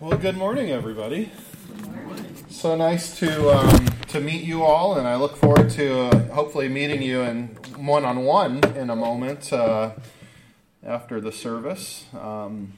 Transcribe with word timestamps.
Well, 0.00 0.18
good 0.18 0.36
morning, 0.36 0.70
everybody. 0.72 1.30
So 2.50 2.74
nice 2.74 3.16
to 3.20 3.50
um, 3.50 3.86
to 4.08 4.18
meet 4.18 4.42
you 4.42 4.64
all, 4.64 4.98
and 4.98 5.06
I 5.06 5.14
look 5.14 5.36
forward 5.36 5.70
to 5.70 6.00
uh, 6.00 6.34
hopefully 6.34 6.68
meeting 6.68 7.00
you 7.00 7.20
in 7.20 7.56
one 7.76 8.04
on 8.04 8.24
one 8.24 8.64
in 8.76 8.90
a 8.90 8.96
moment 8.96 9.52
uh, 9.52 9.92
after 10.84 11.20
the 11.20 11.30
service. 11.30 12.06
Um, 12.12 12.72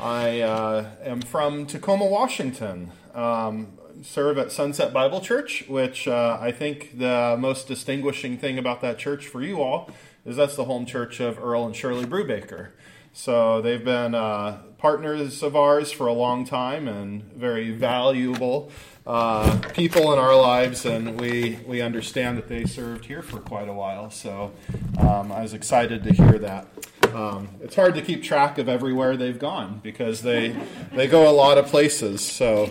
I 0.00 0.40
uh, 0.40 0.90
am 1.04 1.20
from 1.20 1.64
Tacoma, 1.64 2.06
Washington. 2.06 2.90
Um, 3.14 3.78
serve 4.02 4.36
at 4.36 4.50
Sunset 4.50 4.92
Bible 4.92 5.20
Church, 5.20 5.64
which 5.68 6.08
uh, 6.08 6.38
I 6.40 6.50
think 6.50 6.98
the 6.98 7.36
most 7.38 7.68
distinguishing 7.68 8.36
thing 8.36 8.58
about 8.58 8.80
that 8.80 8.98
church 8.98 9.28
for 9.28 9.44
you 9.44 9.62
all 9.62 9.88
is 10.26 10.34
that's 10.34 10.56
the 10.56 10.64
home 10.64 10.86
church 10.86 11.20
of 11.20 11.38
Earl 11.38 11.64
and 11.64 11.76
Shirley 11.76 12.04
Brubaker. 12.04 12.70
So 13.12 13.62
they've 13.62 13.84
been 13.84 14.16
uh, 14.16 14.58
partners 14.84 15.42
of 15.42 15.56
ours 15.56 15.90
for 15.90 16.08
a 16.08 16.12
long 16.12 16.44
time 16.44 16.86
and 16.86 17.22
very 17.32 17.70
valuable 17.70 18.70
uh, 19.06 19.58
people 19.72 20.12
in 20.12 20.18
our 20.18 20.36
lives, 20.36 20.84
and 20.84 21.18
we, 21.18 21.58
we 21.66 21.80
understand 21.80 22.36
that 22.36 22.48
they 22.48 22.66
served 22.66 23.06
here 23.06 23.22
for 23.22 23.40
quite 23.40 23.66
a 23.66 23.72
while. 23.72 24.10
So 24.10 24.52
um, 24.98 25.32
I 25.32 25.40
was 25.40 25.54
excited 25.54 26.04
to 26.04 26.12
hear 26.12 26.38
that. 26.38 26.66
Um, 27.14 27.48
it's 27.62 27.74
hard 27.74 27.94
to 27.94 28.02
keep 28.02 28.22
track 28.22 28.58
of 28.58 28.68
everywhere 28.68 29.16
they've 29.16 29.38
gone 29.38 29.80
because 29.82 30.20
they 30.20 30.54
they 30.92 31.06
go 31.06 31.30
a 31.30 31.32
lot 31.32 31.56
of 31.56 31.64
places. 31.68 32.20
So 32.20 32.70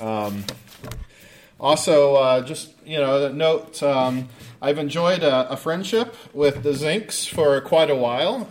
um, 0.00 0.42
also, 1.60 2.16
uh, 2.16 2.40
just 2.40 2.72
you 2.84 2.98
know, 2.98 3.30
note 3.30 3.80
um, 3.84 4.28
I've 4.60 4.78
enjoyed 4.78 5.22
a, 5.22 5.52
a, 5.52 5.56
friendship 5.56 6.16
with 6.34 6.64
the 6.64 6.70
Zinks 6.70 7.28
for 7.28 7.60
quite 7.60 7.88
a 7.88 7.94
while. 7.94 8.48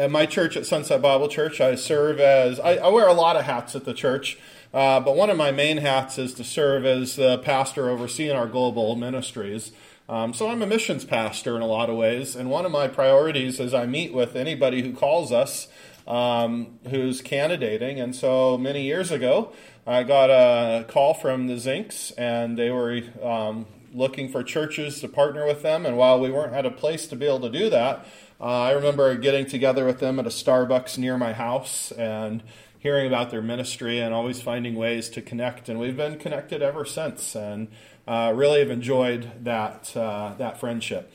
At 0.00 0.10
my 0.10 0.24
church 0.24 0.56
at 0.56 0.64
Sunset 0.64 1.02
Bible 1.02 1.28
Church, 1.28 1.60
I 1.60 1.74
serve 1.74 2.20
as, 2.20 2.58
I, 2.58 2.76
I 2.76 2.88
wear 2.88 3.06
a 3.06 3.12
lot 3.12 3.36
of 3.36 3.44
hats 3.44 3.76
at 3.76 3.84
the 3.84 3.92
church, 3.92 4.38
uh, 4.72 4.98
but 4.98 5.14
one 5.14 5.28
of 5.28 5.36
my 5.36 5.50
main 5.50 5.76
hats 5.76 6.16
is 6.16 6.32
to 6.36 6.42
serve 6.42 6.86
as 6.86 7.16
the 7.16 7.36
pastor 7.36 7.90
overseeing 7.90 8.34
our 8.34 8.46
global 8.46 8.96
ministries. 8.96 9.72
Um, 10.08 10.32
so 10.32 10.48
I'm 10.48 10.62
a 10.62 10.66
missions 10.66 11.04
pastor 11.04 11.54
in 11.54 11.60
a 11.60 11.66
lot 11.66 11.90
of 11.90 11.96
ways, 11.96 12.34
and 12.34 12.48
one 12.48 12.64
of 12.64 12.72
my 12.72 12.88
priorities 12.88 13.60
is 13.60 13.74
I 13.74 13.84
meet 13.84 14.14
with 14.14 14.36
anybody 14.36 14.80
who 14.80 14.94
calls 14.94 15.32
us 15.32 15.68
um, 16.06 16.78
who's 16.88 17.20
candidating. 17.20 18.00
And 18.00 18.16
so 18.16 18.56
many 18.56 18.84
years 18.84 19.10
ago, 19.10 19.52
I 19.86 20.04
got 20.04 20.30
a 20.30 20.84
call 20.84 21.12
from 21.12 21.46
the 21.46 21.56
Zinks, 21.56 22.10
and 22.16 22.56
they 22.56 22.70
were 22.70 23.02
um, 23.22 23.66
looking 23.92 24.30
for 24.30 24.42
churches 24.42 25.02
to 25.02 25.08
partner 25.08 25.46
with 25.46 25.60
them. 25.60 25.84
And 25.84 25.98
while 25.98 26.18
we 26.18 26.30
weren't 26.30 26.54
at 26.54 26.64
a 26.64 26.70
place 26.70 27.06
to 27.08 27.16
be 27.16 27.26
able 27.26 27.40
to 27.40 27.50
do 27.50 27.68
that, 27.68 28.06
uh, 28.40 28.44
I 28.44 28.72
remember 28.72 29.14
getting 29.16 29.44
together 29.44 29.84
with 29.84 30.00
them 30.00 30.18
at 30.18 30.26
a 30.26 30.30
Starbucks 30.30 30.96
near 30.96 31.18
my 31.18 31.32
house 31.32 31.92
and 31.92 32.42
hearing 32.78 33.06
about 33.06 33.30
their 33.30 33.42
ministry 33.42 33.98
and 33.98 34.14
always 34.14 34.40
finding 34.40 34.74
ways 34.74 35.10
to 35.10 35.20
connect. 35.20 35.68
And 35.68 35.78
we've 35.78 35.96
been 35.96 36.18
connected 36.18 36.62
ever 36.62 36.86
since, 36.86 37.36
and 37.36 37.68
uh, 38.08 38.32
really 38.34 38.60
have 38.60 38.70
enjoyed 38.70 39.44
that 39.44 39.94
uh, 39.96 40.34
that 40.38 40.58
friendship. 40.58 41.12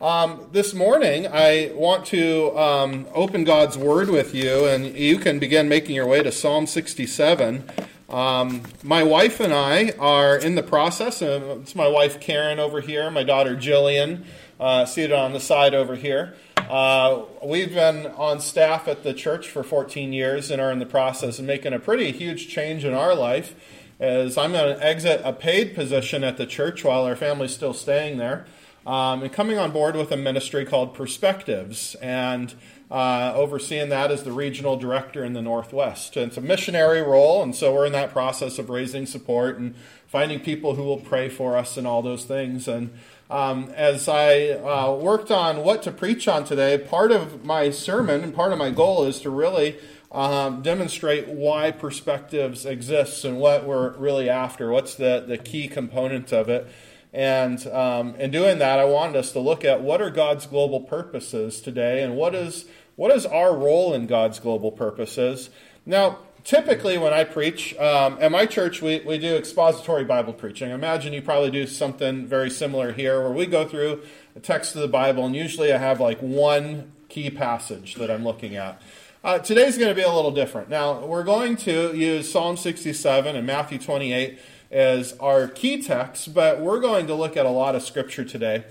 Um, 0.00 0.48
this 0.52 0.74
morning, 0.74 1.26
I 1.26 1.70
want 1.74 2.04
to 2.06 2.54
um, 2.58 3.06
open 3.14 3.44
God's 3.44 3.78
Word 3.78 4.10
with 4.10 4.34
you, 4.34 4.66
and 4.66 4.94
you 4.94 5.18
can 5.18 5.38
begin 5.38 5.70
making 5.70 5.94
your 5.94 6.06
way 6.06 6.22
to 6.22 6.30
Psalm 6.30 6.66
67. 6.66 7.64
Um, 8.10 8.62
my 8.82 9.02
wife 9.02 9.40
and 9.40 9.54
I 9.54 9.94
are 9.98 10.36
in 10.36 10.54
the 10.54 10.62
process. 10.62 11.22
It's 11.22 11.74
my 11.74 11.88
wife 11.88 12.20
Karen 12.20 12.58
over 12.58 12.80
here, 12.80 13.10
my 13.10 13.22
daughter 13.22 13.56
Jillian, 13.56 14.24
uh, 14.60 14.84
seated 14.84 15.12
on 15.12 15.32
the 15.32 15.40
side 15.40 15.74
over 15.74 15.96
here. 15.96 16.34
Uh, 16.68 17.24
we've 17.44 17.74
been 17.74 18.06
on 18.06 18.40
staff 18.40 18.88
at 18.88 19.02
the 19.02 19.14
church 19.14 19.48
for 19.48 19.62
14 19.62 20.12
years 20.12 20.50
and 20.50 20.60
are 20.60 20.72
in 20.72 20.78
the 20.78 20.86
process 20.86 21.38
of 21.38 21.44
making 21.44 21.72
a 21.72 21.78
pretty 21.78 22.10
huge 22.10 22.48
change 22.48 22.84
in 22.84 22.92
our 22.92 23.14
life. 23.14 23.54
As 24.00 24.36
I'm 24.36 24.52
going 24.52 24.76
to 24.76 24.84
exit 24.84 25.22
a 25.24 25.32
paid 25.32 25.74
position 25.74 26.24
at 26.24 26.36
the 26.36 26.46
church 26.46 26.84
while 26.84 27.04
our 27.04 27.16
family's 27.16 27.54
still 27.54 27.72
staying 27.72 28.18
there, 28.18 28.46
um, 28.86 29.22
and 29.22 29.32
coming 29.32 29.58
on 29.58 29.70
board 29.70 29.96
with 29.96 30.12
a 30.12 30.16
ministry 30.16 30.66
called 30.66 30.94
Perspectives, 30.94 31.94
and 31.96 32.52
uh, 32.90 33.32
overseeing 33.34 33.88
that 33.88 34.10
as 34.10 34.22
the 34.22 34.32
regional 34.32 34.76
director 34.76 35.24
in 35.24 35.32
the 35.32 35.42
Northwest. 35.42 36.16
And 36.16 36.28
it's 36.28 36.36
a 36.36 36.42
missionary 36.42 37.00
role, 37.00 37.42
and 37.42 37.54
so 37.54 37.72
we're 37.72 37.86
in 37.86 37.92
that 37.92 38.12
process 38.12 38.58
of 38.58 38.68
raising 38.68 39.06
support 39.06 39.58
and 39.58 39.74
finding 40.06 40.40
people 40.40 40.74
who 40.74 40.82
will 40.82 41.00
pray 41.00 41.28
for 41.28 41.56
us 41.56 41.76
and 41.76 41.86
all 41.86 42.02
those 42.02 42.24
things. 42.24 42.68
And 42.68 42.90
um, 43.30 43.70
as 43.74 44.08
I 44.08 44.50
uh, 44.50 44.94
worked 44.94 45.30
on 45.30 45.64
what 45.64 45.82
to 45.84 45.92
preach 45.92 46.28
on 46.28 46.44
today, 46.44 46.78
part 46.78 47.10
of 47.10 47.44
my 47.44 47.70
sermon 47.70 48.22
and 48.22 48.34
part 48.34 48.52
of 48.52 48.58
my 48.58 48.70
goal 48.70 49.04
is 49.04 49.20
to 49.20 49.30
really 49.30 49.78
um, 50.12 50.62
demonstrate 50.62 51.28
why 51.28 51.72
perspectives 51.72 52.64
exists 52.64 53.24
and 53.24 53.38
what 53.38 53.64
we're 53.64 53.96
really 53.96 54.30
after. 54.30 54.70
What's 54.70 54.94
the, 54.94 55.24
the 55.26 55.38
key 55.38 55.68
component 55.68 56.32
of 56.32 56.48
it? 56.48 56.68
And 57.12 57.66
um, 57.68 58.14
in 58.16 58.30
doing 58.30 58.58
that, 58.58 58.78
I 58.78 58.84
wanted 58.84 59.16
us 59.16 59.32
to 59.32 59.40
look 59.40 59.64
at 59.64 59.80
what 59.80 60.00
are 60.00 60.10
God's 60.10 60.46
global 60.46 60.80
purposes 60.80 61.60
today 61.60 62.02
and 62.02 62.14
what 62.14 62.34
is, 62.34 62.66
what 62.94 63.10
is 63.10 63.26
our 63.26 63.56
role 63.56 63.94
in 63.94 64.06
God's 64.06 64.38
global 64.38 64.70
purposes. 64.70 65.50
Now, 65.84 66.18
typically 66.46 66.96
when 66.96 67.12
I 67.12 67.24
preach, 67.24 67.76
um, 67.76 68.18
at 68.20 68.30
my 68.30 68.46
church, 68.46 68.80
we, 68.80 69.00
we 69.00 69.18
do 69.18 69.34
expository 69.34 70.04
Bible 70.04 70.32
preaching. 70.32 70.70
I 70.70 70.74
imagine 70.74 71.12
you 71.12 71.20
probably 71.20 71.50
do 71.50 71.66
something 71.66 72.24
very 72.24 72.50
similar 72.50 72.92
here 72.92 73.20
where 73.20 73.32
we 73.32 73.46
go 73.46 73.66
through 73.66 74.02
a 74.36 74.40
text 74.40 74.76
of 74.76 74.80
the 74.80 74.88
Bible, 74.88 75.26
and 75.26 75.34
usually 75.34 75.72
I 75.72 75.78
have 75.78 76.00
like 76.00 76.20
one 76.20 76.92
key 77.08 77.30
passage 77.30 77.96
that 77.96 78.12
I'm 78.12 78.22
looking 78.22 78.54
at. 78.54 78.80
Uh, 79.24 79.40
today's 79.40 79.76
going 79.76 79.88
to 79.88 79.94
be 79.94 80.02
a 80.02 80.12
little 80.12 80.30
different. 80.30 80.70
Now, 80.70 81.04
we're 81.04 81.24
going 81.24 81.56
to 81.58 81.92
use 81.96 82.30
Psalm 82.30 82.56
67 82.56 83.34
and 83.34 83.44
Matthew 83.44 83.78
28 83.78 84.38
as 84.70 85.18
our 85.18 85.48
key 85.48 85.82
texts, 85.82 86.28
but 86.28 86.60
we're 86.60 86.80
going 86.80 87.08
to 87.08 87.14
look 87.14 87.36
at 87.36 87.44
a 87.44 87.50
lot 87.50 87.74
of 87.74 87.82
scripture 87.82 88.24
today. 88.24 88.64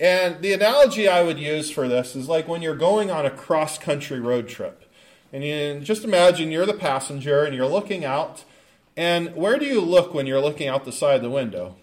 And 0.00 0.42
the 0.42 0.52
analogy 0.52 1.06
I 1.06 1.22
would 1.22 1.38
use 1.38 1.70
for 1.70 1.86
this 1.86 2.16
is 2.16 2.28
like 2.28 2.48
when 2.48 2.60
you're 2.60 2.74
going 2.74 3.08
on 3.08 3.24
a 3.24 3.30
cross 3.30 3.78
country 3.78 4.18
road 4.18 4.48
trip. 4.48 4.79
And 5.32 5.44
you 5.44 5.80
just 5.80 6.04
imagine 6.04 6.50
you're 6.50 6.66
the 6.66 6.74
passenger 6.74 7.44
and 7.44 7.54
you're 7.54 7.66
looking 7.66 8.04
out. 8.04 8.44
And 8.96 9.34
where 9.34 9.58
do 9.58 9.64
you 9.64 9.80
look 9.80 10.12
when 10.12 10.26
you're 10.26 10.40
looking 10.40 10.68
out 10.68 10.84
the 10.84 10.92
side 10.92 11.16
of 11.16 11.22
the 11.22 11.30
window? 11.30 11.76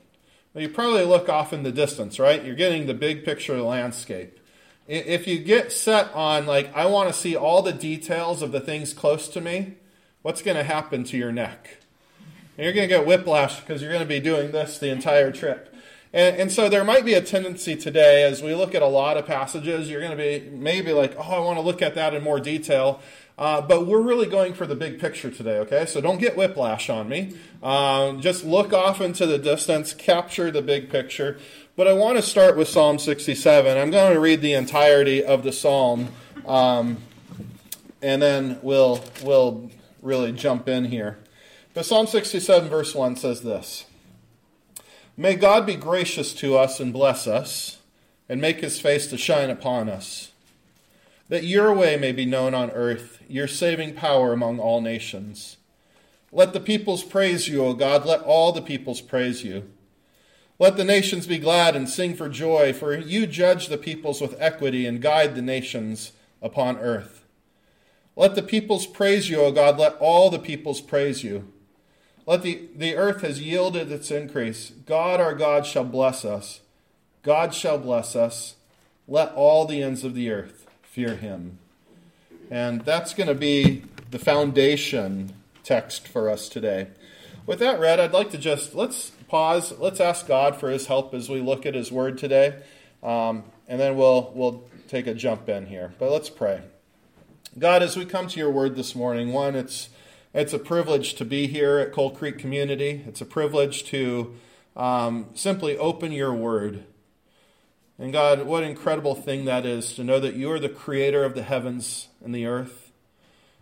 Well, 0.53 0.63
you 0.63 0.69
probably 0.69 1.05
look 1.05 1.29
off 1.29 1.53
in 1.53 1.63
the 1.63 1.71
distance, 1.71 2.19
right? 2.19 2.43
You're 2.43 2.55
getting 2.55 2.87
the 2.87 2.93
big 2.93 3.23
picture 3.23 3.53
of 3.53 3.59
the 3.59 3.65
landscape. 3.65 4.39
If 4.87 5.27
you 5.27 5.39
get 5.39 5.71
set 5.71 6.13
on, 6.13 6.45
like, 6.45 6.73
I 6.75 6.85
want 6.85 7.09
to 7.09 7.13
see 7.13 7.35
all 7.35 7.61
the 7.61 7.73
details 7.73 8.41
of 8.41 8.51
the 8.51 8.61
things 8.61 8.93
close 8.93 9.27
to 9.29 9.41
me, 9.41 9.75
what's 10.21 10.41
going 10.41 10.57
to 10.57 10.63
happen 10.63 11.03
to 11.05 11.17
your 11.17 11.31
neck? 11.31 11.77
You're 12.57 12.73
going 12.73 12.89
to 12.89 12.95
get 12.95 13.05
whiplash 13.05 13.59
because 13.59 13.81
you're 13.81 13.91
going 13.91 14.03
to 14.03 14.07
be 14.07 14.19
doing 14.19 14.51
this 14.51 14.79
the 14.79 14.89
entire 14.89 15.31
trip. 15.31 15.75
And, 16.13 16.37
and, 16.37 16.51
so 16.51 16.69
there 16.69 16.85
might 16.85 17.05
be 17.05 17.13
a 17.13 17.21
tendency 17.21 17.75
today, 17.75 18.23
as 18.23 18.41
we 18.41 18.55
look 18.55 18.73
at 18.73 18.81
a 18.81 18.87
lot 18.87 19.17
of 19.17 19.25
passages, 19.25 19.89
you're 19.89 19.99
going 19.99 20.17
to 20.17 20.17
be 20.17 20.49
maybe 20.49 20.93
like, 20.93 21.15
oh, 21.17 21.21
I 21.21 21.39
want 21.39 21.57
to 21.57 21.61
look 21.61 21.81
at 21.81 21.95
that 21.95 22.13
in 22.13 22.23
more 22.23 22.39
detail. 22.39 23.01
Uh, 23.37 23.61
but 23.61 23.85
we're 23.85 24.01
really 24.01 24.25
going 24.25 24.53
for 24.53 24.65
the 24.65 24.75
big 24.75 24.99
picture 24.99 25.29
today, 25.29 25.59
okay? 25.59 25.85
So 25.85 26.01
don't 26.01 26.17
get 26.17 26.35
whiplash 26.35 26.89
on 26.89 27.07
me. 27.07 27.35
Um, 27.61 28.19
just 28.19 28.43
look 28.43 28.73
off 28.73 28.99
into 28.99 29.27
the 29.27 29.37
distance, 29.37 29.93
capture 29.93 30.49
the 30.49 30.63
big 30.63 30.89
picture. 30.89 31.37
But 31.75 31.87
I 31.87 31.93
want 31.93 32.17
to 32.17 32.23
start 32.23 32.57
with 32.57 32.67
Psalm 32.67 32.97
67. 32.97 33.77
I'm 33.77 33.91
going 33.91 34.13
to 34.13 34.19
read 34.19 34.41
the 34.41 34.53
entirety 34.53 35.23
of 35.23 35.43
the 35.43 35.51
psalm, 35.51 36.07
um, 36.47 36.97
and 38.01 38.19
then 38.19 38.57
we'll, 38.63 39.03
we'll 39.23 39.69
really 40.01 40.31
jump 40.31 40.67
in 40.67 40.85
here. 40.85 41.19
But 41.75 41.85
Psalm 41.85 42.07
67, 42.07 42.69
verse 42.69 42.95
1 42.95 43.17
says 43.17 43.41
this 43.43 43.85
May 45.15 45.35
God 45.35 45.67
be 45.67 45.75
gracious 45.75 46.33
to 46.35 46.57
us 46.57 46.79
and 46.79 46.91
bless 46.91 47.27
us, 47.27 47.77
and 48.27 48.41
make 48.41 48.61
his 48.61 48.81
face 48.81 49.05
to 49.07 49.17
shine 49.17 49.51
upon 49.51 49.89
us 49.89 50.31
that 51.29 51.43
your 51.43 51.73
way 51.73 51.97
may 51.97 52.11
be 52.11 52.25
known 52.25 52.53
on 52.53 52.71
earth, 52.71 53.21
your 53.27 53.47
saving 53.47 53.93
power 53.93 54.31
among 54.33 54.59
all 54.59 54.81
nations. 54.81 55.57
Let 56.31 56.53
the 56.53 56.59
peoples 56.59 57.03
praise 57.03 57.47
you, 57.47 57.63
O 57.63 57.73
God. 57.73 58.05
Let 58.05 58.21
all 58.21 58.51
the 58.51 58.61
peoples 58.61 59.01
praise 59.01 59.43
you. 59.43 59.69
Let 60.59 60.75
the 60.75 60.83
nations 60.83 61.27
be 61.27 61.37
glad 61.37 61.75
and 61.75 61.89
sing 61.89 62.15
for 62.15 62.29
joy, 62.29 62.73
for 62.73 62.97
you 62.97 63.27
judge 63.27 63.67
the 63.67 63.77
peoples 63.77 64.21
with 64.21 64.35
equity 64.39 64.85
and 64.85 65.01
guide 65.01 65.35
the 65.35 65.41
nations 65.41 66.13
upon 66.41 66.77
earth. 66.77 67.25
Let 68.15 68.33
the 68.33 68.41
peoples 68.41 68.87
praise 68.87 69.29
you, 69.29 69.41
O 69.41 69.51
God. 69.51 69.77
Let 69.77 69.95
all 69.99 70.29
the 70.29 70.39
peoples 70.39 70.81
praise 70.81 71.23
you. 71.23 71.51
Let 72.25 72.41
the, 72.41 72.67
the 72.75 72.95
earth 72.95 73.21
has 73.21 73.41
yielded 73.41 73.91
its 73.91 74.11
increase. 74.11 74.71
God 74.85 75.21
our 75.21 75.35
God 75.35 75.65
shall 75.65 75.85
bless 75.85 76.25
us. 76.25 76.61
God 77.21 77.53
shall 77.53 77.77
bless 77.77 78.15
us. 78.15 78.55
Let 79.07 79.33
all 79.33 79.65
the 79.65 79.83
ends 79.83 80.03
of 80.03 80.15
the 80.15 80.31
earth 80.31 80.56
fear 80.97 81.15
him. 81.15 81.59
And 82.49 82.81
that's 82.81 83.13
going 83.13 83.27
to 83.27 83.35
be 83.35 83.83
the 84.09 84.17
foundation 84.17 85.31
text 85.63 86.07
for 86.07 86.27
us 86.27 86.49
today. 86.49 86.87
With 87.45 87.59
that 87.59 87.79
read, 87.79 87.99
I'd 87.99 88.13
like 88.13 88.31
to 88.31 88.37
just 88.39 88.73
let's 88.73 89.11
pause. 89.27 89.71
Let's 89.77 89.99
ask 89.99 90.25
God 90.25 90.55
for 90.55 90.71
His 90.71 90.87
help 90.87 91.13
as 91.13 91.29
we 91.29 91.39
look 91.39 91.67
at 91.67 91.75
His 91.75 91.91
Word 91.91 92.17
today, 92.17 92.55
um, 93.03 93.43
and 93.67 93.79
then 93.79 93.95
we'll 93.95 94.31
we'll 94.33 94.63
take 94.87 95.05
a 95.05 95.13
jump 95.13 95.47
in 95.47 95.67
here. 95.67 95.93
But 95.99 96.09
let's 96.09 96.31
pray. 96.31 96.61
God, 97.59 97.83
as 97.83 97.95
we 97.95 98.03
come 98.03 98.27
to 98.29 98.39
Your 98.39 98.49
Word 98.49 98.75
this 98.75 98.95
morning, 98.95 99.31
one, 99.31 99.53
it's 99.53 99.89
It's 100.33 100.53
a 100.53 100.59
privilege 100.59 101.13
to 101.15 101.25
be 101.25 101.45
here 101.45 101.77
at 101.77 101.91
Coal 101.91 102.09
Creek 102.09 102.39
Community. 102.39 103.03
It's 103.07 103.21
a 103.21 103.25
privilege 103.25 103.85
to 103.91 104.35
um, 104.75 105.27
simply 105.35 105.77
open 105.77 106.11
your 106.11 106.33
word. 106.33 106.85
And 107.99 108.13
God, 108.13 108.43
what 108.43 108.63
incredible 108.63 109.15
thing 109.15 109.45
that 109.45 109.65
is 109.65 109.93
to 109.95 110.03
know 110.03 110.19
that 110.19 110.35
you 110.35 110.51
are 110.51 110.59
the 110.59 110.69
creator 110.69 111.23
of 111.23 111.33
the 111.33 111.41
heavens 111.41 112.09
and 112.23 112.33
the 112.33 112.45
earth. 112.45 112.91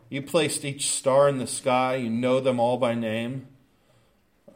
You 0.10 0.22
placed 0.22 0.66
each 0.66 0.90
star 0.90 1.30
in 1.30 1.38
the 1.38 1.48
sky, 1.48 1.96
you 1.96 2.10
know 2.10 2.40
them 2.40 2.60
all 2.60 2.78
by 2.78 2.96
name. 2.96 3.48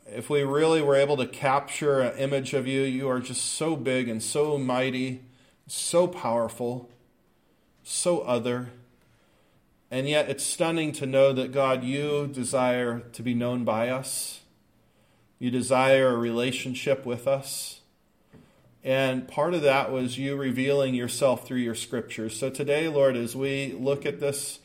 If 0.05 0.29
we 0.29 0.43
really 0.43 0.81
were 0.81 0.95
able 0.95 1.17
to 1.17 1.25
capture 1.25 2.01
an 2.01 2.17
image 2.17 2.53
of 2.53 2.67
you, 2.67 2.81
you 2.81 3.07
are 3.09 3.19
just 3.19 3.45
so 3.45 3.75
big 3.75 4.09
and 4.09 4.21
so 4.21 4.57
mighty, 4.57 5.21
so 5.67 6.07
powerful, 6.07 6.89
so 7.83 8.21
other. 8.21 8.69
And 9.91 10.07
yet 10.09 10.29
it's 10.29 10.43
stunning 10.43 10.91
to 10.93 11.05
know 11.05 11.31
that, 11.33 11.51
God, 11.51 11.83
you 11.83 12.27
desire 12.27 12.99
to 13.13 13.23
be 13.23 13.33
known 13.33 13.63
by 13.63 13.89
us. 13.89 14.41
You 15.39 15.51
desire 15.51 16.09
a 16.09 16.17
relationship 16.17 17.05
with 17.05 17.27
us. 17.27 17.78
And 18.83 19.27
part 19.27 19.53
of 19.53 19.61
that 19.63 19.91
was 19.91 20.17
you 20.17 20.35
revealing 20.35 20.95
yourself 20.95 21.45
through 21.45 21.57
your 21.57 21.75
scriptures. 21.75 22.37
So 22.37 22.49
today, 22.49 22.87
Lord, 22.87 23.17
as 23.17 23.35
we 23.35 23.73
look 23.73 24.05
at 24.05 24.19
this, 24.19 24.59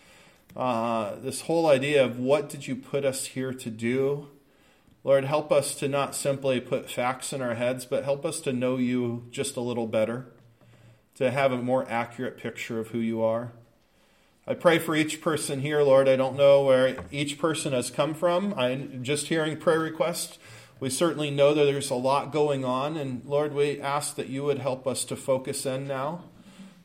uh, 0.57 1.17
this 1.17 1.43
whole 1.43 1.67
idea 1.67 2.05
of 2.05 2.19
what 2.19 2.49
did 2.49 2.67
you 2.67 2.77
put 2.77 3.05
us 3.05 3.27
here 3.27 3.53
to 3.53 3.71
do, 3.71 4.29
Lord, 5.03 5.25
help 5.25 5.51
us 5.51 5.75
to 5.77 5.89
not 5.89 6.15
simply 6.15 6.61
put 6.61 6.89
facts 6.89 7.33
in 7.33 7.43
our 7.43 7.55
heads, 7.55 7.85
but 7.85 8.05
help 8.05 8.25
us 8.25 8.41
to 8.41 8.53
know 8.53 8.77
you 8.77 9.27
just 9.31 9.57
a 9.57 9.61
little 9.61 9.87
better, 9.89 10.27
to 11.17 11.31
have 11.31 11.53
a 11.53 11.59
more 11.59 11.87
accurate 11.91 12.39
picture 12.39 12.79
of 12.79 12.89
who 12.89 12.99
you 12.99 13.23
are. 13.23 13.53
I 14.47 14.55
pray 14.55 14.79
for 14.79 14.95
each 14.95 15.21
person 15.21 15.61
here, 15.61 15.83
Lord. 15.83 16.09
I 16.09 16.17
don't 16.17 16.37
know 16.37 16.63
where 16.63 17.05
each 17.11 17.39
person 17.39 17.73
has 17.73 17.91
come 17.91 18.15
from. 18.15 18.55
I'm 18.57 19.03
just 19.03 19.29
hearing 19.29 19.57
prayer 19.57 19.81
requests. 19.81 20.39
We 20.81 20.91
certainly 20.91 21.31
know 21.31 21.55
that 21.55 21.65
there's 21.65 21.91
a 21.91 21.95
lot 21.95 22.33
going 22.33 22.65
on, 22.65 22.97
and 22.97 23.25
Lord, 23.25 23.55
we 23.55 23.81
ask 23.81 24.17
that 24.17 24.29
you 24.29 24.45
would 24.45 24.59
help 24.59 24.87
us 24.87 25.05
to 25.07 25.17
focus 25.17 25.65
in 25.65 25.87
now. 25.87 26.25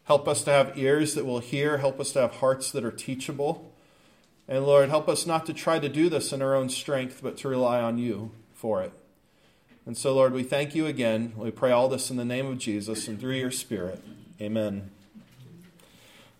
Help 0.03 0.27
us 0.27 0.43
to 0.43 0.51
have 0.51 0.77
ears 0.77 1.13
that 1.15 1.25
will 1.25 1.39
hear. 1.39 1.77
Help 1.77 1.99
us 1.99 2.11
to 2.13 2.21
have 2.21 2.35
hearts 2.35 2.71
that 2.71 2.83
are 2.83 2.91
teachable. 2.91 3.73
And 4.47 4.65
Lord, 4.65 4.89
help 4.89 5.07
us 5.07 5.27
not 5.27 5.45
to 5.45 5.53
try 5.53 5.77
to 5.77 5.89
do 5.89 6.09
this 6.09 6.33
in 6.33 6.41
our 6.41 6.55
own 6.55 6.69
strength, 6.69 7.19
but 7.21 7.37
to 7.37 7.47
rely 7.47 7.79
on 7.79 7.99
you 7.99 8.31
for 8.53 8.81
it. 8.81 8.91
And 9.85 9.97
so, 9.97 10.13
Lord, 10.13 10.33
we 10.33 10.43
thank 10.43 10.73
you 10.73 10.87
again. 10.87 11.33
We 11.35 11.51
pray 11.51 11.71
all 11.71 11.87
this 11.87 12.09
in 12.09 12.17
the 12.17 12.25
name 12.25 12.47
of 12.47 12.57
Jesus 12.57 13.07
and 13.07 13.19
through 13.19 13.35
your 13.35 13.51
Spirit. 13.51 14.03
Amen. 14.41 14.89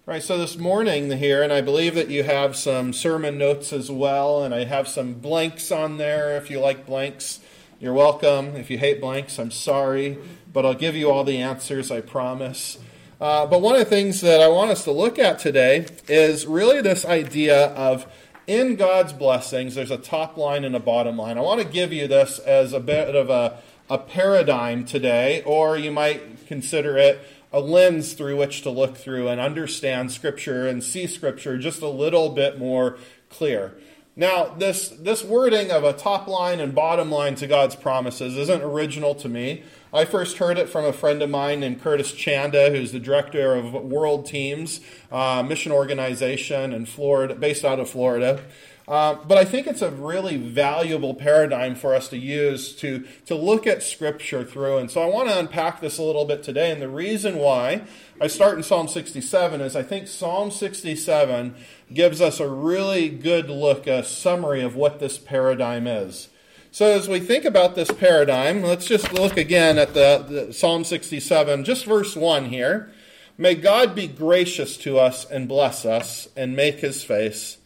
Right, 0.10 0.24
so 0.24 0.40
this 0.40 0.58
morning 0.58 1.12
here, 1.12 1.44
and 1.44 1.54
I 1.54 1.62
believe 1.62 1.94
that 1.94 2.10
you 2.10 2.24
have 2.24 2.56
some 2.56 2.94
sermon 2.94 3.38
notes 3.38 3.72
as 3.72 3.92
well, 3.92 4.44
and 4.44 4.56
I 4.56 4.64
have 4.64 4.88
some 4.88 5.14
blanks 5.14 5.72
on 5.72 5.98
there 5.98 6.36
if 6.36 6.50
you 6.50 6.60
like 6.60 6.88
blanks. 6.88 7.40
You're 7.80 7.94
welcome. 7.94 8.56
If 8.56 8.72
you 8.72 8.80
hate 8.80 9.02
blanks, 9.02 9.38
I'm 9.38 9.52
sorry, 9.52 10.18
but 10.52 10.66
I'll 10.66 10.74
give 10.74 10.96
you 10.96 11.12
all 11.12 11.24
the 11.24 11.38
answers, 11.38 11.92
I 11.92 12.02
promise. 12.02 12.80
Uh, 13.22 13.46
but 13.46 13.62
one 13.62 13.76
of 13.76 13.82
the 13.82 13.86
things 13.86 14.22
that 14.22 14.42
I 14.42 14.48
want 14.48 14.72
us 14.72 14.84
to 14.86 14.92
look 14.92 15.20
at 15.20 15.38
today 15.38 15.86
is 16.08 16.48
really 16.48 16.82
this 16.82 17.06
idea 17.06 17.68
of 17.74 18.08
in 18.48 18.78
God's 18.78 19.14
blessings, 19.14 19.76
there's 19.76 19.92
a 19.92 19.98
top 20.00 20.38
line 20.38 20.66
and 20.66 20.76
a 20.76 20.80
bottom 20.80 21.18
line. 21.18 21.38
I 21.38 21.42
want 21.42 21.62
to 21.62 21.68
give 21.68 21.94
you 21.94 22.08
this 22.08 22.40
as 22.40 22.74
a 22.74 22.80
bit 22.80 23.16
of 23.16 23.30
a, 23.30 23.60
a 23.92 24.00
paradigm 24.00 24.86
today, 24.86 25.44
or 25.46 25.78
you 25.78 25.92
might 25.92 26.48
consider 26.48 26.98
it 26.98 27.20
a 27.52 27.60
lens 27.60 28.14
through 28.14 28.38
which 28.38 28.62
to 28.62 28.70
look 28.70 28.98
through 28.98 29.28
and 29.28 29.42
understand 29.42 30.12
Scripture 30.12 30.68
and 30.68 30.84
see 30.84 31.08
Scripture 31.08 31.58
just 31.58 31.82
a 31.82 31.90
little 31.90 32.30
bit 32.30 32.60
more 32.60 32.98
clear. 33.30 33.76
Now, 34.16 34.54
this, 34.58 34.90
this 34.90 35.24
wording 35.24 35.72
of 35.72 35.84
a 35.86 35.94
top 35.94 36.28
line 36.28 36.60
and 36.60 36.76
bottom 36.76 37.10
line 37.10 37.36
to 37.36 37.48
God's 37.48 37.76
promises 37.76 38.36
isn't 38.38 38.62
original 38.62 39.16
to 39.16 39.30
me. 39.30 39.64
I 39.94 40.04
first 40.06 40.38
heard 40.38 40.58
it 40.58 40.68
from 40.68 40.84
a 40.84 40.92
friend 40.92 41.22
of 41.22 41.30
mine 41.30 41.62
named 41.62 41.82
Curtis 41.82 42.12
Chanda, 42.12 42.70
who's 42.70 42.92
the 42.92 43.00
director 43.00 43.56
of 43.56 43.74
World 43.74 44.26
Teams 44.26 44.82
uh, 45.12 45.42
Mission 45.42 45.72
Organization 45.72 46.74
in 46.74 46.86
Florida, 46.86 47.34
based 47.34 47.64
out 47.64 47.80
of 47.80 47.90
Florida. 47.90 48.42
Uh, 48.90 49.14
but 49.28 49.38
I 49.38 49.46
think 49.46 49.68
it's 49.68 49.84
a 49.84 49.92
really 49.92 50.36
valuable 50.36 51.14
paradigm 51.14 51.76
for 51.76 51.94
us 51.94 52.10
to 52.10 52.18
use 52.18 52.76
to, 52.78 53.06
to 53.28 53.36
look 53.36 53.68
at 53.68 53.84
Scripture 53.84 54.44
through. 54.44 54.80
And 54.80 54.90
so 54.90 55.04
I 55.04 55.06
want 55.06 55.30
to 55.30 55.38
unpack 55.38 55.80
this 55.80 56.00
a 56.00 56.04
little 56.04 56.26
bit 56.26 56.42
today. 56.42 56.72
And 56.72 56.82
the 56.82 56.90
reason 56.90 57.38
why 57.38 57.84
I 58.20 58.26
start 58.26 58.58
in 58.58 58.64
Psalm 58.64 58.88
67 58.88 59.62
is 59.62 59.76
I 59.76 59.84
think 59.84 60.08
Psalm 60.08 60.50
67 60.50 61.54
gives 61.94 62.20
us 62.20 62.40
a 62.40 62.50
really 62.50 63.10
good 63.10 63.48
look, 63.48 63.86
a 63.86 64.04
summary 64.04 64.64
of 64.64 64.76
what 64.76 65.00
this 65.00 65.20
paradigm 65.20 65.86
is. 65.86 66.30
So 66.72 66.88
as 66.88 67.08
we 67.08 67.20
think 67.20 67.46
about 67.46 67.76
this 67.76 67.92
paradigm, 67.92 68.64
let's 68.64 68.88
just 68.88 69.14
look 69.14 69.38
again 69.38 69.78
at 69.78 69.94
the, 69.94 70.48
the 70.48 70.54
Psalm 70.54 70.84
67, 70.84 71.64
just 71.64 71.86
verse 71.86 72.16
1 72.16 72.46
here. 72.46 72.92
May 73.38 73.54
God 73.54 73.94
be 73.94 74.08
gracious 74.08 74.78
to 74.78 74.98
us 74.98 75.30
and 75.30 75.48
bless 75.48 75.86
us 75.86 76.28
and 76.36 76.56
make 76.56 76.80
his 76.80 77.04
face 77.04 77.59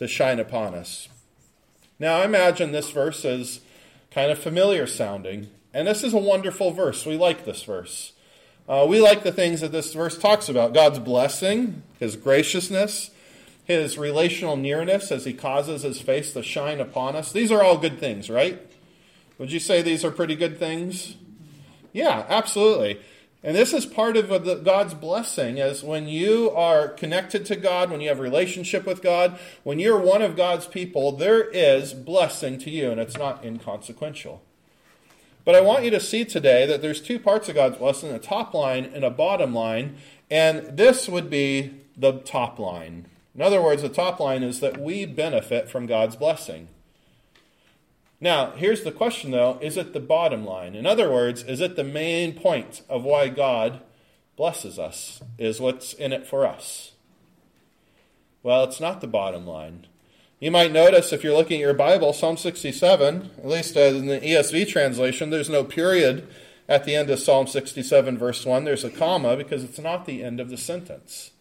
to 0.00 0.08
shine 0.08 0.40
upon 0.40 0.74
us. 0.74 1.10
Now, 1.98 2.20
I 2.20 2.24
imagine 2.24 2.72
this 2.72 2.90
verse 2.90 3.22
is 3.26 3.60
kind 4.10 4.32
of 4.32 4.38
familiar 4.38 4.86
sounding, 4.86 5.48
and 5.74 5.86
this 5.86 6.02
is 6.02 6.14
a 6.14 6.18
wonderful 6.18 6.70
verse. 6.70 7.04
We 7.04 7.18
like 7.18 7.44
this 7.44 7.62
verse. 7.62 8.14
Uh, 8.66 8.86
we 8.88 8.98
like 8.98 9.24
the 9.24 9.30
things 9.30 9.60
that 9.60 9.72
this 9.72 9.92
verse 9.92 10.16
talks 10.16 10.48
about 10.48 10.72
God's 10.72 10.98
blessing, 10.98 11.82
His 11.98 12.16
graciousness, 12.16 13.10
His 13.66 13.98
relational 13.98 14.56
nearness 14.56 15.12
as 15.12 15.26
He 15.26 15.34
causes 15.34 15.82
His 15.82 16.00
face 16.00 16.32
to 16.32 16.42
shine 16.42 16.80
upon 16.80 17.14
us. 17.14 17.30
These 17.30 17.52
are 17.52 17.62
all 17.62 17.76
good 17.76 18.00
things, 18.00 18.30
right? 18.30 18.58
Would 19.36 19.52
you 19.52 19.60
say 19.60 19.82
these 19.82 20.02
are 20.02 20.10
pretty 20.10 20.34
good 20.34 20.58
things? 20.58 21.14
Yeah, 21.92 22.24
absolutely. 22.26 23.00
And 23.42 23.56
this 23.56 23.72
is 23.72 23.86
part 23.86 24.18
of 24.18 24.28
the, 24.28 24.56
God's 24.56 24.92
blessing 24.92 25.56
is 25.56 25.82
when 25.82 26.06
you 26.06 26.50
are 26.50 26.88
connected 26.88 27.46
to 27.46 27.56
God, 27.56 27.90
when 27.90 28.02
you 28.02 28.08
have 28.08 28.18
a 28.18 28.22
relationship 28.22 28.84
with 28.84 29.00
God, 29.00 29.38
when 29.62 29.78
you're 29.78 29.98
one 29.98 30.20
of 30.20 30.36
God's 30.36 30.66
people, 30.66 31.12
there 31.12 31.44
is 31.44 31.94
blessing 31.94 32.58
to 32.58 32.70
you, 32.70 32.90
and 32.90 33.00
it's 33.00 33.16
not 33.16 33.42
inconsequential. 33.42 34.42
But 35.46 35.54
I 35.54 35.62
want 35.62 35.84
you 35.84 35.90
to 35.90 36.00
see 36.00 36.26
today 36.26 36.66
that 36.66 36.82
there's 36.82 37.00
two 37.00 37.18
parts 37.18 37.48
of 37.48 37.54
God's 37.54 37.78
blessing, 37.78 38.10
a 38.10 38.18
top 38.18 38.52
line 38.52 38.84
and 38.84 39.04
a 39.04 39.10
bottom 39.10 39.54
line, 39.54 39.96
and 40.30 40.76
this 40.76 41.08
would 41.08 41.30
be 41.30 41.72
the 41.96 42.12
top 42.18 42.58
line. 42.58 43.06
In 43.34 43.40
other 43.40 43.62
words, 43.62 43.80
the 43.80 43.88
top 43.88 44.20
line 44.20 44.42
is 44.42 44.60
that 44.60 44.78
we 44.78 45.06
benefit 45.06 45.70
from 45.70 45.86
God's 45.86 46.14
blessing. 46.14 46.68
Now, 48.20 48.50
here's 48.52 48.82
the 48.82 48.92
question 48.92 49.30
though 49.30 49.58
is 49.62 49.76
it 49.76 49.92
the 49.92 50.00
bottom 50.00 50.44
line? 50.44 50.74
In 50.74 50.86
other 50.86 51.10
words, 51.10 51.42
is 51.42 51.60
it 51.60 51.76
the 51.76 51.84
main 51.84 52.34
point 52.34 52.82
of 52.88 53.04
why 53.04 53.28
God 53.28 53.80
blesses 54.36 54.78
us? 54.78 55.22
Is 55.38 55.60
what's 55.60 55.92
in 55.94 56.12
it 56.12 56.26
for 56.26 56.46
us? 56.46 56.92
Well, 58.42 58.64
it's 58.64 58.80
not 58.80 59.00
the 59.00 59.06
bottom 59.06 59.46
line. 59.46 59.86
You 60.38 60.50
might 60.50 60.72
notice 60.72 61.12
if 61.12 61.22
you're 61.22 61.36
looking 61.36 61.60
at 61.60 61.66
your 61.66 61.74
Bible, 61.74 62.14
Psalm 62.14 62.38
67, 62.38 63.30
at 63.36 63.46
least 63.46 63.76
in 63.76 64.06
the 64.06 64.20
ESV 64.20 64.68
translation, 64.68 65.28
there's 65.28 65.50
no 65.50 65.64
period 65.64 66.26
at 66.66 66.84
the 66.84 66.94
end 66.94 67.10
of 67.10 67.18
Psalm 67.18 67.46
67, 67.46 68.16
verse 68.16 68.46
1. 68.46 68.64
There's 68.64 68.84
a 68.84 68.88
comma 68.88 69.36
because 69.36 69.62
it's 69.62 69.78
not 69.78 70.06
the 70.06 70.24
end 70.24 70.40
of 70.40 70.48
the 70.48 70.56
sentence. 70.56 71.32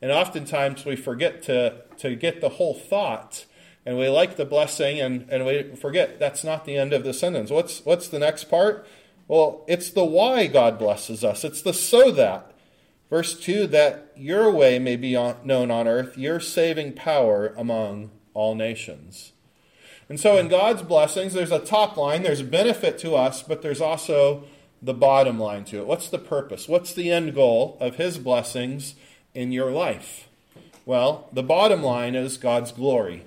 And 0.00 0.12
oftentimes 0.12 0.84
we 0.84 0.94
forget 0.94 1.42
to, 1.44 1.82
to 1.98 2.14
get 2.14 2.40
the 2.40 2.50
whole 2.50 2.74
thought 2.74 3.46
and 3.90 3.98
we 3.98 4.08
like 4.08 4.36
the 4.36 4.44
blessing 4.44 5.00
and, 5.00 5.28
and 5.30 5.44
we 5.44 5.64
forget 5.74 6.20
that's 6.20 6.44
not 6.44 6.64
the 6.64 6.76
end 6.76 6.92
of 6.92 7.02
the 7.02 7.12
sentence. 7.12 7.50
What's, 7.50 7.84
what's 7.84 8.06
the 8.06 8.20
next 8.20 8.44
part? 8.44 8.86
Well, 9.26 9.64
it's 9.66 9.90
the 9.90 10.04
why 10.04 10.46
God 10.46 10.78
blesses 10.78 11.24
us. 11.24 11.42
It's 11.42 11.60
the 11.60 11.74
so 11.74 12.12
that. 12.12 12.52
Verse 13.10 13.36
2 13.36 13.66
that 13.66 14.12
your 14.16 14.48
way 14.52 14.78
may 14.78 14.94
be 14.94 15.16
on, 15.16 15.38
known 15.42 15.72
on 15.72 15.88
earth, 15.88 16.16
your 16.16 16.38
saving 16.38 16.92
power 16.92 17.52
among 17.56 18.12
all 18.32 18.54
nations. 18.54 19.32
And 20.08 20.20
so 20.20 20.36
in 20.36 20.46
God's 20.46 20.82
blessings, 20.82 21.32
there's 21.32 21.50
a 21.50 21.58
top 21.58 21.96
line, 21.96 22.22
there's 22.22 22.42
benefit 22.42 22.96
to 22.98 23.16
us, 23.16 23.42
but 23.42 23.60
there's 23.60 23.80
also 23.80 24.44
the 24.80 24.94
bottom 24.94 25.40
line 25.40 25.64
to 25.64 25.78
it. 25.78 25.86
What's 25.88 26.08
the 26.08 26.18
purpose? 26.18 26.68
What's 26.68 26.94
the 26.94 27.10
end 27.10 27.34
goal 27.34 27.76
of 27.80 27.96
His 27.96 28.18
blessings 28.18 28.94
in 29.34 29.50
your 29.50 29.72
life? 29.72 30.28
Well, 30.86 31.28
the 31.32 31.42
bottom 31.42 31.82
line 31.82 32.14
is 32.14 32.36
God's 32.36 32.70
glory. 32.70 33.24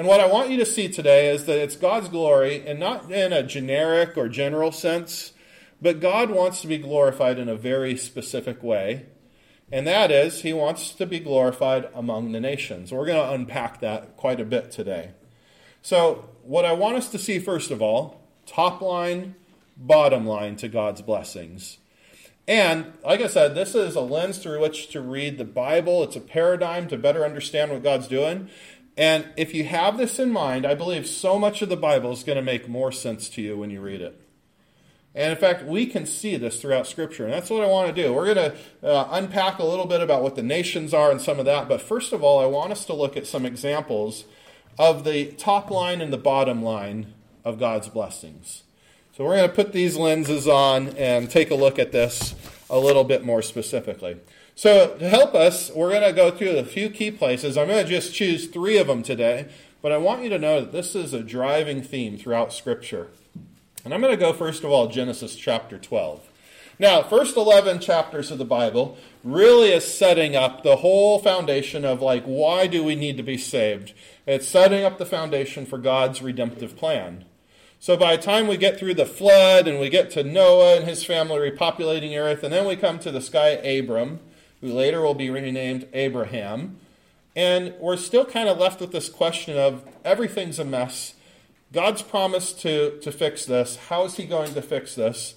And 0.00 0.08
what 0.08 0.20
I 0.20 0.26
want 0.26 0.48
you 0.48 0.56
to 0.56 0.64
see 0.64 0.88
today 0.88 1.28
is 1.28 1.44
that 1.44 1.58
it's 1.58 1.76
God's 1.76 2.08
glory, 2.08 2.66
and 2.66 2.80
not 2.80 3.12
in 3.12 3.34
a 3.34 3.42
generic 3.42 4.16
or 4.16 4.30
general 4.30 4.72
sense, 4.72 5.34
but 5.78 6.00
God 6.00 6.30
wants 6.30 6.62
to 6.62 6.68
be 6.68 6.78
glorified 6.78 7.38
in 7.38 7.50
a 7.50 7.54
very 7.54 7.98
specific 7.98 8.62
way. 8.62 9.04
And 9.70 9.86
that 9.86 10.10
is, 10.10 10.40
He 10.40 10.54
wants 10.54 10.94
to 10.94 11.04
be 11.04 11.20
glorified 11.20 11.90
among 11.94 12.32
the 12.32 12.40
nations. 12.40 12.90
We're 12.90 13.04
going 13.04 13.22
to 13.22 13.34
unpack 13.34 13.82
that 13.82 14.16
quite 14.16 14.40
a 14.40 14.44
bit 14.46 14.70
today. 14.70 15.10
So, 15.82 16.30
what 16.44 16.64
I 16.64 16.72
want 16.72 16.96
us 16.96 17.10
to 17.10 17.18
see, 17.18 17.38
first 17.38 17.70
of 17.70 17.82
all, 17.82 18.22
top 18.46 18.80
line, 18.80 19.34
bottom 19.76 20.24
line 20.24 20.56
to 20.56 20.68
God's 20.68 21.02
blessings. 21.02 21.76
And 22.48 22.94
like 23.04 23.20
I 23.20 23.26
said, 23.26 23.54
this 23.54 23.74
is 23.74 23.96
a 23.96 24.00
lens 24.00 24.38
through 24.38 24.62
which 24.62 24.88
to 24.92 25.02
read 25.02 25.36
the 25.36 25.44
Bible. 25.44 26.02
It's 26.02 26.16
a 26.16 26.20
paradigm 26.20 26.88
to 26.88 26.96
better 26.96 27.22
understand 27.22 27.70
what 27.70 27.82
God's 27.82 28.08
doing. 28.08 28.48
And 29.00 29.28
if 29.34 29.54
you 29.54 29.64
have 29.64 29.96
this 29.96 30.18
in 30.18 30.30
mind, 30.30 30.66
I 30.66 30.74
believe 30.74 31.06
so 31.06 31.38
much 31.38 31.62
of 31.62 31.70
the 31.70 31.76
Bible 31.76 32.12
is 32.12 32.22
going 32.22 32.36
to 32.36 32.42
make 32.42 32.68
more 32.68 32.92
sense 32.92 33.30
to 33.30 33.40
you 33.40 33.56
when 33.56 33.70
you 33.70 33.80
read 33.80 34.02
it. 34.02 34.20
And 35.14 35.32
in 35.32 35.38
fact, 35.38 35.64
we 35.64 35.86
can 35.86 36.04
see 36.04 36.36
this 36.36 36.60
throughout 36.60 36.86
Scripture. 36.86 37.24
And 37.24 37.32
that's 37.32 37.48
what 37.48 37.64
I 37.64 37.66
want 37.66 37.88
to 37.96 38.02
do. 38.02 38.12
We're 38.12 38.34
going 38.34 38.52
to 38.52 38.86
uh, 38.86 39.08
unpack 39.10 39.58
a 39.58 39.64
little 39.64 39.86
bit 39.86 40.02
about 40.02 40.22
what 40.22 40.36
the 40.36 40.42
nations 40.42 40.92
are 40.92 41.10
and 41.10 41.18
some 41.18 41.38
of 41.38 41.46
that. 41.46 41.66
But 41.66 41.80
first 41.80 42.12
of 42.12 42.22
all, 42.22 42.40
I 42.40 42.44
want 42.44 42.72
us 42.72 42.84
to 42.84 42.92
look 42.92 43.16
at 43.16 43.26
some 43.26 43.46
examples 43.46 44.26
of 44.78 45.04
the 45.04 45.32
top 45.32 45.70
line 45.70 46.02
and 46.02 46.12
the 46.12 46.18
bottom 46.18 46.62
line 46.62 47.14
of 47.42 47.58
God's 47.58 47.88
blessings. 47.88 48.64
So 49.16 49.24
we're 49.24 49.36
going 49.36 49.48
to 49.48 49.56
put 49.56 49.72
these 49.72 49.96
lenses 49.96 50.46
on 50.46 50.88
and 50.88 51.30
take 51.30 51.50
a 51.50 51.54
look 51.54 51.78
at 51.78 51.90
this 51.90 52.34
a 52.68 52.78
little 52.78 53.04
bit 53.04 53.24
more 53.24 53.40
specifically. 53.40 54.18
So 54.60 54.94
to 54.98 55.08
help 55.08 55.34
us, 55.34 55.70
we're 55.74 55.88
going 55.88 56.02
to 56.02 56.12
go 56.12 56.30
through 56.30 56.58
a 56.58 56.64
few 56.64 56.90
key 56.90 57.10
places. 57.10 57.56
I'm 57.56 57.68
going 57.68 57.82
to 57.82 57.90
just 57.90 58.12
choose 58.12 58.46
three 58.46 58.76
of 58.76 58.88
them 58.88 59.02
today. 59.02 59.48
But 59.80 59.90
I 59.90 59.96
want 59.96 60.22
you 60.22 60.28
to 60.28 60.38
know 60.38 60.60
that 60.60 60.70
this 60.70 60.94
is 60.94 61.14
a 61.14 61.22
driving 61.22 61.80
theme 61.80 62.18
throughout 62.18 62.52
Scripture. 62.52 63.08
And 63.86 63.94
I'm 63.94 64.02
going 64.02 64.12
to 64.12 64.20
go 64.20 64.34
first 64.34 64.62
of 64.62 64.70
all 64.70 64.88
Genesis 64.88 65.34
chapter 65.34 65.78
12. 65.78 66.28
Now, 66.78 67.02
first 67.02 67.38
11 67.38 67.80
chapters 67.80 68.30
of 68.30 68.36
the 68.36 68.44
Bible 68.44 68.98
really 69.24 69.70
is 69.70 69.96
setting 69.96 70.36
up 70.36 70.62
the 70.62 70.76
whole 70.76 71.18
foundation 71.20 71.86
of 71.86 72.02
like 72.02 72.24
why 72.24 72.66
do 72.66 72.84
we 72.84 72.94
need 72.94 73.16
to 73.16 73.22
be 73.22 73.38
saved? 73.38 73.94
It's 74.26 74.46
setting 74.46 74.84
up 74.84 74.98
the 74.98 75.06
foundation 75.06 75.64
for 75.64 75.78
God's 75.78 76.20
redemptive 76.20 76.76
plan. 76.76 77.24
So 77.78 77.96
by 77.96 78.14
the 78.14 78.22
time 78.22 78.46
we 78.46 78.58
get 78.58 78.78
through 78.78 78.92
the 78.92 79.06
flood 79.06 79.66
and 79.66 79.80
we 79.80 79.88
get 79.88 80.10
to 80.10 80.22
Noah 80.22 80.76
and 80.76 80.84
his 80.84 81.02
family 81.02 81.50
repopulating 81.50 82.14
earth, 82.14 82.44
and 82.44 82.52
then 82.52 82.66
we 82.66 82.76
come 82.76 82.98
to 82.98 83.10
this 83.10 83.30
guy 83.30 83.52
Abram, 83.52 84.20
who 84.60 84.72
later 84.72 85.00
will 85.00 85.14
be 85.14 85.30
renamed 85.30 85.88
Abraham, 85.92 86.78
and 87.34 87.74
we're 87.80 87.96
still 87.96 88.24
kind 88.24 88.48
of 88.48 88.58
left 88.58 88.80
with 88.80 88.92
this 88.92 89.08
question 89.08 89.56
of 89.56 89.84
everything's 90.04 90.58
a 90.58 90.64
mess. 90.64 91.14
God's 91.72 92.02
promised 92.02 92.60
to, 92.62 92.98
to 93.00 93.12
fix 93.12 93.46
this. 93.46 93.76
How 93.88 94.04
is 94.04 94.16
he 94.16 94.24
going 94.24 94.54
to 94.54 94.62
fix 94.62 94.96
this? 94.96 95.34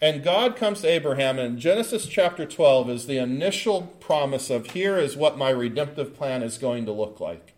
And 0.00 0.22
God 0.22 0.56
comes 0.56 0.80
to 0.80 0.88
Abraham, 0.88 1.38
and 1.38 1.58
Genesis 1.58 2.06
chapter 2.06 2.44
12 2.46 2.90
is 2.90 3.06
the 3.06 3.18
initial 3.18 3.82
promise 4.00 4.50
of 4.50 4.70
here 4.70 4.98
is 4.98 5.16
what 5.16 5.38
my 5.38 5.50
redemptive 5.50 6.14
plan 6.14 6.42
is 6.42 6.58
going 6.58 6.84
to 6.86 6.92
look 6.92 7.20
like. 7.20 7.54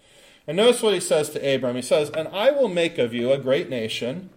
And 0.46 0.56
notice 0.56 0.82
what 0.82 0.94
he 0.94 1.00
says 1.00 1.30
to 1.30 1.54
Abram. 1.54 1.76
He 1.76 1.82
says, 1.82 2.10
And 2.10 2.28
I 2.28 2.50
will 2.50 2.68
make 2.68 2.98
of 2.98 3.12
you 3.12 3.32
a 3.32 3.38
great 3.38 3.68
nation. 3.68 4.30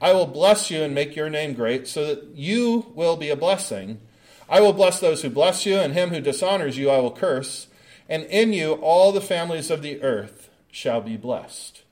I 0.00 0.12
will 0.12 0.26
bless 0.26 0.70
you 0.70 0.82
and 0.82 0.94
make 0.94 1.14
your 1.14 1.30
name 1.30 1.54
great, 1.54 1.86
so 1.86 2.06
that 2.06 2.24
you 2.34 2.92
will 2.94 3.16
be 3.16 3.30
a 3.30 3.36
blessing. 3.36 4.00
I 4.48 4.60
will 4.60 4.72
bless 4.72 5.00
those 5.00 5.22
who 5.22 5.30
bless 5.30 5.66
you, 5.66 5.76
and 5.76 5.94
him 5.94 6.10
who 6.10 6.20
dishonors 6.20 6.78
you 6.78 6.90
I 6.90 6.98
will 6.98 7.12
curse. 7.12 7.68
And 8.08 8.24
in 8.24 8.52
you 8.52 8.72
all 8.74 9.12
the 9.12 9.20
families 9.20 9.70
of 9.70 9.82
the 9.82 10.02
earth 10.02 10.50
shall 10.70 11.00
be 11.00 11.16
blessed. 11.16 11.82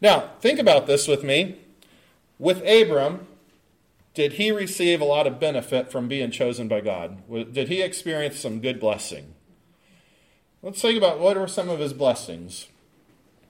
Now, 0.00 0.30
think 0.40 0.58
about 0.58 0.86
this 0.86 1.08
with 1.08 1.24
me. 1.24 1.58
With 2.38 2.58
Abram, 2.66 3.26
did 4.12 4.34
he 4.34 4.52
receive 4.52 5.00
a 5.00 5.04
lot 5.04 5.26
of 5.26 5.40
benefit 5.40 5.90
from 5.90 6.08
being 6.08 6.30
chosen 6.30 6.68
by 6.68 6.80
God? 6.80 7.22
Did 7.52 7.68
he 7.68 7.82
experience 7.82 8.38
some 8.38 8.60
good 8.60 8.78
blessing? 8.78 9.34
Let's 10.62 10.80
think 10.80 10.96
about 10.96 11.20
what 11.20 11.36
were 11.36 11.48
some 11.48 11.68
of 11.68 11.80
his 11.80 11.92
blessings. 11.92 12.68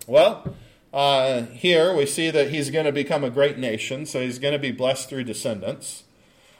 Well, 0.07 0.55
uh, 0.93 1.43
here 1.43 1.95
we 1.95 2.07
see 2.07 2.31
that 2.31 2.51
he's 2.51 2.71
going 2.71 2.87
to 2.87 2.93
become 2.93 3.25
a 3.25 3.31
great 3.31 3.59
nation, 3.59 4.07
so 4.07 4.21
he's 4.21 4.39
going 4.39 4.53
to 4.53 4.59
be 4.59 4.73
blessed 4.73 5.09
through 5.09 5.25
descendants. 5.25 6.05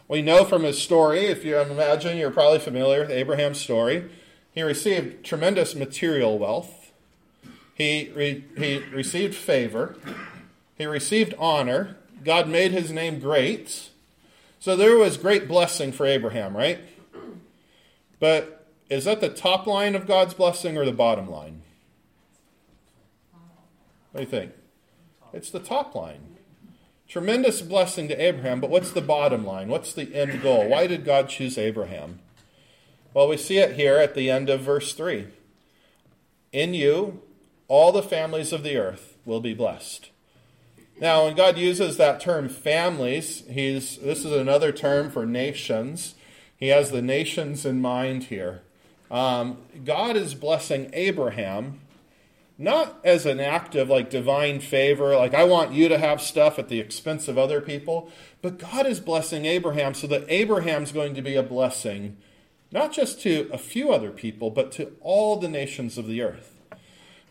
We 0.07 0.23
know 0.23 0.45
from 0.45 0.65
his 0.65 0.81
story, 0.81 1.27
if 1.27 1.45
you 1.45 1.59
imagine, 1.59 2.19
you're 2.19 2.31
probably 2.31 2.59
familiar 2.59 3.01
with 3.01 3.11
Abraham's 3.11 3.61
story, 3.61 4.11
he 4.53 4.63
received 4.63 5.25
tremendous 5.25 5.75
material 5.75 6.39
wealth. 6.39 6.93
He, 7.75 8.13
re, 8.15 8.45
he 8.57 8.79
received 8.93 9.35
favor. 9.35 9.97
He 10.77 10.87
received 10.87 11.35
honor. 11.39 11.97
God 12.23 12.49
made 12.49 12.73
his 12.73 12.93
name 12.93 13.19
great. 13.19 13.91
So 14.61 14.77
there 14.77 14.97
was 14.97 15.17
great 15.17 15.49
blessing 15.49 15.91
for 15.91 16.07
Abraham, 16.07 16.57
right? 16.57 16.79
But 18.21 18.67
is 18.89 19.05
that 19.07 19.21
the 19.21 19.29
top 19.29 19.67
line 19.67 19.95
of 19.95 20.07
God's 20.07 20.35
blessing 20.35 20.77
or 20.77 20.85
the 20.85 20.93
bottom 20.93 21.29
line? 21.29 21.63
What 24.13 24.21
do 24.21 24.25
you 24.25 24.31
think? 24.31 24.53
It's 25.33 25.51
the 25.51 25.59
top 25.59 25.95
line. 25.95 26.34
Tremendous 27.15 27.63
blessing 27.63 28.09
to 28.09 28.21
Abraham, 28.21 28.61
but 28.61 28.71
what's 28.71 28.91
the 28.91 29.01
bottom 29.01 29.47
line? 29.47 29.69
What's 29.69 29.93
the 29.93 30.13
end 30.17 30.43
goal? 30.43 30.67
Why 30.69 30.89
did 30.89 31.05
God 31.05 31.29
choose 31.29 31.57
Abraham? 31.57 32.19
Well, 33.15 33.29
we 33.29 33.37
see 33.37 33.59
it 33.59 33.77
here 33.77 33.99
at 33.99 34.17
the 34.17 34.29
end 34.29 34.51
of 34.51 34.63
verse 34.63 34.93
3. 34.95 35.29
In 36.51 36.75
you, 36.75 37.23
all 37.69 37.93
the 37.93 38.03
families 38.03 38.53
of 38.53 38.65
the 38.65 38.77
earth 38.77 39.17
will 39.25 39.41
be 39.41 39.55
blessed. 39.55 40.11
Now, 41.01 41.27
when 41.27 41.37
God 41.37 41.57
uses 41.57 41.99
that 41.99 42.19
term 42.19 42.49
families, 42.49 43.45
he's, 43.49 43.97
this 43.99 44.25
is 44.25 44.33
another 44.33 44.73
term 44.73 45.09
for 45.09 45.25
nations. 45.25 46.17
He 46.57 46.67
has 46.71 46.91
the 46.91 47.01
nations 47.01 47.65
in 47.65 47.81
mind 47.81 48.25
here. 48.25 48.63
Um, 49.09 49.59
God 49.85 50.17
is 50.17 50.35
blessing 50.35 50.91
Abraham 50.93 51.79
not 52.57 53.01
as 53.05 53.27
an 53.27 53.41
act 53.41 53.75
of 53.75 53.89
like 53.89 54.11
divine 54.11 54.61
favor, 54.61 55.17
like 55.17 55.35
I 55.35 55.45
want 55.45 55.73
you 55.73 55.89
to 55.89 55.99
have 55.99 56.21
stuff 56.21 56.59
at 56.59 56.69
the 56.69 56.81
expense 56.81 57.27
of 57.27 57.37
other 57.37 57.61
people, 57.61 58.11
but 58.43 58.59
God 58.59 58.87
is 58.87 59.01
blessing 59.01 59.45
Abraham 59.45 59.95
so 59.95 60.07
that 60.07 60.25
Abraham's 60.29 60.93
going 60.93 61.15
to 61.15 61.23
be 61.23 61.35
a 61.35 61.43
blessing, 61.43 62.17
not 62.71 62.93
just 62.93 63.21
to 63.23 63.49
a 63.53 63.59
few 63.59 63.93
other 63.93 64.11
people, 64.11 64.51
but 64.51 64.71
to 64.73 64.93
all 65.01 65.37
the 65.37 65.49
nations 65.49 65.99
of 65.99 66.07
the 66.07 66.23
earth. 66.23 66.55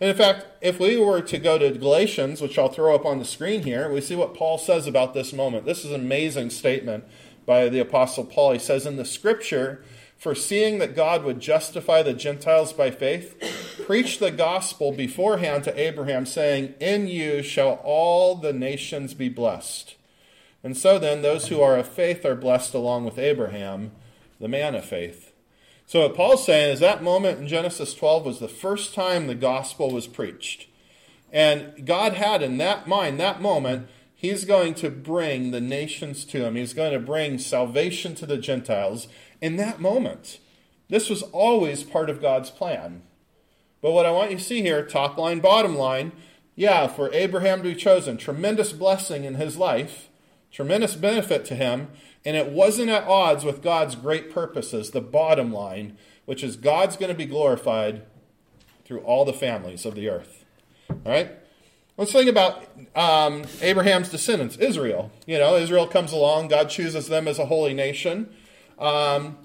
And 0.01 0.09
in 0.09 0.17
fact, 0.17 0.45
if 0.59 0.79
we 0.79 0.97
were 0.97 1.21
to 1.21 1.37
go 1.37 1.57
to 1.57 1.71
Galatians, 1.71 2.41
which 2.41 2.59
I'll 2.59 2.67
throw 2.67 2.93
up 2.93 3.05
on 3.05 3.19
the 3.19 3.25
screen 3.25 3.63
here, 3.63 3.89
we 3.89 4.01
see 4.01 4.15
what 4.15 4.33
Paul 4.33 4.57
says 4.57 4.87
about 4.87 5.13
this 5.13 5.31
moment. 5.31 5.65
This 5.65 5.85
is 5.85 5.91
an 5.91 6.01
amazing 6.01 6.49
statement 6.49 7.05
by 7.45 7.69
the 7.69 7.79
Apostle 7.79 8.25
Paul. 8.25 8.51
He 8.51 8.59
says, 8.59 8.85
In 8.85 8.97
the 8.97 9.05
scripture, 9.05 9.81
foreseeing 10.17 10.79
that 10.79 10.95
God 10.95 11.23
would 11.23 11.39
justify 11.39 12.01
the 12.01 12.13
Gentiles 12.13 12.73
by 12.73 12.91
faith, 12.91 13.62
preached 13.85 14.19
the 14.19 14.31
gospel 14.31 14.91
beforehand 14.91 15.63
to 15.65 15.79
Abraham, 15.79 16.25
saying, 16.25 16.75
In 16.79 17.07
you 17.07 17.43
shall 17.43 17.79
all 17.83 18.35
the 18.35 18.53
nations 18.53 19.13
be 19.13 19.29
blessed. 19.29 19.95
And 20.63 20.77
so 20.77 20.97
then, 20.97 21.21
those 21.21 21.47
who 21.47 21.61
are 21.61 21.77
of 21.77 21.87
faith 21.87 22.25
are 22.25 22.35
blessed 22.35 22.73
along 22.73 23.05
with 23.05 23.19
Abraham, 23.19 23.91
the 24.39 24.47
man 24.47 24.75
of 24.75 24.85
faith. 24.85 25.33
So, 25.85 26.01
what 26.01 26.15
Paul's 26.15 26.45
saying 26.45 26.73
is 26.73 26.79
that 26.79 27.03
moment 27.03 27.39
in 27.39 27.47
Genesis 27.47 27.93
12 27.93 28.25
was 28.25 28.39
the 28.39 28.47
first 28.47 28.93
time 28.95 29.27
the 29.27 29.35
gospel 29.35 29.91
was 29.91 30.07
preached. 30.07 30.67
And 31.31 31.85
God 31.85 32.13
had 32.13 32.41
in 32.41 32.57
that 32.57 32.87
mind, 32.87 33.19
that 33.19 33.41
moment, 33.41 33.87
He's 34.15 34.45
going 34.45 34.73
to 34.75 34.89
bring 34.89 35.51
the 35.51 35.59
nations 35.59 36.23
to 36.25 36.45
Him. 36.45 36.55
He's 36.55 36.73
going 36.73 36.93
to 36.93 36.99
bring 36.99 37.37
salvation 37.37 38.15
to 38.15 38.25
the 38.25 38.37
Gentiles 38.37 39.09
in 39.41 39.57
that 39.57 39.81
moment. 39.81 40.39
This 40.87 41.09
was 41.09 41.23
always 41.23 41.83
part 41.83 42.09
of 42.09 42.21
God's 42.21 42.49
plan. 42.49 43.01
But 43.83 43.91
what 43.91 44.05
I 44.05 44.11
want 44.11 44.31
you 44.31 44.37
to 44.37 44.43
see 44.43 44.61
here, 44.61 44.81
top 44.81 45.17
line, 45.17 45.41
bottom 45.41 45.75
line, 45.75 46.13
yeah, 46.55 46.87
for 46.87 47.13
Abraham 47.13 47.61
to 47.61 47.69
be 47.69 47.75
chosen, 47.75 48.15
tremendous 48.15 48.71
blessing 48.71 49.25
in 49.25 49.35
his 49.35 49.57
life, 49.57 50.07
tremendous 50.51 50.95
benefit 50.95 51.43
to 51.45 51.55
him, 51.55 51.89
and 52.23 52.37
it 52.37 52.47
wasn't 52.47 52.89
at 52.89 53.03
odds 53.03 53.43
with 53.43 53.61
God's 53.61 53.95
great 53.95 54.31
purposes, 54.31 54.91
the 54.91 55.01
bottom 55.01 55.51
line, 55.51 55.97
which 56.23 56.45
is 56.45 56.55
God's 56.55 56.95
going 56.95 57.11
to 57.11 57.17
be 57.17 57.25
glorified 57.25 58.03
through 58.85 59.01
all 59.01 59.25
the 59.25 59.33
families 59.33 59.85
of 59.85 59.95
the 59.95 60.07
earth. 60.09 60.45
All 60.89 61.11
right? 61.11 61.31
Let's 61.97 62.13
think 62.13 62.29
about 62.29 62.63
um, 62.95 63.43
Abraham's 63.61 64.07
descendants, 64.07 64.55
Israel. 64.55 65.11
You 65.25 65.39
know, 65.39 65.57
Israel 65.57 65.87
comes 65.87 66.13
along, 66.13 66.47
God 66.47 66.69
chooses 66.69 67.09
them 67.09 67.27
as 67.27 67.37
a 67.37 67.47
holy 67.47 67.73
nation. 67.73 68.33
Um, 68.79 69.37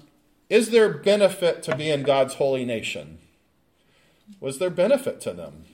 is 0.49 0.69
there 0.69 0.89
benefit 0.89 1.61
to 1.63 1.75
being 1.75 2.03
God's 2.03 2.35
holy 2.35 2.63
nation? 2.63 3.18
Was 4.39 4.59
there 4.59 4.69
benefit 4.69 5.21
to 5.21 5.33
them? 5.33 5.65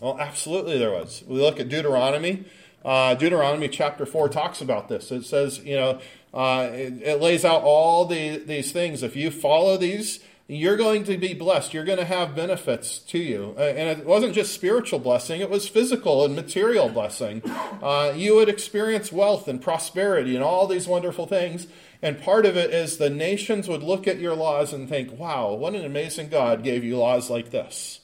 Well, 0.00 0.18
absolutely 0.20 0.78
there 0.78 0.90
was. 0.90 1.24
We 1.26 1.40
look 1.40 1.58
at 1.58 1.68
Deuteronomy. 1.68 2.44
Uh, 2.84 3.14
Deuteronomy 3.14 3.68
chapter 3.68 4.06
4 4.06 4.28
talks 4.28 4.60
about 4.60 4.88
this. 4.88 5.10
It 5.10 5.24
says, 5.24 5.58
you 5.64 5.74
know, 5.74 6.00
uh, 6.32 6.68
it, 6.72 7.02
it, 7.02 7.20
lays 7.20 7.44
out 7.44 7.62
all 7.62 8.04
the, 8.04 8.38
these 8.38 8.70
things. 8.70 9.02
If 9.02 9.16
you 9.16 9.30
follow 9.30 9.76
these, 9.76 10.20
you're 10.48 10.76
going 10.76 11.02
to 11.04 11.16
be 11.16 11.34
blessed. 11.34 11.74
You're 11.74 11.84
going 11.84 11.98
to 11.98 12.04
have 12.04 12.36
benefits 12.36 12.98
to 12.98 13.18
you. 13.18 13.54
Uh, 13.58 13.62
and 13.62 13.98
it 13.98 14.06
wasn't 14.06 14.34
just 14.34 14.52
spiritual 14.52 14.98
blessing, 14.98 15.40
it 15.40 15.50
was 15.50 15.66
physical 15.66 16.24
and 16.24 16.36
material 16.36 16.88
blessing. 16.88 17.42
Uh, 17.82 18.12
you 18.14 18.36
would 18.36 18.48
experience 18.48 19.10
wealth 19.10 19.48
and 19.48 19.60
prosperity 19.60 20.34
and 20.36 20.44
all 20.44 20.66
these 20.66 20.86
wonderful 20.86 21.26
things. 21.26 21.66
And 22.02 22.20
part 22.20 22.46
of 22.46 22.56
it 22.56 22.70
is 22.70 22.98
the 22.98 23.10
nations 23.10 23.68
would 23.68 23.82
look 23.82 24.06
at 24.06 24.18
your 24.18 24.34
laws 24.34 24.72
and 24.72 24.88
think, 24.88 25.18
wow, 25.18 25.54
what 25.54 25.74
an 25.74 25.84
amazing 25.84 26.28
God 26.28 26.62
gave 26.62 26.84
you 26.84 26.98
laws 26.98 27.30
like 27.30 27.50
this. 27.50 28.00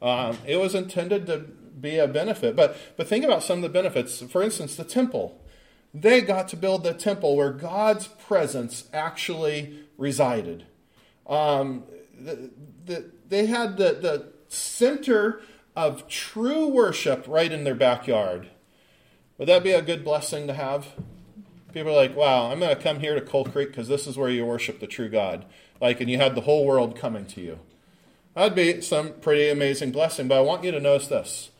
Um, 0.00 0.38
it 0.46 0.56
was 0.56 0.74
intended 0.74 1.26
to 1.26 1.38
be 1.38 1.98
a 1.98 2.08
benefit. 2.08 2.56
But, 2.56 2.76
but 2.96 3.08
think 3.08 3.24
about 3.24 3.42
some 3.42 3.58
of 3.58 3.62
the 3.62 3.68
benefits. 3.68 4.20
For 4.22 4.42
instance, 4.42 4.76
the 4.76 4.84
temple. 4.84 5.40
They 5.94 6.20
got 6.20 6.48
to 6.48 6.56
build 6.56 6.84
the 6.84 6.94
temple 6.94 7.36
where 7.36 7.52
God's 7.52 8.08
presence 8.08 8.88
actually 8.92 9.80
resided. 9.98 10.64
Um, 11.26 11.84
the, 12.18 12.50
the, 12.84 13.10
they 13.28 13.46
had 13.46 13.76
the, 13.76 13.92
the 13.94 14.32
center 14.48 15.40
of 15.76 16.08
true 16.08 16.66
worship 16.66 17.24
right 17.26 17.50
in 17.50 17.64
their 17.64 17.74
backyard. 17.74 18.48
Would 19.38 19.48
that 19.48 19.62
be 19.64 19.72
a 19.72 19.82
good 19.82 20.04
blessing 20.04 20.46
to 20.46 20.54
have? 20.54 20.88
People 21.72 21.92
are 21.92 21.96
like, 21.96 22.16
wow, 22.16 22.50
I'm 22.50 22.60
going 22.60 22.74
to 22.74 22.82
come 22.82 23.00
here 23.00 23.14
to 23.14 23.20
Coal 23.20 23.44
Creek 23.44 23.68
because 23.68 23.88
this 23.88 24.06
is 24.06 24.16
where 24.16 24.30
you 24.30 24.44
worship 24.44 24.80
the 24.80 24.86
true 24.86 25.08
God. 25.08 25.46
Like, 25.80 26.00
and 26.00 26.10
you 26.10 26.18
had 26.18 26.34
the 26.34 26.42
whole 26.42 26.66
world 26.66 26.96
coming 26.96 27.26
to 27.26 27.40
you. 27.40 27.58
That'd 28.34 28.54
be 28.54 28.80
some 28.80 29.14
pretty 29.20 29.48
amazing 29.50 29.92
blessing. 29.92 30.28
But 30.28 30.38
I 30.38 30.42
want 30.42 30.64
you 30.64 30.70
to 30.70 30.80
notice 30.80 31.08
this 31.08 31.50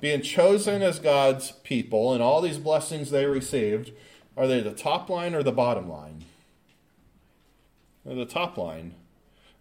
being 0.00 0.20
chosen 0.20 0.82
as 0.82 0.98
God's 0.98 1.52
people 1.62 2.12
and 2.12 2.22
all 2.22 2.40
these 2.40 2.58
blessings 2.58 3.10
they 3.10 3.24
received, 3.24 3.92
are 4.36 4.48
they 4.48 4.60
the 4.60 4.72
top 4.72 5.08
line 5.08 5.32
or 5.32 5.44
the 5.44 5.52
bottom 5.52 5.88
line? 5.88 6.24
They're 8.04 8.16
the 8.16 8.24
top 8.24 8.58
line. 8.58 8.94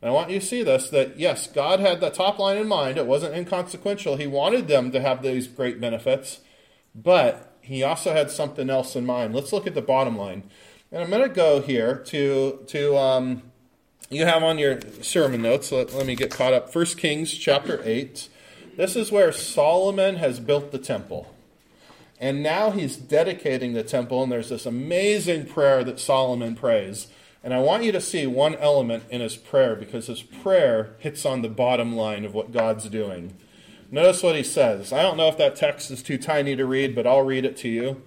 And 0.02 0.10
I 0.10 0.14
want 0.14 0.32
you 0.32 0.40
to 0.40 0.46
see 0.46 0.64
this 0.64 0.90
that 0.90 1.20
yes, 1.20 1.46
God 1.46 1.80
had 1.80 2.02
the 2.02 2.10
top 2.10 2.40
line 2.40 2.58
in 2.58 2.68
mind. 2.68 2.98
It 2.98 3.06
wasn't 3.06 3.36
inconsequential. 3.36 4.16
He 4.16 4.26
wanted 4.26 4.68
them 4.68 4.92
to 4.92 5.00
have 5.00 5.22
these 5.22 5.48
great 5.48 5.80
benefits, 5.80 6.40
but 6.96 7.51
he 7.72 7.84
also 7.84 8.14
had 8.14 8.30
something 8.32 8.70
else 8.70 8.96
in 8.96 9.06
mind. 9.06 9.34
Let's 9.34 9.54
look 9.54 9.68
at 9.68 9.76
the 9.76 9.82
bottom 9.82 10.18
line. 10.18 10.44
And 10.92 11.04
I'm 11.04 11.10
going 11.10 11.24
to 11.24 11.30
go 11.30 11.62
here 11.62 11.96
to, 12.08 12.60
to 12.68 12.98
um, 12.98 13.44
you 14.10 14.26
have 14.26 14.44
on 14.44 14.58
your 14.58 14.80
sermon 15.02 15.42
notes. 15.42 15.72
Let, 15.72 15.94
let 15.94 16.06
me 16.06 16.16
get 16.16 16.32
caught 16.32 16.54
up. 16.54 16.76
1 16.76 16.86
Kings 16.98 17.34
chapter 17.34 17.82
8. 17.84 18.28
This 18.76 18.96
is 18.96 19.12
where 19.12 19.32
Solomon 19.32 20.18
has 20.18 20.40
built 20.40 20.72
the 20.72 20.80
temple. 20.80 21.34
And 22.20 22.44
now 22.44 22.72
he's 22.72 22.98
dedicating 22.98 23.74
the 23.74 23.84
temple, 23.84 24.22
and 24.22 24.32
there's 24.32 24.50
this 24.50 24.66
amazing 24.66 25.48
prayer 25.48 25.84
that 25.84 26.00
Solomon 26.00 26.56
prays. 26.56 27.08
And 27.44 27.54
I 27.54 27.60
want 27.60 27.84
you 27.84 27.92
to 27.94 28.02
see 28.02 28.28
one 28.28 28.56
element 28.56 29.06
in 29.10 29.22
his 29.22 29.36
prayer 29.36 29.76
because 29.76 30.08
his 30.08 30.22
prayer 30.22 30.96
hits 31.00 31.26
on 31.26 31.42
the 31.42 31.50
bottom 31.50 31.96
line 31.96 32.24
of 32.24 32.34
what 32.36 32.52
God's 32.52 32.88
doing. 32.90 33.36
Notice 33.94 34.24
what 34.24 34.38
he 34.38 34.44
says. 34.44 34.94
I 34.94 35.02
don't 35.02 35.18
know 35.18 35.28
if 35.28 35.38
that 35.38 35.58
text 35.58 35.92
is 35.92 36.02
too 36.02 36.18
tiny 36.18 36.56
to 36.56 36.66
read, 36.66 36.96
but 36.96 37.06
I'll 37.06 37.24
read 37.24 37.44
it 37.44 37.58
to 37.58 37.68
you. 37.68 38.02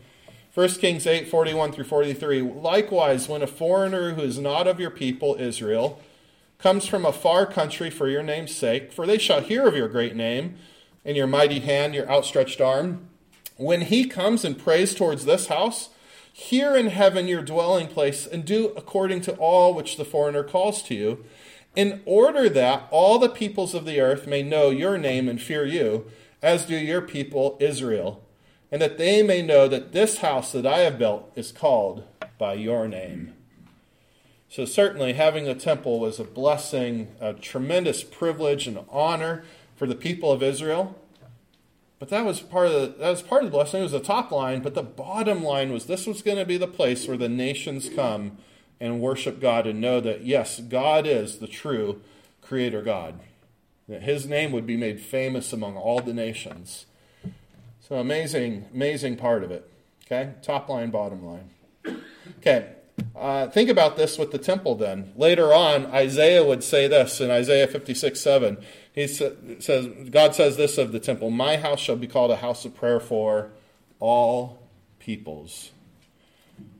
1 0.54 0.68
Kings 0.70 1.06
8 1.06 1.28
41 1.28 1.72
through 1.72 1.84
43. 1.84 2.40
Likewise, 2.40 3.28
when 3.28 3.42
a 3.42 3.46
foreigner 3.46 4.14
who 4.14 4.22
is 4.22 4.38
not 4.38 4.66
of 4.66 4.80
your 4.80 4.90
people, 4.90 5.36
Israel, 5.38 6.00
comes 6.58 6.86
from 6.86 7.04
a 7.04 7.12
far 7.12 7.44
country 7.44 7.90
for 7.90 8.08
your 8.08 8.22
name's 8.22 8.56
sake, 8.56 8.92
for 8.92 9.06
they 9.06 9.18
shall 9.18 9.42
hear 9.42 9.66
of 9.66 9.76
your 9.76 9.88
great 9.88 10.16
name 10.16 10.56
and 11.04 11.18
your 11.18 11.26
mighty 11.26 11.60
hand, 11.60 11.94
your 11.94 12.10
outstretched 12.10 12.62
arm, 12.62 13.08
when 13.56 13.82
he 13.82 14.06
comes 14.06 14.44
and 14.44 14.58
prays 14.58 14.94
towards 14.94 15.26
this 15.26 15.48
house, 15.48 15.90
Hear 16.36 16.76
in 16.76 16.88
heaven 16.88 17.28
your 17.28 17.42
dwelling 17.42 17.86
place, 17.86 18.26
and 18.26 18.44
do 18.44 18.72
according 18.76 19.20
to 19.20 19.34
all 19.36 19.72
which 19.72 19.96
the 19.96 20.04
foreigner 20.04 20.42
calls 20.42 20.82
to 20.82 20.94
you, 20.94 21.24
in 21.74 22.02
order 22.04 22.48
that 22.48 22.86
all 22.90 23.18
the 23.18 23.28
peoples 23.28 23.74
of 23.74 23.84
the 23.84 24.00
earth 24.00 24.26
may 24.26 24.42
know 24.42 24.70
your 24.70 24.96
name 24.96 25.28
and 25.28 25.40
fear 25.40 25.66
you, 25.66 26.10
as 26.42 26.66
do 26.66 26.76
your 26.76 27.00
people 27.00 27.56
Israel, 27.60 28.22
and 28.70 28.80
that 28.80 28.98
they 28.98 29.22
may 29.22 29.42
know 29.42 29.66
that 29.68 29.92
this 29.92 30.18
house 30.18 30.52
that 30.52 30.66
I 30.66 30.80
have 30.80 30.98
built 30.98 31.32
is 31.34 31.52
called 31.52 32.04
by 32.38 32.54
your 32.54 32.86
name. 32.88 33.34
So, 34.48 34.64
certainly, 34.64 35.14
having 35.14 35.48
a 35.48 35.54
temple 35.54 35.98
was 35.98 36.20
a 36.20 36.24
blessing, 36.24 37.08
a 37.20 37.32
tremendous 37.32 38.04
privilege 38.04 38.68
and 38.68 38.84
honor 38.88 39.44
for 39.74 39.86
the 39.86 39.96
people 39.96 40.30
of 40.30 40.42
Israel. 40.42 40.96
But 41.98 42.08
that 42.10 42.24
was 42.24 42.40
part 42.40 42.66
of 42.66 42.72
the, 42.72 42.98
that 42.98 43.10
was 43.10 43.22
part 43.22 43.42
of 43.42 43.50
the 43.50 43.56
blessing. 43.56 43.80
It 43.80 43.84
was 43.84 43.92
the 43.92 44.00
top 44.00 44.30
line, 44.30 44.60
but 44.60 44.74
the 44.74 44.82
bottom 44.82 45.42
line 45.42 45.72
was 45.72 45.86
this 45.86 46.06
was 46.06 46.22
going 46.22 46.36
to 46.36 46.44
be 46.44 46.56
the 46.56 46.68
place 46.68 47.08
where 47.08 47.16
the 47.16 47.28
nations 47.28 47.88
come 47.88 48.38
and 48.84 49.00
worship 49.00 49.40
God 49.40 49.66
and 49.66 49.80
know 49.80 49.98
that 50.00 50.26
yes, 50.26 50.60
God 50.60 51.06
is 51.06 51.38
the 51.38 51.46
true 51.46 52.02
creator 52.42 52.82
God. 52.82 53.18
That 53.88 54.02
his 54.02 54.26
name 54.26 54.52
would 54.52 54.66
be 54.66 54.76
made 54.76 55.00
famous 55.00 55.54
among 55.54 55.78
all 55.78 56.00
the 56.00 56.12
nations. 56.12 56.84
So 57.80 57.96
amazing, 57.96 58.66
amazing 58.74 59.16
part 59.16 59.42
of 59.42 59.50
it. 59.50 59.70
Okay? 60.04 60.34
Top 60.42 60.68
line, 60.68 60.90
bottom 60.90 61.24
line. 61.24 61.50
Okay. 62.38 62.72
Uh, 63.16 63.48
think 63.48 63.70
about 63.70 63.96
this 63.96 64.18
with 64.18 64.32
the 64.32 64.38
temple 64.38 64.74
then. 64.74 65.12
Later 65.16 65.54
on, 65.54 65.86
Isaiah 65.86 66.44
would 66.44 66.62
say 66.62 66.86
this 66.86 67.22
in 67.22 67.30
Isaiah 67.30 67.66
56 67.66 68.20
7. 68.20 68.58
He 68.92 69.06
says, 69.06 69.86
God 70.10 70.34
says 70.34 70.58
this 70.58 70.76
of 70.76 70.92
the 70.92 71.00
temple 71.00 71.30
My 71.30 71.56
house 71.56 71.80
shall 71.80 71.96
be 71.96 72.06
called 72.06 72.30
a 72.30 72.36
house 72.36 72.66
of 72.66 72.74
prayer 72.74 73.00
for 73.00 73.50
all 73.98 74.62
peoples. 74.98 75.70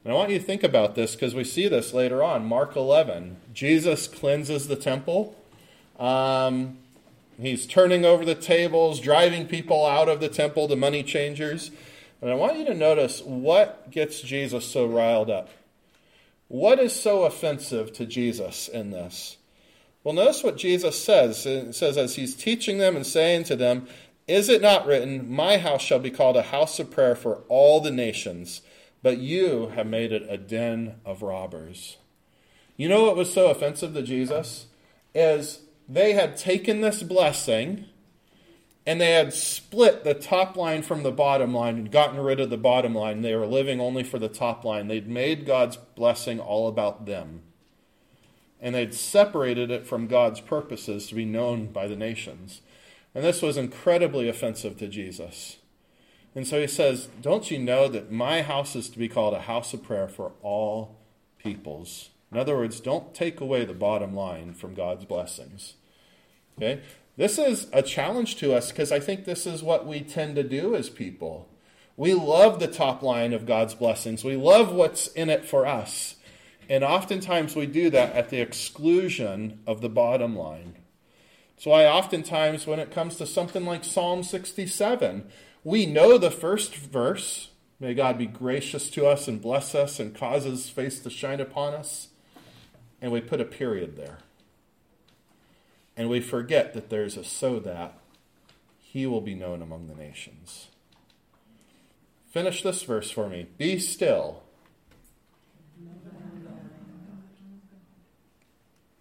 And 0.05 0.13
I 0.13 0.17
want 0.17 0.31
you 0.31 0.39
to 0.39 0.45
think 0.45 0.63
about 0.63 0.95
this 0.95 1.15
because 1.15 1.35
we 1.35 1.45
see 1.45 1.67
this 1.67 1.95
later 1.95 2.23
on. 2.23 2.45
Mark 2.45 2.77
11. 2.77 3.39
Jesus 3.55 4.07
cleanses 4.07 4.69
the 4.69 4.77
temple. 4.77 5.35
Um, 5.99 6.79
he's 7.41 7.67
turning 7.67 8.05
over 8.05 8.25
the 8.25 8.35
tables, 8.35 9.01
driving 9.01 9.47
people 9.47 9.87
out 9.87 10.11
of 10.11 10.21
the 10.21 10.29
temple, 10.29 10.69
the 10.69 10.77
money 10.77 11.03
changers. 11.03 11.71
And 12.21 12.31
I 12.31 12.35
want 12.35 12.59
you 12.59 12.67
to 12.67 12.75
notice 12.75 13.23
what 13.23 13.91
gets 13.91 14.21
Jesus 14.21 14.67
so 14.67 14.87
riled 14.87 15.31
up. 15.31 15.49
What 16.49 16.79
is 16.79 16.99
so 16.99 17.25
offensive 17.25 17.93
to 17.95 18.05
Jesus 18.05 18.69
in 18.69 18.91
this? 18.91 19.39
Well, 20.03 20.15
notice 20.15 20.45
what 20.45 20.59
Jesus 20.59 21.03
says. 21.03 21.47
It 21.47 21.75
says, 21.75 21.97
as 21.97 22.17
he's 22.17 22.35
teaching 22.35 22.77
them 22.77 22.95
and 22.95 23.07
saying 23.07 23.45
to 23.45 23.57
them, 23.57 23.89
Is 24.29 24.51
it 24.51 24.61
not 24.61 24.87
written, 24.87 25.31
My 25.33 25.57
house 25.57 25.81
shall 25.81 25.99
be 25.99 26.11
called 26.11 26.37
a 26.37 26.43
house 26.43 26.79
of 26.79 26.91
prayer 26.91 27.15
for 27.15 27.37
all 27.49 27.81
the 27.81 27.91
nations, 27.91 28.61
but 29.05 29.19
you 29.19 29.69
have 29.75 29.87
made 29.87 30.13
it 30.13 30.27
a 30.31 30.39
den 30.39 30.95
of 31.05 31.21
robbers? 31.21 31.99
You 32.79 32.89
know 32.89 33.05
what 33.05 33.17
was 33.17 33.31
so 33.31 33.51
offensive 33.51 33.93
to 33.93 34.03
Jesus? 34.03 34.67
Is 35.15 35.61
they 35.87 36.15
had 36.15 36.39
taken 36.39 36.81
this 36.81 37.03
blessing 37.03 37.85
and 38.87 38.99
they 38.99 39.13
had 39.13 39.35
split 39.35 40.05
the 40.05 40.15
top 40.15 40.57
line 40.57 40.83
from 40.83 41.03
the 41.03 41.13
bottom 41.13 41.53
line 41.53 41.77
and 41.77 41.93
gotten 41.93 42.19
rid 42.19 42.41
of 42.41 42.49
the 42.49 42.57
bottom 42.57 42.95
line. 42.95 43.21
They 43.21 43.37
were 43.37 43.47
living 43.47 43.79
only 43.79 44.03
for 44.05 44.19
the 44.19 44.29
top 44.31 44.65
line. 44.65 44.89
They'd 44.89 45.07
made 45.07 45.45
God's 45.45 45.77
blessing 45.77 46.41
all 46.41 46.67
about 46.67 47.05
them 47.05 47.43
and 48.63 48.75
they'd 48.75 48.95
separated 48.95 49.71
it 49.71 49.87
from 49.87 50.07
God's 50.07 50.41
purposes 50.41 51.09
to 51.09 51.15
be 51.15 51.27
known 51.27 51.67
by 51.67 51.87
the 51.87 51.97
nations. 51.97 52.63
And 53.15 53.23
this 53.23 53.43
was 53.43 53.59
incredibly 53.59 54.31
offensive 54.31 54.79
to 54.79 54.89
Jesus. 54.89 55.59
And 56.35 56.47
so 56.47 56.61
he 56.61 56.67
says, 56.67 57.09
Don't 57.21 57.51
you 57.51 57.59
know 57.59 57.89
that 57.89 58.11
my 58.11 58.43
house 58.43 58.75
is 58.75 58.89
to 58.91 58.99
be 58.99 59.09
called 59.09 59.35
a 59.35 59.43
house 59.43 59.73
of 59.73 59.83
prayer 59.83 60.09
for 60.09 60.33
all 60.43 60.97
peoples? 61.39 62.11
In 62.33 62.39
other 62.39 62.57
words, 62.57 62.81
don't 62.81 63.15
take 63.15 63.41
away 63.41 63.65
the 63.65 63.75
bottom 63.75 64.15
line 64.15 64.55
from 64.55 64.75
God's 64.75 65.05
blessings. 65.05 65.75
Okay? 66.59 66.83
This 67.17 67.39
is 67.39 67.69
a 67.73 67.83
challenge 67.83 68.37
to 68.37 68.55
us 68.55 68.73
because 68.73 68.91
I 68.91 68.99
think 68.99 69.25
this 69.25 69.47
is 69.47 69.63
what 69.63 69.87
we 69.87 70.01
tend 70.01 70.35
to 70.35 70.43
do 70.43 70.75
as 70.75 70.91
people. 70.91 71.49
We 71.97 72.13
love 72.13 72.59
the 72.59 72.67
top 72.67 73.03
line 73.03 73.33
of 73.33 73.47
God's 73.47 73.75
blessings, 73.75 74.25
we 74.25 74.35
love 74.35 74.73
what's 74.73 75.07
in 75.09 75.31
it 75.31 75.45
for 75.45 75.65
us. 75.65 76.17
And 76.69 76.83
oftentimes 76.83 77.55
we 77.55 77.67
do 77.67 77.91
that 77.91 78.15
at 78.15 78.31
the 78.31 78.41
exclusion 78.41 79.61
of 79.67 79.81
the 79.81 79.89
bottom 79.89 80.35
line. 80.35 80.77
So 81.57 81.71
I 81.71 81.87
oftentimes, 81.87 82.67
when 82.67 82.81
it 82.81 82.91
comes 82.91 83.17
to 83.17 83.27
something 83.27 83.65
like 83.65 83.85
Psalm 83.85 84.23
67, 84.23 85.31
we 85.65 85.87
know 85.87 86.19
the 86.19 86.31
first 86.31 86.77
verse. 86.77 87.51
May 87.81 87.95
God 87.95 88.17
be 88.19 88.27
gracious 88.27 88.89
to 88.91 89.07
us 89.07 89.27
and 89.27 89.43
bless 89.43 89.75
us 89.75 89.99
and 89.99 90.15
cause 90.15 90.45
his 90.45 90.69
face 90.69 91.01
to 91.01 91.11
shine 91.11 91.41
upon 91.41 91.75
us. 91.75 92.09
And 93.03 93.11
we 93.11 93.21
put 93.21 93.41
a 93.41 93.45
period 93.45 93.97
there. 93.97 94.19
And 95.97 96.09
we 96.09 96.21
forget 96.21 96.75
that 96.75 96.91
there's 96.91 97.17
a 97.17 97.25
so 97.25 97.59
that 97.61 97.99
he 98.81 99.07
will 99.07 99.21
be 99.21 99.35
known 99.35 99.63
among 99.63 99.89
the 99.89 99.95
nations. 99.95 100.69
Finish 102.31 102.63
this 102.63 102.83
verse 102.83 103.11
for 103.11 103.29
me. 103.29 103.49
Be 103.59 103.79
still 103.79 104.45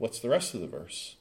What's 0.04 0.19
the 0.19 0.28
rest 0.28 0.54
of 0.54 0.60
the 0.60 0.67
verse? 0.67 1.15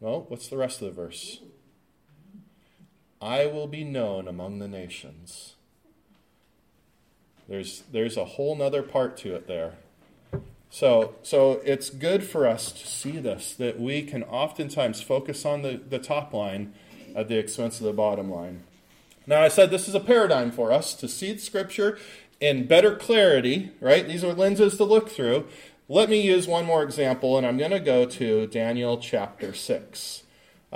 Well, 0.00 0.26
what's 0.26 0.48
the 0.48 0.56
rest 0.56 0.82
of 0.82 0.88
the 0.88 1.00
verse? 1.00 1.38
I 3.20 3.46
will 3.46 3.66
be 3.66 3.84
known 3.84 4.28
among 4.28 4.58
the 4.58 4.68
nations. 4.68 5.54
There's, 7.48 7.84
there's 7.92 8.16
a 8.16 8.24
whole 8.24 8.56
nother 8.56 8.82
part 8.82 9.16
to 9.18 9.34
it 9.34 9.46
there. 9.46 9.74
So, 10.68 11.14
so 11.22 11.60
it's 11.64 11.90
good 11.90 12.24
for 12.24 12.46
us 12.46 12.72
to 12.72 12.86
see 12.86 13.18
this, 13.18 13.54
that 13.54 13.80
we 13.80 14.02
can 14.02 14.22
oftentimes 14.24 15.00
focus 15.00 15.44
on 15.44 15.62
the, 15.62 15.80
the 15.88 15.98
top 15.98 16.34
line 16.34 16.74
at 17.14 17.28
the 17.28 17.38
expense 17.38 17.80
of 17.80 17.86
the 17.86 17.92
bottom 17.92 18.30
line. 18.30 18.64
Now, 19.26 19.42
I 19.42 19.48
said 19.48 19.70
this 19.70 19.88
is 19.88 19.94
a 19.94 20.00
paradigm 20.00 20.50
for 20.50 20.72
us 20.72 20.94
to 20.94 21.08
see 21.08 21.32
the 21.32 21.38
Scripture 21.38 21.98
in 22.40 22.66
better 22.66 22.94
clarity, 22.94 23.72
right? 23.80 24.06
These 24.06 24.22
are 24.22 24.34
lenses 24.34 24.76
to 24.76 24.84
look 24.84 25.08
through. 25.08 25.46
Let 25.88 26.10
me 26.10 26.20
use 26.20 26.46
one 26.46 26.66
more 26.66 26.82
example, 26.82 27.38
and 27.38 27.46
I'm 27.46 27.58
going 27.58 27.70
to 27.70 27.80
go 27.80 28.04
to 28.04 28.46
Daniel 28.48 28.98
chapter 28.98 29.54
6, 29.54 30.22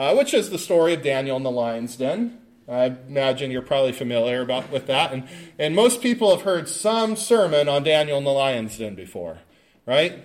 uh, 0.00 0.14
which 0.14 0.32
is 0.32 0.48
the 0.48 0.56
story 0.56 0.94
of 0.94 1.02
Daniel 1.02 1.36
in 1.36 1.42
the 1.42 1.50
lion's 1.50 1.94
den. 1.94 2.38
I 2.66 2.86
imagine 2.86 3.50
you're 3.50 3.60
probably 3.60 3.92
familiar 3.92 4.40
about 4.40 4.70
with 4.70 4.86
that, 4.86 5.12
and, 5.12 5.28
and 5.58 5.76
most 5.76 6.00
people 6.00 6.34
have 6.34 6.46
heard 6.46 6.70
some 6.70 7.16
sermon 7.16 7.68
on 7.68 7.82
Daniel 7.82 8.16
in 8.16 8.24
the 8.24 8.30
lion's 8.30 8.78
den 8.78 8.94
before, 8.94 9.40
right? 9.84 10.24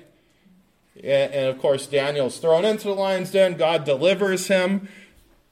And, 0.95 1.33
and 1.33 1.47
of 1.49 1.59
course, 1.59 1.87
Daniel's 1.87 2.37
thrown 2.37 2.63
into 2.63 2.87
the 2.87 2.93
lion's 2.93 3.31
den. 3.31 3.57
God 3.57 3.83
delivers 3.83 4.47
him, 4.47 4.87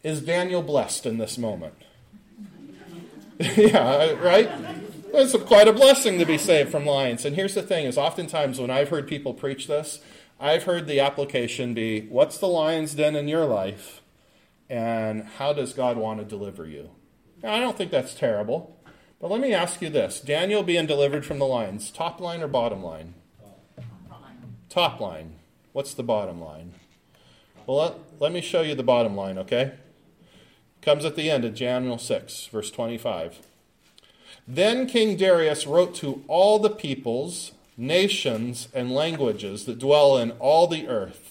is 0.03 0.21
Daniel 0.21 0.61
blessed 0.61 1.05
in 1.05 1.17
this 1.17 1.37
moment? 1.37 1.75
yeah, 3.57 4.11
right? 4.13 4.49
It's 5.13 5.35
quite 5.43 5.67
a 5.67 5.73
blessing 5.73 6.17
to 6.19 6.25
be 6.25 6.37
saved 6.37 6.71
from 6.71 6.85
lions. 6.85 7.25
And 7.25 7.35
here's 7.35 7.55
the 7.55 7.61
thing 7.61 7.85
is 7.85 7.97
oftentimes 7.97 8.57
when 8.57 8.71
I've 8.71 8.87
heard 8.87 9.05
people 9.05 9.33
preach 9.33 9.67
this, 9.67 9.99
I've 10.39 10.63
heard 10.63 10.87
the 10.87 11.01
application 11.01 11.73
be, 11.73 12.07
what's 12.07 12.37
the 12.37 12.47
lion's 12.47 12.95
den 12.95 13.17
in 13.17 13.27
your 13.27 13.43
life? 13.43 13.99
And 14.73 15.25
how 15.37 15.53
does 15.53 15.71
God 15.71 15.97
want 15.97 16.19
to 16.19 16.25
deliver 16.25 16.65
you? 16.65 16.89
Now, 17.43 17.53
I 17.53 17.59
don't 17.59 17.77
think 17.77 17.91
that's 17.91 18.15
terrible. 18.15 18.75
But 19.21 19.29
let 19.29 19.39
me 19.39 19.53
ask 19.53 19.83
you 19.83 19.89
this 19.91 20.19
Daniel 20.19 20.63
being 20.63 20.87
delivered 20.87 21.27
from 21.27 21.37
the 21.37 21.45
lions, 21.45 21.91
top 21.91 22.19
line 22.19 22.41
or 22.41 22.47
bottom 22.47 22.81
line? 22.81 23.13
Top 24.69 24.99
line. 24.99 25.35
What's 25.73 25.93
the 25.93 26.01
bottom 26.01 26.41
line? 26.41 26.73
Well, 27.67 27.77
let, 27.77 27.93
let 28.19 28.31
me 28.31 28.41
show 28.41 28.63
you 28.63 28.73
the 28.73 28.81
bottom 28.81 29.15
line, 29.15 29.37
okay? 29.37 29.73
Comes 30.81 31.05
at 31.05 31.15
the 31.15 31.29
end 31.29 31.45
of 31.45 31.53
Daniel 31.53 31.99
6, 31.99 32.47
verse 32.47 32.71
25. 32.71 33.41
Then 34.47 34.87
King 34.87 35.15
Darius 35.17 35.67
wrote 35.67 35.93
to 35.97 36.23
all 36.27 36.57
the 36.57 36.71
peoples, 36.71 37.51
nations, 37.77 38.69
and 38.73 38.91
languages 38.91 39.65
that 39.65 39.77
dwell 39.77 40.17
in 40.17 40.31
all 40.31 40.65
the 40.65 40.87
earth 40.87 41.22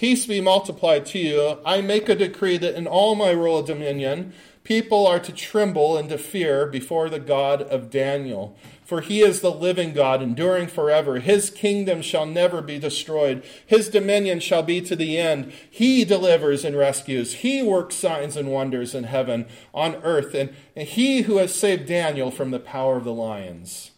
Peace 0.00 0.24
be 0.24 0.40
multiplied 0.40 1.04
to 1.04 1.18
you. 1.18 1.58
I 1.62 1.82
make 1.82 2.08
a 2.08 2.14
decree 2.14 2.56
that 2.56 2.74
in 2.74 2.86
all 2.86 3.14
my 3.14 3.34
royal 3.34 3.62
dominion, 3.62 4.32
people 4.64 5.06
are 5.06 5.20
to 5.20 5.30
tremble 5.30 5.98
and 5.98 6.08
to 6.08 6.16
fear 6.16 6.64
before 6.64 7.10
the 7.10 7.20
God 7.20 7.60
of 7.60 7.90
Daniel. 7.90 8.56
For 8.82 9.02
he 9.02 9.20
is 9.20 9.42
the 9.42 9.52
living 9.52 9.92
God, 9.92 10.22
enduring 10.22 10.68
forever. 10.68 11.18
His 11.18 11.50
kingdom 11.50 12.00
shall 12.00 12.24
never 12.24 12.62
be 12.62 12.78
destroyed. 12.78 13.44
His 13.66 13.90
dominion 13.90 14.40
shall 14.40 14.62
be 14.62 14.80
to 14.80 14.96
the 14.96 15.18
end. 15.18 15.52
He 15.70 16.06
delivers 16.06 16.64
and 16.64 16.78
rescues. 16.78 17.34
He 17.34 17.62
works 17.62 17.94
signs 17.94 18.38
and 18.38 18.50
wonders 18.50 18.94
in 18.94 19.04
heaven, 19.04 19.44
on 19.74 19.96
earth, 19.96 20.34
and, 20.34 20.54
and 20.74 20.88
he 20.88 21.24
who 21.24 21.36
has 21.36 21.54
saved 21.54 21.84
Daniel 21.84 22.30
from 22.30 22.52
the 22.52 22.58
power 22.58 22.96
of 22.96 23.04
the 23.04 23.12
lions. 23.12 23.90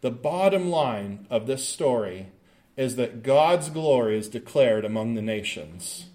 The 0.00 0.10
bottom 0.10 0.70
line 0.70 1.26
of 1.28 1.46
this 1.46 1.68
story 1.68 2.28
is 2.76 2.96
that 2.96 3.22
God's 3.22 3.70
glory 3.70 4.18
is 4.18 4.28
declared 4.28 4.84
among 4.84 5.14
the 5.14 5.22
nations. 5.22 6.06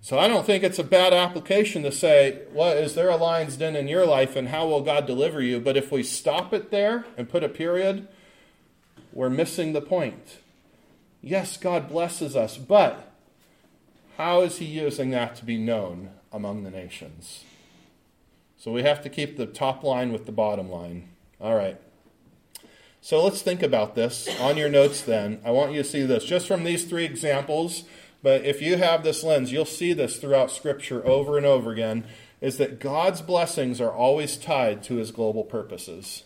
So 0.00 0.18
I 0.18 0.28
don't 0.28 0.44
think 0.44 0.62
it's 0.62 0.78
a 0.78 0.84
bad 0.84 1.14
application 1.14 1.82
to 1.82 1.90
say, 1.90 2.42
well, 2.52 2.76
is 2.76 2.94
there 2.94 3.08
a 3.08 3.16
lion's 3.16 3.56
den 3.56 3.74
in 3.74 3.88
your 3.88 4.06
life 4.06 4.36
and 4.36 4.48
how 4.48 4.68
will 4.68 4.82
God 4.82 5.06
deliver 5.06 5.40
you? 5.40 5.60
But 5.60 5.78
if 5.78 5.90
we 5.90 6.02
stop 6.02 6.52
it 6.52 6.70
there 6.70 7.06
and 7.16 7.28
put 7.28 7.42
a 7.42 7.48
period, 7.48 8.06
we're 9.12 9.30
missing 9.30 9.72
the 9.72 9.80
point. 9.80 10.38
Yes, 11.22 11.56
God 11.56 11.88
blesses 11.88 12.36
us, 12.36 12.58
but 12.58 13.12
how 14.18 14.42
is 14.42 14.58
He 14.58 14.66
using 14.66 15.10
that 15.10 15.36
to 15.36 15.44
be 15.44 15.56
known 15.56 16.10
among 16.30 16.64
the 16.64 16.70
nations? 16.70 17.44
So 18.58 18.72
we 18.72 18.82
have 18.82 19.02
to 19.02 19.08
keep 19.08 19.36
the 19.36 19.46
top 19.46 19.82
line 19.82 20.12
with 20.12 20.26
the 20.26 20.32
bottom 20.32 20.70
line. 20.70 21.08
All 21.40 21.54
right. 21.54 21.80
So 23.04 23.22
let's 23.22 23.42
think 23.42 23.62
about 23.62 23.94
this. 23.94 24.28
On 24.40 24.56
your 24.56 24.70
notes, 24.70 25.02
then, 25.02 25.40
I 25.44 25.50
want 25.50 25.72
you 25.72 25.82
to 25.82 25.88
see 25.88 26.02
this 26.02 26.24
just 26.24 26.48
from 26.48 26.64
these 26.64 26.84
three 26.84 27.04
examples 27.04 27.84
but 28.24 28.46
if 28.46 28.62
you 28.62 28.78
have 28.78 29.04
this 29.04 29.22
lens, 29.22 29.52
you'll 29.52 29.66
see 29.66 29.92
this 29.92 30.16
throughout 30.16 30.50
Scripture 30.50 31.06
over 31.06 31.36
and 31.36 31.44
over 31.44 31.70
again 31.70 32.06
is 32.40 32.56
that 32.56 32.80
God's 32.80 33.20
blessings 33.20 33.82
are 33.82 33.92
always 33.92 34.38
tied 34.38 34.82
to 34.84 34.94
his 34.94 35.10
global 35.10 35.44
purposes. 35.44 36.24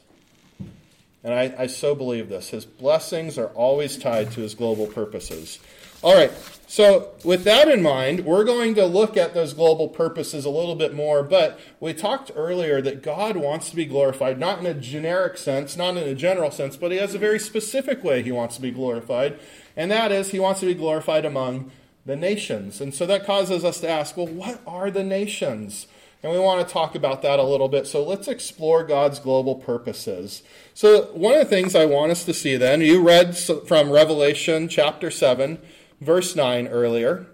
And 1.25 1.35
I, 1.35 1.53
I, 1.59 1.67
so 1.67 1.97
believe 1.97 2.29
this. 2.29 2.51
His 2.51 2.65
blessings 2.65 3.37
are 3.37 3.49
always 3.49 3.99
tied 3.99 4.31
to 4.33 4.43
his 4.43 4.55
global 4.55 4.87
purposes. 4.87 5.59
All 6.01 6.15
right, 6.15 6.31
so 6.69 7.11
with 7.25 7.43
that 7.43 7.67
in 7.67 7.83
mind, 7.83 8.25
we're 8.25 8.45
going 8.45 8.77
to 8.77 8.87
look 8.87 9.17
at 9.17 9.35
those 9.35 9.53
global 9.53 9.89
purposes 9.89 10.45
a 10.45 10.51
little 10.51 10.77
bit 10.77 10.95
more. 10.95 11.25
But 11.25 11.59
we 11.81 11.93
talked 11.93 12.31
earlier 12.37 12.81
that 12.81 13.03
God 13.03 13.37
wants 13.37 13.71
to 13.71 13.77
be 13.77 13.85
glorified, 13.85 14.39
not 14.39 14.61
in 14.61 14.67
a 14.67 14.75
generic 14.75 15.39
sense, 15.39 15.77
not 15.77 15.97
in 15.97 16.05
a 16.05 16.15
general 16.15 16.53
sense, 16.53 16.77
but 16.77 16.93
he 16.93 16.99
has 16.99 17.17
a 17.17 17.19
very 17.19 17.41
specific 17.41 18.05
way 18.05 18.23
he 18.23 18.31
wants 18.31 18.55
to 18.57 18.63
be 18.63 18.71
glorified. 18.71 19.41
And 19.77 19.91
that 19.91 20.13
is, 20.13 20.31
he 20.31 20.39
wants 20.39 20.61
to 20.61 20.67
be 20.67 20.75
glorified 20.75 21.25
among 21.25 21.73
the 22.07 22.15
nations. 22.15 22.81
And 22.81 22.95
so 22.95 23.05
that 23.07 23.27
causes 23.27 23.65
us 23.65 23.81
to 23.81 23.89
ask, 23.89 24.17
well, 24.17 24.29
what 24.29 24.61
are 24.69 24.93
the 24.93 25.03
nations? 25.03 25.89
And 26.23 26.33
we 26.33 26.39
want 26.39 26.67
to 26.67 26.73
talk 26.73 26.95
about 26.95 27.23
that 27.23 27.41
a 27.41 27.45
little 27.45 27.69
bit. 27.69 27.89
So 27.89 28.05
let's 28.05 28.29
explore 28.29 28.85
God's 28.85 29.19
global 29.19 29.57
purposes. 29.57 30.43
So, 30.75 31.07
one 31.13 31.35
of 31.35 31.41
the 31.41 31.45
things 31.45 31.75
I 31.75 31.87
want 31.87 32.13
us 32.13 32.25
to 32.25 32.35
see 32.35 32.57
then, 32.57 32.81
you 32.81 33.03
read 33.03 33.37
from 33.37 33.91
Revelation 33.91 34.69
chapter 34.69 35.11
7, 35.11 35.59
verse 36.01 36.35
9 36.37 36.69
earlier. 36.69 37.27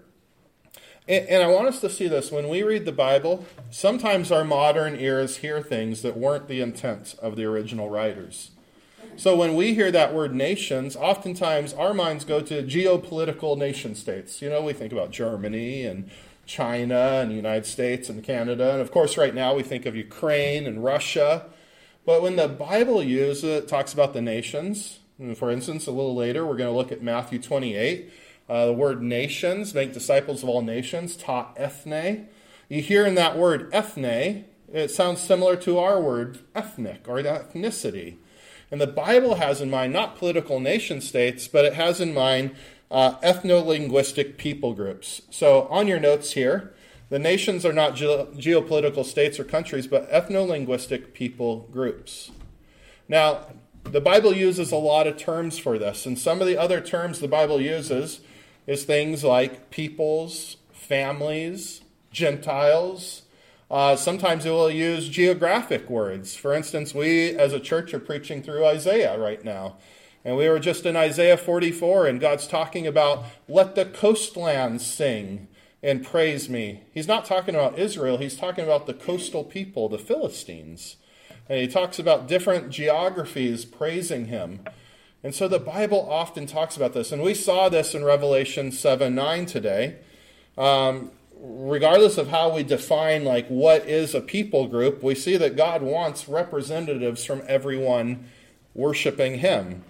And 1.07 1.43
I 1.43 1.47
want 1.47 1.67
us 1.67 1.81
to 1.81 1.89
see 1.89 2.07
this. 2.07 2.31
When 2.31 2.49
we 2.49 2.63
read 2.63 2.85
the 2.85 2.91
Bible, 2.91 3.45
sometimes 3.69 4.31
our 4.31 4.43
modern 4.43 4.95
ears 4.95 5.37
hear 5.37 5.61
things 5.61 6.01
that 6.01 6.17
weren't 6.17 6.47
the 6.47 6.61
intent 6.61 7.13
of 7.21 7.35
the 7.35 7.45
original 7.45 7.91
writers. 7.91 8.49
So 9.15 9.35
when 9.35 9.55
we 9.55 9.75
hear 9.75 9.91
that 9.91 10.15
word 10.15 10.33
nations, 10.33 10.95
oftentimes 10.95 11.73
our 11.73 11.93
minds 11.93 12.25
go 12.25 12.41
to 12.41 12.63
geopolitical 12.63 13.55
nation 13.55 13.93
states. 13.93 14.41
You 14.41 14.49
know, 14.49 14.63
we 14.63 14.73
think 14.73 14.91
about 14.91 15.11
Germany 15.11 15.83
and 15.83 16.09
China 16.47 17.19
and 17.21 17.29
the 17.29 17.35
United 17.35 17.67
States 17.67 18.09
and 18.09 18.23
Canada. 18.23 18.71
And 18.71 18.81
of 18.81 18.91
course, 18.91 19.15
right 19.15 19.33
now 19.33 19.53
we 19.53 19.61
think 19.61 19.85
of 19.85 19.95
Ukraine 19.95 20.65
and 20.65 20.83
Russia. 20.83 21.45
But 22.05 22.23
when 22.23 22.35
the 22.35 22.47
Bible 22.47 23.03
uses 23.03 23.43
it, 23.43 23.63
it 23.63 23.67
talks 23.67 23.93
about 23.93 24.13
the 24.13 24.21
nations. 24.21 24.99
And 25.19 25.37
for 25.37 25.49
instance, 25.51 25.87
a 25.87 25.91
little 25.91 26.15
later, 26.15 26.45
we're 26.45 26.57
going 26.57 26.71
to 26.71 26.75
look 26.75 26.91
at 26.91 27.01
Matthew 27.01 27.39
28. 27.39 28.11
Uh, 28.47 28.67
the 28.67 28.73
word 28.73 29.01
nations, 29.01 29.73
make 29.73 29.93
disciples 29.93 30.43
of 30.43 30.49
all 30.49 30.61
nations, 30.61 31.15
ta 31.15 31.51
ethne. 31.57 32.27
You 32.69 32.81
hear 32.81 33.05
in 33.05 33.15
that 33.15 33.37
word 33.37 33.69
ethne, 33.73 34.45
it 34.71 34.91
sounds 34.91 35.21
similar 35.21 35.55
to 35.57 35.79
our 35.79 35.99
word 35.99 36.39
ethnic 36.53 37.07
or 37.07 37.15
ethnicity. 37.15 38.17
And 38.71 38.81
the 38.81 38.87
Bible 38.87 39.35
has 39.35 39.61
in 39.61 39.69
mind 39.69 39.93
not 39.93 40.17
political 40.17 40.59
nation 40.59 41.01
states, 41.01 41.47
but 41.47 41.65
it 41.65 41.73
has 41.73 42.01
in 42.01 42.13
mind 42.13 42.55
uh, 42.91 43.17
ethno 43.19 43.65
linguistic 43.65 44.37
people 44.37 44.73
groups. 44.73 45.21
So 45.29 45.67
on 45.69 45.87
your 45.87 45.99
notes 45.99 46.33
here, 46.33 46.73
the 47.09 47.19
nations 47.19 47.65
are 47.65 47.73
not 47.73 47.95
ge- 47.95 48.29
geopolitical 48.37 49.05
states 49.05 49.39
or 49.39 49.43
countries, 49.43 49.87
but 49.87 50.09
ethno 50.11 50.47
linguistic 50.47 51.13
people 51.13 51.67
groups. 51.71 52.31
Now, 53.07 53.47
the 53.83 54.01
Bible 54.01 54.33
uses 54.33 54.71
a 54.71 54.77
lot 54.77 55.05
of 55.05 55.17
terms 55.17 55.59
for 55.59 55.77
this, 55.77 56.05
and 56.05 56.17
some 56.17 56.41
of 56.41 56.47
the 56.47 56.57
other 56.57 56.81
terms 56.81 57.19
the 57.19 57.27
Bible 57.27 57.61
uses 57.61 58.21
is 58.67 58.83
things 58.83 59.23
like 59.23 59.69
peoples, 59.69 60.57
families, 60.71 61.81
Gentiles, 62.11 63.23
uh, 63.69 63.95
sometimes 63.95 64.45
it 64.45 64.51
will 64.51 64.69
use 64.69 65.09
geographic 65.09 65.89
words. 65.89 66.35
For 66.35 66.53
instance, 66.53 66.93
we 66.93 67.31
as 67.31 67.51
a 67.53 67.59
church 67.59 67.93
are 67.93 67.99
preaching 67.99 68.43
through 68.43 68.65
Isaiah 68.65 69.17
right 69.17 69.43
now. 69.43 69.77
And 70.23 70.37
we 70.37 70.49
were 70.49 70.59
just 70.59 70.85
in 70.85 70.95
Isaiah 70.95 71.37
44, 71.37 72.07
and 72.07 72.19
God's 72.19 72.47
talking 72.47 72.87
about, 72.87 73.25
let 73.47 73.75
the 73.75 73.85
coastlands 73.85 74.85
sing 74.85 75.47
and 75.83 76.05
praise 76.05 76.49
me. 76.49 76.81
He's 76.91 77.07
not 77.07 77.25
talking 77.25 77.53
about 77.53 77.77
Israel, 77.77 78.17
he's 78.17 78.37
talking 78.37 78.63
about 78.63 78.87
the 78.87 78.93
coastal 78.93 79.43
people, 79.43 79.87
the 79.87 79.99
Philistines. 79.99 80.97
And 81.47 81.59
he 81.59 81.67
talks 81.67 81.99
about 81.99 82.27
different 82.27 82.71
geographies 82.71 83.65
praising 83.65 84.25
him. 84.25 84.61
And 85.25 85.33
so 85.33 85.47
the 85.47 85.57
Bible 85.57 86.07
often 86.07 86.45
talks 86.45 86.77
about 86.77 86.93
this. 86.93 87.11
And 87.11 87.19
we 87.19 87.33
saw 87.33 87.67
this 87.67 87.95
in 87.95 88.03
Revelation 88.03 88.71
7 88.71 89.15
9 89.15 89.47
today. 89.47 89.95
Um, 90.55 91.09
regardless 91.35 92.19
of 92.19 92.27
how 92.27 92.53
we 92.53 92.61
define 92.61 93.25
like 93.25 93.47
what 93.47 93.87
is 93.87 94.13
a 94.13 94.21
people 94.21 94.67
group, 94.67 95.01
we 95.01 95.15
see 95.15 95.35
that 95.37 95.57
God 95.57 95.81
wants 95.81 96.29
representatives 96.29 97.25
from 97.25 97.41
everyone 97.47 98.29
worshiping 98.75 99.39
him. 99.39 99.83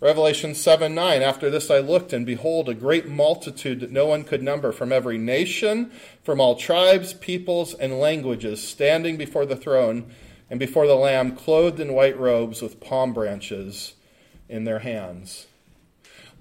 Revelation 0.00 0.54
7 0.54 0.94
9, 0.94 1.22
after 1.22 1.48
this 1.48 1.70
I 1.70 1.78
looked, 1.78 2.12
and 2.12 2.26
behold, 2.26 2.68
a 2.68 2.74
great 2.74 3.08
multitude 3.08 3.80
that 3.80 3.90
no 3.90 4.04
one 4.04 4.22
could 4.22 4.42
number 4.42 4.70
from 4.70 4.92
every 4.92 5.16
nation, 5.16 5.92
from 6.22 6.42
all 6.42 6.56
tribes, 6.56 7.14
peoples, 7.14 7.72
and 7.72 7.98
languages, 7.98 8.62
standing 8.62 9.16
before 9.16 9.46
the 9.46 9.56
throne 9.56 10.12
and 10.50 10.60
before 10.60 10.86
the 10.86 10.94
Lamb, 10.94 11.34
clothed 11.34 11.80
in 11.80 11.94
white 11.94 12.18
robes 12.18 12.60
with 12.60 12.80
palm 12.80 13.14
branches 13.14 13.94
in 14.48 14.64
their 14.64 14.80
hands. 14.80 15.46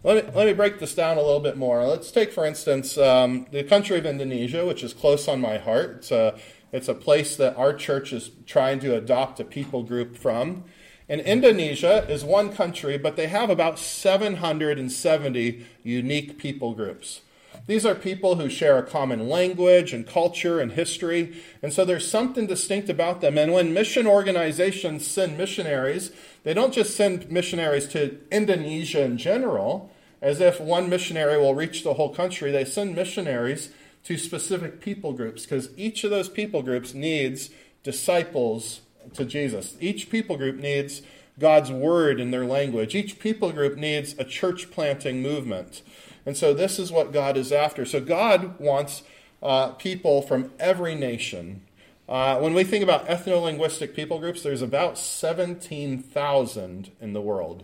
Let 0.04 0.26
me, 0.26 0.32
let 0.36 0.48
me 0.48 0.54
break 0.54 0.80
this 0.80 0.94
down 0.94 1.18
a 1.18 1.22
little 1.22 1.40
bit 1.40 1.56
more. 1.56 1.86
Let's 1.86 2.12
take, 2.12 2.34
for 2.34 2.46
instance, 2.46 2.98
um, 2.98 3.48
the 3.52 3.64
country 3.64 3.98
of 3.98 4.06
Indonesia, 4.06 4.66
which 4.66 4.84
is 4.84 4.94
close 4.94 5.30
on 5.30 5.40
my 5.40 5.58
heart. 5.58 5.92
It's 5.98 6.12
a, 6.12 6.38
it's 6.74 6.90
a 6.90 6.94
place 6.94 7.38
that 7.38 7.56
our 7.56 7.74
church 7.74 8.12
is 8.12 8.32
trying 8.46 8.80
to 8.82 8.96
adopt 8.96 9.40
a 9.40 9.46
people 9.46 9.84
group 9.84 10.18
from. 10.18 10.66
And 11.08 11.22
Indonesia 11.22 12.06
is 12.10 12.26
one 12.26 12.54
country, 12.54 12.98
but 12.98 13.16
they 13.16 13.28
have 13.28 13.50
about 13.50 13.80
770 13.80 15.66
unique 15.84 16.38
people 16.38 16.74
groups. 16.74 17.22
These 17.66 17.86
are 17.86 17.96
people 17.96 18.36
who 18.36 18.50
share 18.50 18.78
a 18.78 18.84
common 18.84 19.30
language 19.30 19.94
and 19.94 20.06
culture 20.06 20.60
and 20.60 20.74
history, 20.74 21.42
and 21.62 21.72
so 21.72 21.86
there's 21.86 22.10
something 22.10 22.48
distinct 22.48 22.90
about 22.90 23.22
them. 23.22 23.38
And 23.38 23.54
when 23.54 23.74
mission 23.74 24.06
organizations 24.06 25.08
send 25.08 25.38
missionaries, 25.38 26.12
they 26.44 26.54
don't 26.54 26.74
just 26.74 26.96
send 26.96 27.32
missionaries 27.32 27.88
to 27.90 28.18
Indonesia 28.32 29.02
in 29.02 29.18
general, 29.18 29.90
as 30.22 30.42
if 30.42 30.60
one 30.60 30.90
missionary 30.90 31.38
will 31.38 31.56
reach 31.56 31.84
the 31.84 31.94
whole 31.94 32.14
country. 32.14 32.52
They 32.52 32.66
send 32.66 32.96
missionaries 32.96 33.70
to 34.04 34.18
specific 34.18 34.82
people 34.82 35.14
groups 35.14 35.44
because 35.44 35.70
each 35.78 36.04
of 36.04 36.12
those 36.12 36.30
people 36.30 36.62
groups 36.62 36.94
needs 36.94 37.50
disciples 37.84 38.82
to 39.14 39.26
Jesus. 39.26 39.76
Each 39.80 40.10
people 40.10 40.38
group 40.38 40.58
needs 40.58 41.02
God's 41.40 41.72
word 41.72 42.20
in 42.20 42.32
their 42.32 42.46
language. 42.46 42.96
Each 42.96 43.20
people 43.20 43.52
group 43.52 43.78
needs 43.78 44.16
a 44.18 44.24
church 44.24 44.72
planting 44.72 45.22
movement. 45.22 45.82
And 46.26 46.38
so 46.38 46.54
this 46.54 46.80
is 46.80 46.92
what 46.92 47.12
God 47.12 47.38
is 47.38 47.52
after. 47.52 47.86
So 47.86 48.00
God 48.00 48.60
wants 48.60 49.04
uh, 49.42 49.70
people 49.70 50.22
from 50.22 50.52
every 50.60 50.96
nation. 50.96 51.62
Uh, 52.08 52.40
when 52.40 52.54
we 52.54 52.64
think 52.64 52.84
about 52.84 53.08
ethno 53.08 53.44
linguistic 53.44 53.96
people 53.96 54.20
groups, 54.20 54.42
there's 54.42 54.62
about 54.62 54.98
17,000 54.98 56.92
in 57.02 57.14
the 57.14 57.22
world. 57.22 57.64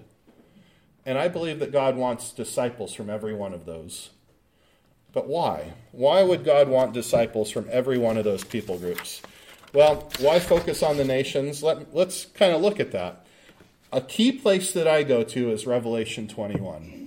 And 1.05 1.17
I 1.17 1.27
believe 1.27 1.59
that 1.59 1.71
God 1.71 1.95
wants 1.95 2.31
disciples 2.31 2.93
from 2.93 3.09
every 3.09 3.33
one 3.33 3.53
of 3.53 3.65
those. 3.65 4.09
But 5.11 5.27
why? 5.27 5.73
Why 5.91 6.21
would 6.21 6.43
God 6.43 6.67
want 6.67 6.93
disciples 6.93 7.49
from 7.49 7.67
every 7.71 7.97
one 7.97 8.17
of 8.17 8.25
those 8.25 8.43
people 8.43 8.77
groups? 8.77 9.21
Well, 9.73 10.09
why 10.19 10.39
focus 10.39 10.83
on 10.83 10.97
the 10.97 11.05
nations? 11.05 11.63
Let, 11.63 11.95
let's 11.95 12.25
kind 12.25 12.53
of 12.53 12.61
look 12.61 12.79
at 12.79 12.91
that. 12.91 13.25
A 13.91 14.01
key 14.01 14.31
place 14.31 14.71
that 14.73 14.87
I 14.87 15.03
go 15.03 15.23
to 15.23 15.51
is 15.51 15.65
Revelation 15.65 16.27
21. 16.27 16.98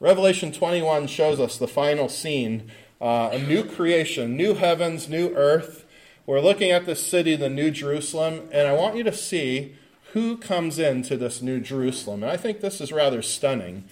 Revelation 0.00 0.50
21 0.50 1.08
shows 1.08 1.38
us 1.38 1.58
the 1.58 1.68
final 1.68 2.08
scene 2.08 2.70
uh, 3.02 3.30
a 3.32 3.38
new 3.38 3.62
creation, 3.62 4.34
new 4.34 4.54
heavens, 4.54 5.10
new 5.10 5.28
earth. 5.34 5.84
We're 6.24 6.40
looking 6.40 6.70
at 6.70 6.86
this 6.86 7.06
city, 7.06 7.36
the 7.36 7.50
New 7.50 7.70
Jerusalem, 7.70 8.48
and 8.50 8.66
I 8.66 8.72
want 8.72 8.96
you 8.96 9.04
to 9.04 9.12
see 9.12 9.74
who 10.12 10.38
comes 10.38 10.78
into 10.78 11.18
this 11.18 11.42
New 11.42 11.60
Jerusalem. 11.60 12.22
And 12.22 12.32
I 12.32 12.38
think 12.38 12.60
this 12.60 12.80
is 12.80 12.92
rather 12.92 13.20
stunning. 13.20 13.84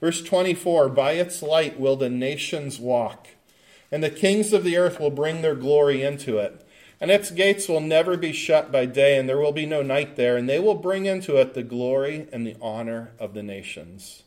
Verse 0.00 0.22
24 0.22 0.88
By 0.88 1.12
its 1.12 1.42
light 1.42 1.80
will 1.80 1.96
the 1.96 2.10
nations 2.10 2.78
walk, 2.78 3.28
and 3.90 4.04
the 4.04 4.10
kings 4.10 4.52
of 4.52 4.62
the 4.62 4.76
earth 4.76 5.00
will 5.00 5.10
bring 5.10 5.42
their 5.42 5.56
glory 5.56 6.02
into 6.02 6.38
it. 6.38 6.64
And 7.00 7.10
its 7.10 7.32
gates 7.32 7.68
will 7.68 7.80
never 7.80 8.16
be 8.16 8.32
shut 8.32 8.70
by 8.70 8.86
day, 8.86 9.18
and 9.18 9.28
there 9.28 9.38
will 9.38 9.52
be 9.52 9.66
no 9.66 9.82
night 9.82 10.14
there, 10.14 10.36
and 10.36 10.48
they 10.48 10.60
will 10.60 10.76
bring 10.76 11.06
into 11.06 11.36
it 11.36 11.54
the 11.54 11.62
glory 11.62 12.28
and 12.32 12.46
the 12.46 12.56
honor 12.60 13.12
of 13.18 13.34
the 13.34 13.42
nations. 13.42 14.22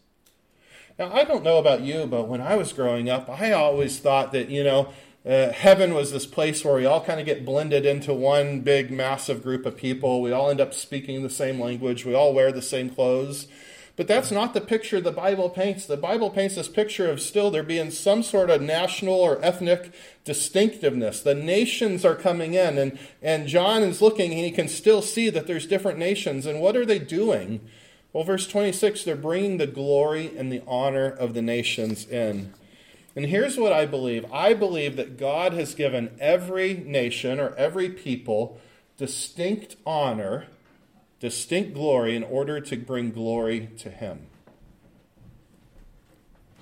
Now, 1.00 1.14
I 1.14 1.24
don't 1.24 1.46
know 1.46 1.60
about 1.60 1.80
you, 1.80 2.06
but 2.06 2.28
when 2.28 2.42
I 2.42 2.58
was 2.58 2.74
growing 2.74 3.10
up, 3.10 3.30
I 3.30 3.54
always 3.54 4.00
thought 4.00 4.34
that, 4.34 4.50
you 4.50 4.66
know, 4.66 4.92
uh, 5.26 5.54
heaven 5.54 5.94
was 5.94 6.12
this 6.12 6.26
place 6.26 6.66
where 6.66 6.76
we 6.76 6.86
all 6.86 7.02
kind 7.02 7.22
of 7.22 7.26
get 7.26 7.46
blended 7.46 7.86
into 7.86 8.14
one 8.14 8.60
big, 8.60 8.92
massive 8.92 9.42
group 9.42 9.66
of 9.66 9.78
people. 9.78 10.22
We 10.22 10.34
all 10.34 10.50
end 10.50 10.60
up 10.60 10.74
speaking 10.74 11.24
the 11.24 11.30
same 11.30 11.58
language. 11.58 12.04
We 12.04 12.14
all 12.14 12.34
wear 12.34 12.52
the 12.52 12.62
same 12.62 12.90
clothes. 12.90 13.48
But 13.96 14.08
that's 14.08 14.30
not 14.30 14.54
the 14.54 14.60
picture 14.60 15.00
the 15.00 15.12
Bible 15.12 15.50
paints. 15.50 15.86
The 15.86 15.96
Bible 15.96 16.30
paints 16.30 16.56
this 16.56 16.68
picture 16.68 17.10
of 17.10 17.22
still 17.22 17.50
there 17.50 17.64
being 17.64 17.92
some 17.92 18.22
sort 18.22 18.50
of 18.50 18.62
national 18.62 19.16
or 19.16 19.40
ethnic 19.42 19.94
distinctiveness. 20.26 21.22
The 21.22 21.36
nations 21.36 22.04
are 22.04 22.16
coming 22.16 22.56
in, 22.56 22.78
and, 22.78 23.00
and 23.22 23.48
John 23.48 23.84
is 23.84 24.02
looking 24.02 24.32
and 24.34 24.42
he 24.42 24.52
can 24.52 24.68
still 24.68 25.02
see 25.02 25.30
that 25.30 25.48
there's 25.48 25.66
different 25.66 25.98
nations. 25.98 26.46
And 26.46 26.60
what 26.60 26.76
are 26.76 26.86
they 26.86 27.00
doing? 27.00 27.62
Well, 28.12 28.24
verse 28.24 28.48
26, 28.48 29.04
they're 29.04 29.16
bringing 29.16 29.58
the 29.58 29.68
glory 29.68 30.36
and 30.36 30.52
the 30.52 30.64
honor 30.68 31.08
of 31.08 31.34
the 31.34 31.42
nations 31.42 32.08
in. 32.08 32.54
And 33.16 33.26
here's 33.26 33.58
what 33.58 33.74
I 33.74 33.86
believe 33.86 34.26
I 34.32 34.54
believe 34.54 34.96
that 34.96 35.18
God 35.18 35.54
has 35.54 35.76
given 35.76 36.16
every 36.20 36.74
nation 36.74 37.40
or 37.40 37.54
every 37.56 37.90
people 37.90 38.60
distinct 38.98 39.76
honor 39.86 40.48
distinct 41.20 41.74
glory 41.74 42.16
in 42.16 42.24
order 42.24 42.60
to 42.62 42.78
bring 42.78 43.12
glory 43.12 43.70
to 43.78 43.90
Him. 43.90 44.28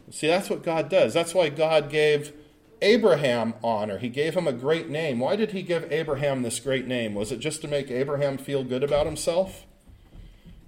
See, 0.09 0.27
that's 0.27 0.49
what 0.49 0.63
God 0.63 0.89
does. 0.89 1.13
That's 1.13 1.33
why 1.33 1.49
God 1.49 1.89
gave 1.89 2.33
Abraham 2.81 3.53
honor. 3.63 3.97
He 3.97 4.09
gave 4.09 4.35
him 4.35 4.47
a 4.47 4.53
great 4.53 4.87
name. 4.87 5.19
Why 5.19 5.35
did 5.35 5.51
he 5.51 5.61
give 5.63 5.91
Abraham 5.91 6.43
this 6.43 6.61
great 6.61 6.87
name? 6.87 7.13
Was 7.13 7.31
it 7.31 7.39
just 7.39 7.61
to 7.61 7.67
make 7.67 7.91
Abraham 7.91 8.37
feel 8.37 8.63
good 8.63 8.83
about 8.83 9.05
himself? 9.05 9.65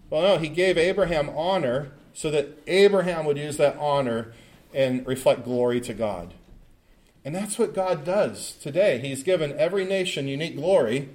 Well, 0.09 0.21
no, 0.21 0.37
he 0.37 0.49
gave 0.49 0.77
Abraham 0.77 1.29
honor 1.29 1.91
so 2.13 2.31
that 2.31 2.61
Abraham 2.67 3.25
would 3.25 3.37
use 3.37 3.57
that 3.57 3.77
honor 3.77 4.33
and 4.73 5.05
reflect 5.05 5.43
glory 5.43 5.79
to 5.81 5.93
God. 5.93 6.33
And 7.23 7.35
that's 7.35 7.59
what 7.59 7.75
God 7.75 8.05
does 8.05 8.53
today. 8.53 8.99
He's 8.99 9.23
given 9.23 9.57
every 9.57 9.85
nation 9.85 10.27
unique 10.27 10.55
glory 10.55 11.09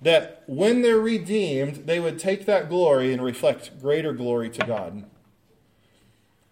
that 0.00 0.42
when 0.46 0.82
they're 0.82 1.00
redeemed, 1.00 1.86
they 1.86 1.98
would 1.98 2.18
take 2.18 2.46
that 2.46 2.68
glory 2.68 3.12
and 3.12 3.22
reflect 3.22 3.80
greater 3.80 4.12
glory 4.12 4.50
to 4.50 4.66
God. 4.66 5.04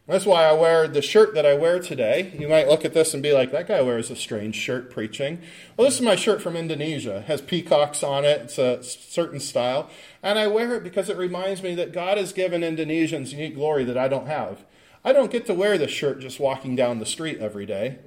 That's 0.06 0.26
why 0.26 0.44
I 0.44 0.52
wear 0.52 0.88
the 0.88 1.00
shirt 1.00 1.34
that 1.34 1.46
I 1.46 1.54
wear 1.54 1.78
today. 1.78 2.34
You 2.36 2.48
might 2.48 2.68
look 2.68 2.84
at 2.84 2.92
this 2.92 3.14
and 3.14 3.22
be 3.22 3.32
like, 3.32 3.52
that 3.52 3.68
guy 3.68 3.80
wears 3.82 4.10
a 4.10 4.16
strange 4.16 4.56
shirt 4.56 4.90
preaching. 4.90 5.40
Well, 5.76 5.86
this 5.86 5.94
is 5.94 6.00
my 6.02 6.16
shirt 6.16 6.42
from 6.42 6.56
Indonesia. 6.56 7.18
It 7.18 7.24
has 7.24 7.40
peacocks 7.40 8.02
on 8.02 8.24
it, 8.24 8.40
it's 8.42 8.58
a 8.58 8.82
certain 8.82 9.38
style. 9.38 9.88
And 10.22 10.38
I 10.38 10.48
wear 10.48 10.74
it 10.74 10.84
because 10.84 11.08
it 11.08 11.16
reminds 11.16 11.62
me 11.62 11.74
that 11.76 11.92
God 11.92 12.18
has 12.18 12.32
given 12.32 12.62
Indonesians 12.62 13.32
unique 13.32 13.54
glory 13.54 13.84
that 13.84 13.96
I 13.96 14.08
don't 14.08 14.26
have. 14.26 14.64
I 15.04 15.12
don't 15.12 15.30
get 15.30 15.46
to 15.46 15.54
wear 15.54 15.78
this 15.78 15.90
shirt 15.90 16.20
just 16.20 16.40
walking 16.40 16.74
down 16.74 16.98
the 16.98 17.06
street 17.06 17.38
every 17.38 17.66
day, 17.66 17.98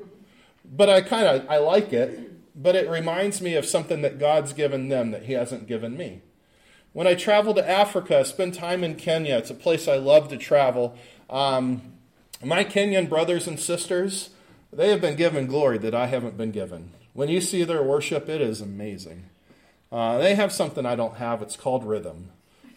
but 0.64 0.90
I 0.90 1.02
kind 1.02 1.28
of 1.28 1.50
I 1.50 1.58
like 1.58 1.92
it 1.92 2.36
but 2.56 2.76
it 2.76 2.90
reminds 2.90 3.42
me 3.42 3.56
of 3.56 3.66
something 3.66 4.02
that 4.02 4.18
God's 4.18 4.54
given 4.54 4.88
them 4.88 5.12
that 5.12 5.26
He 5.26 5.34
hasn't 5.34 5.68
given 5.68 5.98
me. 5.98 6.22
When 6.94 7.08
I 7.08 7.14
travel 7.14 7.54
to 7.54 7.70
Africa, 7.70 8.24
spend 8.24 8.54
time 8.54 8.82
in 8.82 8.96
Kenya. 8.96 9.38
It's 9.38 9.50
a 9.50 9.56
place 9.56 9.90
I 9.90 9.98
love 9.98 10.30
to 10.30 10.38
travel. 10.38 10.98
Um, 11.30 11.82
my 12.44 12.64
Kenyan 12.64 13.10
brothers 13.10 13.48
and 13.48 13.60
sisters, 13.60 14.30
they 14.72 14.90
have 14.90 15.02
been 15.02 15.16
given 15.16 15.48
glory 15.48 15.78
that 15.80 15.96
I 15.96 16.08
haven't 16.08 16.38
been 16.38 16.52
given. 16.52 16.92
When 17.14 17.30
you 17.30 17.42
see 17.42 17.64
their 17.64 17.82
worship, 17.82 18.28
it 18.30 18.42
is 18.42 18.62
amazing. 18.62 19.30
Uh, 19.92 20.18
they 20.18 20.36
have 20.36 20.52
something 20.52 20.86
I 20.86 20.96
don't 20.96 21.16
have. 21.16 21.42
It's 21.42 21.56
called 21.56 21.86
rhythm. 21.86 22.32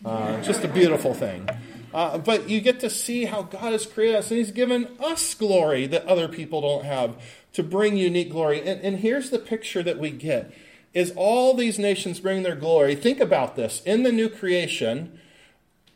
Uh, 0.04 0.40
just 0.42 0.62
a 0.62 0.68
beautiful 0.68 1.12
thing. 1.12 1.48
Uh, 1.92 2.18
but 2.18 2.48
you 2.48 2.60
get 2.60 2.78
to 2.80 2.90
see 2.90 3.24
how 3.24 3.42
God 3.42 3.72
has 3.72 3.86
created 3.86 4.16
us, 4.16 4.30
and 4.30 4.38
He's 4.38 4.52
given 4.52 4.88
us 5.00 5.34
glory 5.34 5.86
that 5.86 6.06
other 6.06 6.28
people 6.28 6.60
don't 6.60 6.84
have 6.84 7.16
to 7.54 7.62
bring 7.62 7.96
unique 7.96 8.30
glory. 8.30 8.60
And, 8.60 8.80
and 8.82 8.98
here's 8.98 9.30
the 9.30 9.38
picture 9.38 9.82
that 9.82 9.98
we 9.98 10.10
get 10.10 10.52
is 10.94 11.12
all 11.16 11.54
these 11.54 11.78
nations 11.78 12.20
bring 12.20 12.42
their 12.42 12.54
glory. 12.54 12.94
Think 12.94 13.20
about 13.20 13.56
this. 13.56 13.82
In 13.84 14.04
the 14.04 14.12
new 14.12 14.28
creation, 14.28 15.18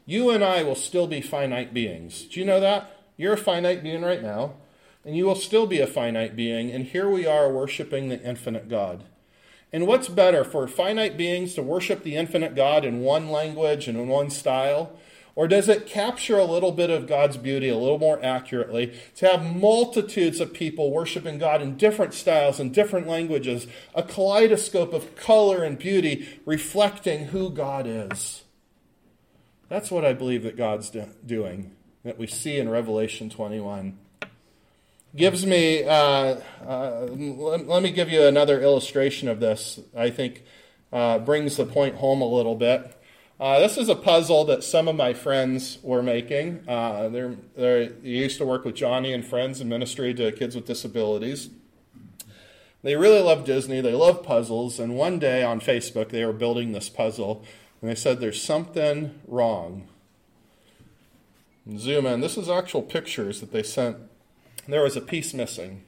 you 0.04 0.30
and 0.30 0.42
I 0.42 0.62
will 0.62 0.74
still 0.74 1.06
be 1.06 1.20
finite 1.20 1.72
beings. 1.72 2.24
Do 2.24 2.40
you 2.40 2.46
know 2.46 2.60
that? 2.60 2.90
You're 3.16 3.34
a 3.34 3.38
finite 3.38 3.82
being 3.82 4.02
right 4.02 4.22
now, 4.22 4.54
and 5.04 5.16
you 5.16 5.26
will 5.26 5.34
still 5.34 5.66
be 5.66 5.78
a 5.80 5.86
finite 5.86 6.34
being. 6.34 6.70
And 6.70 6.86
here 6.86 7.08
we 7.08 7.26
are 7.26 7.52
worshiping 7.52 8.08
the 8.08 8.20
infinite 8.20 8.68
God. 8.68 9.04
And 9.72 9.86
what's 9.86 10.08
better 10.08 10.44
for 10.44 10.66
finite 10.68 11.16
beings 11.16 11.54
to 11.54 11.62
worship 11.62 12.02
the 12.02 12.16
infinite 12.16 12.54
God 12.54 12.84
in 12.84 13.00
one 13.00 13.30
language 13.30 13.88
and 13.88 13.96
in 13.96 14.08
one 14.08 14.28
style? 14.28 14.98
Or 15.34 15.48
does 15.48 15.68
it 15.68 15.86
capture 15.86 16.36
a 16.36 16.44
little 16.44 16.72
bit 16.72 16.90
of 16.90 17.06
God's 17.06 17.38
beauty 17.38 17.70
a 17.70 17.78
little 17.78 17.98
more 17.98 18.22
accurately 18.22 18.92
to 19.16 19.28
have 19.28 19.56
multitudes 19.56 20.40
of 20.40 20.52
people 20.52 20.90
worshiping 20.90 21.38
God 21.38 21.62
in 21.62 21.78
different 21.78 22.12
styles 22.12 22.60
and 22.60 22.74
different 22.74 23.06
languages, 23.06 23.66
a 23.94 24.02
kaleidoscope 24.02 24.92
of 24.92 25.16
color 25.16 25.62
and 25.62 25.78
beauty 25.78 26.28
reflecting 26.44 27.26
who 27.26 27.48
God 27.48 27.86
is? 27.86 28.42
That's 29.72 29.90
what 29.90 30.04
I 30.04 30.12
believe 30.12 30.42
that 30.42 30.54
God's 30.54 30.90
do- 30.90 31.08
doing, 31.24 31.72
that 32.04 32.18
we 32.18 32.26
see 32.26 32.58
in 32.58 32.68
Revelation 32.68 33.30
21. 33.30 33.96
Gives 35.16 35.46
me, 35.46 35.84
uh, 35.84 36.36
uh, 36.68 37.06
let, 37.10 37.66
let, 37.66 37.82
me 37.82 37.90
give 37.90 38.10
you 38.10 38.22
another 38.26 38.60
illustration 38.60 39.30
of 39.30 39.40
this. 39.40 39.80
I 39.96 40.10
think 40.10 40.44
uh, 40.92 41.20
brings 41.20 41.56
the 41.56 41.64
point 41.64 41.94
home 41.94 42.20
a 42.20 42.26
little 42.26 42.54
bit. 42.54 43.00
Uh, 43.40 43.60
this 43.60 43.78
is 43.78 43.88
a 43.88 43.94
puzzle 43.94 44.44
that 44.44 44.62
some 44.62 44.88
of 44.88 44.96
my 44.96 45.14
friends 45.14 45.78
were 45.82 46.02
making. 46.02 46.68
Uh, 46.68 47.08
they're, 47.08 47.34
they're, 47.56 47.88
they 47.88 48.08
used 48.10 48.36
to 48.36 48.44
work 48.44 48.66
with 48.66 48.74
Joni 48.74 49.14
and 49.14 49.24
Friends 49.24 49.62
in 49.62 49.70
ministry 49.70 50.12
to 50.12 50.32
kids 50.32 50.54
with 50.54 50.66
disabilities. 50.66 51.48
They 52.82 52.96
really 52.96 53.20
love 53.20 53.46
Disney. 53.46 53.80
They 53.80 53.94
love 53.94 54.22
puzzles. 54.22 54.78
And 54.78 54.96
one 54.96 55.18
day 55.18 55.42
on 55.42 55.60
Facebook, 55.60 56.10
they 56.10 56.26
were 56.26 56.34
building 56.34 56.72
this 56.72 56.90
puzzle, 56.90 57.42
and 57.82 57.90
they 57.90 57.94
said, 57.94 58.20
There's 58.20 58.42
something 58.42 59.20
wrong. 59.28 59.88
Zoom 61.76 62.06
in. 62.06 62.20
This 62.20 62.38
is 62.38 62.48
actual 62.48 62.82
pictures 62.82 63.40
that 63.40 63.52
they 63.52 63.62
sent. 63.62 63.98
There 64.66 64.82
was 64.82 64.96
a 64.96 65.02
piece 65.02 65.34
missing. 65.34 65.82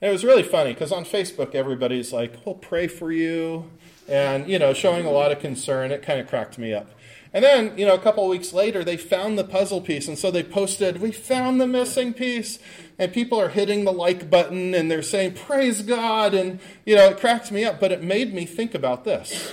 And 0.00 0.10
it 0.10 0.12
was 0.12 0.24
really 0.24 0.42
funny 0.42 0.72
because 0.72 0.92
on 0.92 1.04
Facebook, 1.04 1.54
everybody's 1.54 2.12
like, 2.12 2.44
We'll 2.44 2.56
pray 2.56 2.88
for 2.88 3.12
you 3.12 3.70
and 4.08 4.48
you 4.48 4.58
know 4.58 4.72
showing 4.72 5.06
a 5.06 5.10
lot 5.10 5.32
of 5.32 5.40
concern 5.40 5.90
it 5.90 6.02
kind 6.02 6.20
of 6.20 6.28
cracked 6.28 6.58
me 6.58 6.72
up 6.72 6.90
and 7.32 7.44
then 7.44 7.76
you 7.76 7.84
know 7.84 7.94
a 7.94 7.98
couple 7.98 8.26
weeks 8.28 8.52
later 8.52 8.84
they 8.84 8.96
found 8.96 9.38
the 9.38 9.44
puzzle 9.44 9.80
piece 9.80 10.06
and 10.06 10.18
so 10.18 10.30
they 10.30 10.42
posted 10.42 11.00
we 11.00 11.10
found 11.10 11.60
the 11.60 11.66
missing 11.66 12.12
piece 12.12 12.58
and 12.98 13.12
people 13.12 13.40
are 13.40 13.48
hitting 13.48 13.84
the 13.84 13.92
like 13.92 14.30
button 14.30 14.74
and 14.74 14.90
they're 14.90 15.02
saying 15.02 15.34
praise 15.34 15.82
god 15.82 16.34
and 16.34 16.60
you 16.84 16.94
know 16.94 17.08
it 17.08 17.18
cracked 17.18 17.50
me 17.50 17.64
up 17.64 17.80
but 17.80 17.92
it 17.92 18.02
made 18.02 18.32
me 18.32 18.46
think 18.46 18.74
about 18.74 19.04
this 19.04 19.50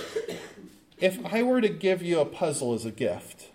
if 0.98 1.24
i 1.26 1.42
were 1.42 1.60
to 1.60 1.68
give 1.68 2.02
you 2.02 2.20
a 2.20 2.24
puzzle 2.24 2.74
as 2.74 2.84
a 2.84 2.90
gift 2.90 3.48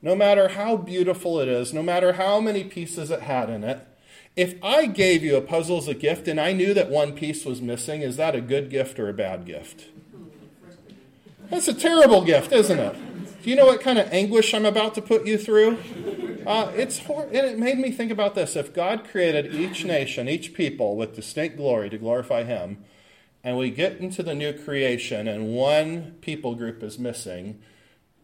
no 0.00 0.14
matter 0.14 0.48
how 0.48 0.76
beautiful 0.76 1.38
it 1.40 1.48
is 1.48 1.72
no 1.72 1.82
matter 1.82 2.14
how 2.14 2.40
many 2.40 2.64
pieces 2.64 3.10
it 3.10 3.22
had 3.22 3.48
in 3.48 3.62
it 3.64 3.86
If 4.34 4.54
I 4.64 4.86
gave 4.86 5.22
you 5.22 5.36
a 5.36 5.42
puzzle 5.42 5.76
as 5.76 5.88
a 5.88 5.94
gift 5.94 6.26
and 6.26 6.40
I 6.40 6.54
knew 6.54 6.72
that 6.72 6.88
one 6.88 7.12
piece 7.12 7.44
was 7.44 7.60
missing, 7.60 8.00
is 8.00 8.16
that 8.16 8.34
a 8.34 8.40
good 8.40 8.70
gift 8.70 8.98
or 8.98 9.10
a 9.10 9.12
bad 9.12 9.44
gift? 9.44 9.88
That's 11.50 11.68
a 11.68 11.74
terrible 11.74 12.24
gift, 12.24 12.50
isn't 12.50 12.78
it? 12.78 12.96
Do 13.42 13.50
you 13.50 13.56
know 13.56 13.66
what 13.66 13.82
kind 13.82 13.98
of 13.98 14.10
anguish 14.10 14.54
I'm 14.54 14.64
about 14.64 14.94
to 14.94 15.02
put 15.02 15.26
you 15.26 15.36
through? 15.36 15.76
Uh, 16.46 16.72
it's 16.74 17.00
hor- 17.00 17.26
and 17.26 17.46
it 17.46 17.58
made 17.58 17.78
me 17.78 17.90
think 17.90 18.10
about 18.10 18.34
this. 18.34 18.56
If 18.56 18.72
God 18.72 19.04
created 19.04 19.54
each 19.54 19.84
nation, 19.84 20.30
each 20.30 20.54
people 20.54 20.96
with 20.96 21.14
distinct 21.14 21.58
glory 21.58 21.90
to 21.90 21.98
glorify 21.98 22.44
Him, 22.44 22.78
and 23.44 23.58
we 23.58 23.70
get 23.70 23.98
into 23.98 24.22
the 24.22 24.34
new 24.34 24.52
creation 24.52 25.26
and 25.26 25.48
one 25.48 26.16
people 26.20 26.54
group 26.54 26.82
is 26.82 26.98
missing, 26.98 27.60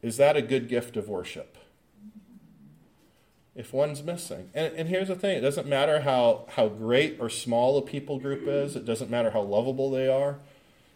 is 0.02 0.16
that 0.16 0.36
a 0.36 0.42
good 0.42 0.68
gift 0.68 0.96
of 0.96 1.08
worship? 1.08 1.56
If 3.54 3.72
one's 3.72 4.04
missing. 4.04 4.50
And, 4.54 4.72
and 4.74 4.88
here's 4.88 5.08
the 5.08 5.16
thing 5.16 5.36
it 5.36 5.40
doesn't 5.40 5.66
matter 5.66 6.00
how, 6.00 6.46
how 6.50 6.68
great 6.68 7.16
or 7.18 7.28
small 7.28 7.76
a 7.76 7.82
people 7.82 8.20
group 8.20 8.46
is, 8.46 8.76
it 8.76 8.84
doesn't 8.84 9.10
matter 9.10 9.30
how 9.30 9.42
lovable 9.42 9.90
they 9.90 10.06
are. 10.06 10.38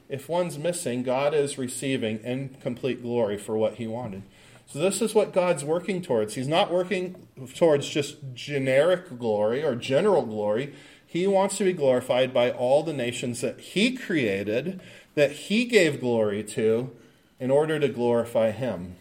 If 0.09 0.29
one's 0.29 0.59
missing, 0.59 1.03
God 1.03 1.35
is 1.35 1.59
receiving 1.59 2.23
incomplete 2.23 3.03
glory 3.03 3.39
for 3.39 3.57
what 3.57 3.75
he 3.75 3.87
wanted. 3.87 4.23
So, 4.67 4.79
this 4.79 5.03
is 5.03 5.15
what 5.15 5.33
God's 5.33 5.65
working 5.65 6.03
towards. 6.03 6.35
He's 6.35 6.49
not 6.49 6.71
working 6.71 7.27
towards 7.55 7.89
just 7.89 8.17
generic 8.33 9.19
glory 9.19 9.65
or 9.65 9.75
general 9.75 10.25
glory. 10.25 10.75
He 11.13 11.27
wants 11.27 11.59
to 11.59 11.65
be 11.65 11.75
glorified 11.75 12.33
by 12.33 12.51
all 12.51 12.83
the 12.83 12.95
nations 12.95 13.43
that 13.43 13.61
He 13.61 13.95
created, 13.95 14.81
that 15.15 15.33
He 15.33 15.67
gave 15.67 16.01
glory 16.01 16.43
to, 16.45 16.91
in 17.39 17.51
order 17.51 17.79
to 17.79 17.89
glorify 17.89 18.51
Him. 18.51 18.97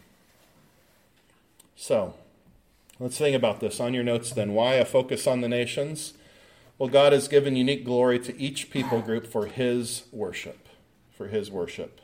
So, 1.78 2.16
let's 3.00 3.18
think 3.18 3.34
about 3.34 3.62
this 3.62 3.80
on 3.80 3.94
your 3.94 4.04
notes 4.04 4.32
then. 4.32 4.54
Why 4.54 4.74
a 4.74 4.84
focus 4.84 5.26
on 5.26 5.40
the 5.40 5.48
nations? 5.48 6.12
Well, 6.78 6.90
God 6.90 7.14
has 7.14 7.30
given 7.30 7.56
unique 7.56 7.86
glory 7.86 8.20
to 8.20 8.38
each 8.38 8.72
people 8.72 9.00
group 9.00 9.26
for 9.26 9.46
His 9.46 10.04
worship. 10.12 10.68
For 11.16 11.28
His 11.28 11.50
worship. 11.50 12.02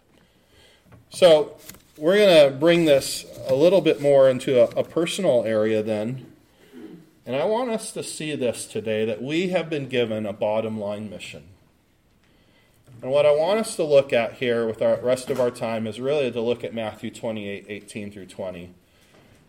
So, 1.10 1.58
we're 1.98 2.16
going 2.16 2.50
to 2.50 2.58
bring 2.58 2.86
this 2.86 3.26
a 3.50 3.56
little 3.56 3.82
bit 3.82 4.00
more 4.00 4.30
into 4.30 4.62
a, 4.62 4.80
a 4.80 4.86
personal 4.86 5.44
area 5.44 5.84
then. 5.84 6.32
And 7.28 7.36
I 7.36 7.44
want 7.44 7.70
us 7.72 7.92
to 7.92 8.04
see 8.04 8.38
this 8.38 8.66
today 8.66 9.04
that 9.04 9.22
we 9.22 9.50
have 9.50 9.70
been 9.70 9.90
given 9.90 10.26
a 10.26 10.32
bottom 10.32 10.80
line 10.80 11.10
mission. 11.10 11.44
And 13.02 13.12
what 13.12 13.26
I 13.26 13.36
want 13.36 13.60
us 13.60 13.76
to 13.76 13.84
look 13.84 14.14
at 14.14 14.36
here 14.36 14.66
with 14.66 14.82
our 14.82 14.96
rest 15.02 15.30
of 15.30 15.38
our 15.38 15.52
time 15.52 15.88
is 15.88 16.00
really 16.00 16.32
to 16.32 16.40
look 16.40 16.64
at 16.64 16.74
Matthew 16.74 17.12
28 17.12 17.66
18 17.68 18.12
through 18.14 18.28
20. 18.28 18.74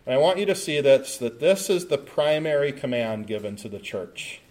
And 0.05 0.13
I 0.13 0.17
want 0.17 0.39
you 0.39 0.45
to 0.47 0.55
see 0.55 0.81
this 0.81 1.17
that 1.19 1.39
this 1.39 1.69
is 1.69 1.87
the 1.87 1.97
primary 1.97 2.73
command 2.73 3.27
given 3.27 3.55
to 3.55 3.69
the 3.69 3.79
church. 3.79 4.41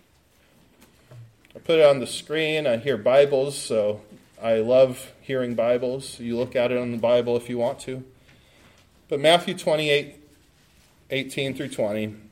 I 1.55 1.59
put 1.59 1.81
it 1.81 1.85
on 1.85 2.01
the 2.01 2.07
screen. 2.07 2.67
I 2.67 2.79
hear 2.79 2.97
Bibles, 2.97 3.59
so 3.59 4.01
I 4.43 4.55
love 4.61 5.13
hearing 5.21 5.55
Bibles. 5.55 6.19
You 6.19 6.39
look 6.39 6.57
at 6.57 6.73
it 6.73 6.79
on 6.79 6.93
the 6.93 6.99
Bible 6.99 7.37
if 7.37 7.51
you 7.51 7.59
want 7.59 7.79
to. 7.81 8.05
But 9.11 9.21
Matthew 9.21 9.53
28 9.53 10.15
18 11.11 11.55
through 11.55 11.69
20 11.69 12.28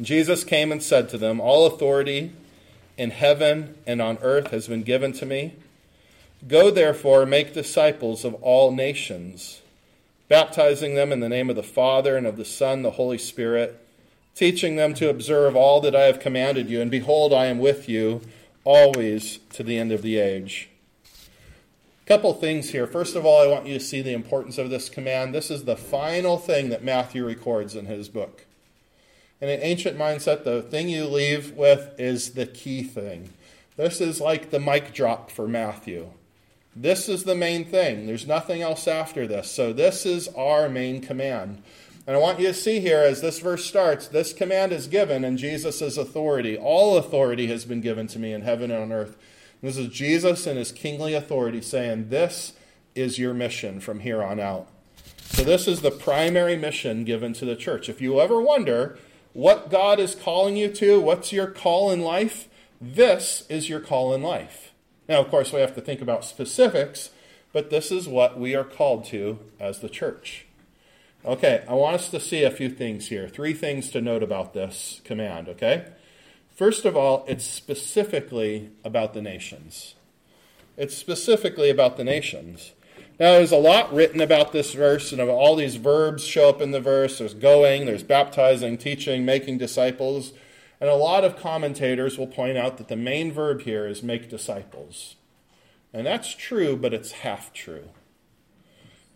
Jesus 0.00 0.44
came 0.44 0.70
and 0.70 0.82
said 0.82 1.08
to 1.10 1.18
them, 1.18 1.40
All 1.40 1.66
authority 1.66 2.32
in 2.96 3.10
heaven 3.10 3.76
and 3.86 4.00
on 4.02 4.18
earth 4.22 4.50
has 4.50 4.68
been 4.68 4.82
given 4.82 5.12
to 5.14 5.26
me. 5.26 5.54
Go 6.46 6.70
therefore, 6.70 7.26
make 7.26 7.52
disciples 7.52 8.24
of 8.24 8.34
all 8.34 8.70
nations, 8.70 9.62
baptizing 10.28 10.94
them 10.94 11.10
in 11.10 11.20
the 11.20 11.28
name 11.28 11.50
of 11.50 11.56
the 11.56 11.62
Father 11.62 12.16
and 12.16 12.26
of 12.26 12.36
the 12.36 12.44
Son, 12.44 12.82
the 12.82 12.92
Holy 12.92 13.18
Spirit, 13.18 13.84
teaching 14.34 14.76
them 14.76 14.94
to 14.94 15.10
observe 15.10 15.56
all 15.56 15.80
that 15.80 15.96
I 15.96 16.02
have 16.02 16.20
commanded 16.20 16.70
you. 16.70 16.80
And 16.80 16.90
behold, 16.90 17.32
I 17.32 17.46
am 17.46 17.58
with 17.58 17.88
you 17.88 18.20
always 18.62 19.38
to 19.50 19.62
the 19.64 19.78
end 19.78 19.90
of 19.90 20.02
the 20.02 20.18
age. 20.18 20.68
Couple 22.06 22.32
things 22.32 22.70
here. 22.70 22.86
First 22.86 23.16
of 23.16 23.26
all, 23.26 23.42
I 23.42 23.46
want 23.46 23.66
you 23.66 23.74
to 23.74 23.84
see 23.84 24.00
the 24.00 24.14
importance 24.14 24.56
of 24.56 24.70
this 24.70 24.88
command. 24.88 25.34
This 25.34 25.50
is 25.50 25.64
the 25.64 25.76
final 25.76 26.38
thing 26.38 26.70
that 26.70 26.82
Matthew 26.82 27.24
records 27.24 27.74
in 27.74 27.86
his 27.86 28.08
book. 28.08 28.46
In 29.40 29.48
an 29.48 29.60
ancient 29.62 29.96
mindset, 29.96 30.42
the 30.42 30.62
thing 30.62 30.88
you 30.88 31.04
leave 31.04 31.52
with 31.52 31.94
is 31.98 32.30
the 32.32 32.46
key 32.46 32.82
thing. 32.82 33.30
This 33.76 34.00
is 34.00 34.20
like 34.20 34.50
the 34.50 34.58
mic 34.58 34.92
drop 34.92 35.30
for 35.30 35.46
Matthew. 35.46 36.10
This 36.74 37.08
is 37.08 37.22
the 37.22 37.36
main 37.36 37.64
thing. 37.64 38.06
There's 38.06 38.26
nothing 38.26 38.62
else 38.62 38.88
after 38.88 39.28
this. 39.28 39.50
So, 39.50 39.72
this 39.72 40.04
is 40.04 40.28
our 40.28 40.68
main 40.68 41.00
command. 41.00 41.62
And 42.06 42.16
I 42.16 42.20
want 42.20 42.40
you 42.40 42.48
to 42.48 42.54
see 42.54 42.80
here 42.80 43.00
as 43.00 43.20
this 43.20 43.38
verse 43.38 43.64
starts, 43.64 44.08
this 44.08 44.32
command 44.32 44.72
is 44.72 44.88
given 44.88 45.24
in 45.24 45.36
Jesus' 45.36 45.96
authority. 45.96 46.56
All 46.56 46.96
authority 46.96 47.46
has 47.48 47.64
been 47.64 47.80
given 47.80 48.06
to 48.08 48.18
me 48.18 48.32
in 48.32 48.42
heaven 48.42 48.70
and 48.70 48.82
on 48.82 48.92
earth. 48.92 49.16
This 49.62 49.76
is 49.76 49.88
Jesus 49.88 50.46
and 50.46 50.58
his 50.58 50.72
kingly 50.72 51.14
authority 51.14 51.60
saying, 51.60 52.08
This 52.08 52.54
is 52.96 53.18
your 53.18 53.34
mission 53.34 53.78
from 53.78 54.00
here 54.00 54.22
on 54.22 54.40
out. 54.40 54.68
So, 55.20 55.44
this 55.44 55.68
is 55.68 55.82
the 55.82 55.92
primary 55.92 56.56
mission 56.56 57.04
given 57.04 57.34
to 57.34 57.44
the 57.44 57.56
church. 57.56 57.88
If 57.88 58.00
you 58.00 58.20
ever 58.20 58.40
wonder, 58.40 58.98
what 59.38 59.70
God 59.70 60.00
is 60.00 60.16
calling 60.16 60.56
you 60.56 60.68
to, 60.68 61.00
what's 61.00 61.32
your 61.32 61.46
call 61.46 61.92
in 61.92 62.00
life, 62.00 62.48
this 62.80 63.44
is 63.48 63.68
your 63.68 63.78
call 63.78 64.12
in 64.12 64.20
life. 64.20 64.72
Now, 65.08 65.20
of 65.20 65.28
course, 65.30 65.52
we 65.52 65.60
have 65.60 65.76
to 65.76 65.80
think 65.80 66.02
about 66.02 66.24
specifics, 66.24 67.10
but 67.52 67.70
this 67.70 67.92
is 67.92 68.08
what 68.08 68.36
we 68.36 68.56
are 68.56 68.64
called 68.64 69.04
to 69.04 69.38
as 69.60 69.78
the 69.78 69.88
church. 69.88 70.44
Okay, 71.24 71.64
I 71.68 71.74
want 71.74 71.94
us 71.94 72.08
to 72.08 72.18
see 72.18 72.42
a 72.42 72.50
few 72.50 72.68
things 72.68 73.10
here. 73.10 73.28
Three 73.28 73.52
things 73.52 73.90
to 73.90 74.00
note 74.00 74.24
about 74.24 74.54
this 74.54 75.00
command, 75.04 75.48
okay? 75.48 75.86
First 76.56 76.84
of 76.84 76.96
all, 76.96 77.24
it's 77.28 77.44
specifically 77.44 78.72
about 78.82 79.14
the 79.14 79.22
nations. 79.22 79.94
It's 80.76 80.96
specifically 80.96 81.70
about 81.70 81.96
the 81.96 82.02
nations. 82.02 82.72
Now, 83.18 83.32
there's 83.32 83.50
a 83.50 83.56
lot 83.56 83.92
written 83.92 84.20
about 84.20 84.52
this 84.52 84.74
verse, 84.74 85.10
and 85.10 85.20
all 85.20 85.56
these 85.56 85.74
verbs 85.74 86.24
show 86.24 86.48
up 86.48 86.60
in 86.60 86.70
the 86.70 86.80
verse. 86.80 87.18
There's 87.18 87.34
going, 87.34 87.84
there's 87.84 88.04
baptizing, 88.04 88.78
teaching, 88.78 89.24
making 89.24 89.58
disciples. 89.58 90.32
And 90.80 90.88
a 90.88 90.94
lot 90.94 91.24
of 91.24 91.36
commentators 91.36 92.16
will 92.16 92.28
point 92.28 92.56
out 92.56 92.78
that 92.78 92.86
the 92.86 92.96
main 92.96 93.32
verb 93.32 93.62
here 93.62 93.88
is 93.88 94.04
make 94.04 94.30
disciples. 94.30 95.16
And 95.92 96.06
that's 96.06 96.32
true, 96.32 96.76
but 96.76 96.94
it's 96.94 97.10
half 97.10 97.52
true. 97.52 97.88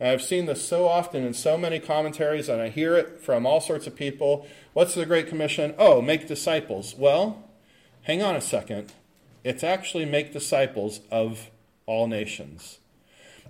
I've 0.01 0.23
seen 0.23 0.47
this 0.47 0.67
so 0.67 0.88
often 0.88 1.23
in 1.23 1.33
so 1.33 1.57
many 1.57 1.79
commentaries, 1.79 2.49
and 2.49 2.61
I 2.61 2.71
hear 2.71 2.97
it 2.97 3.21
from 3.21 3.47
all 3.47 3.61
sorts 3.61 3.87
of 3.87 3.95
people. 3.95 4.49
What's 4.73 4.97
the 4.97 5.07
Great 5.07 5.29
Commission? 5.29 5.77
Oh, 5.79 6.03
make 6.03 6.27
disciples. 6.27 6.97
Well, 6.99 7.49
hang 8.03 8.21
on 8.21 8.35
a 8.35 8.41
second. 8.41 8.93
It's 9.45 9.62
actually 9.62 10.07
make 10.07 10.33
disciples 10.33 11.01
of 11.12 11.51
all 11.87 12.09
nations. 12.09 12.81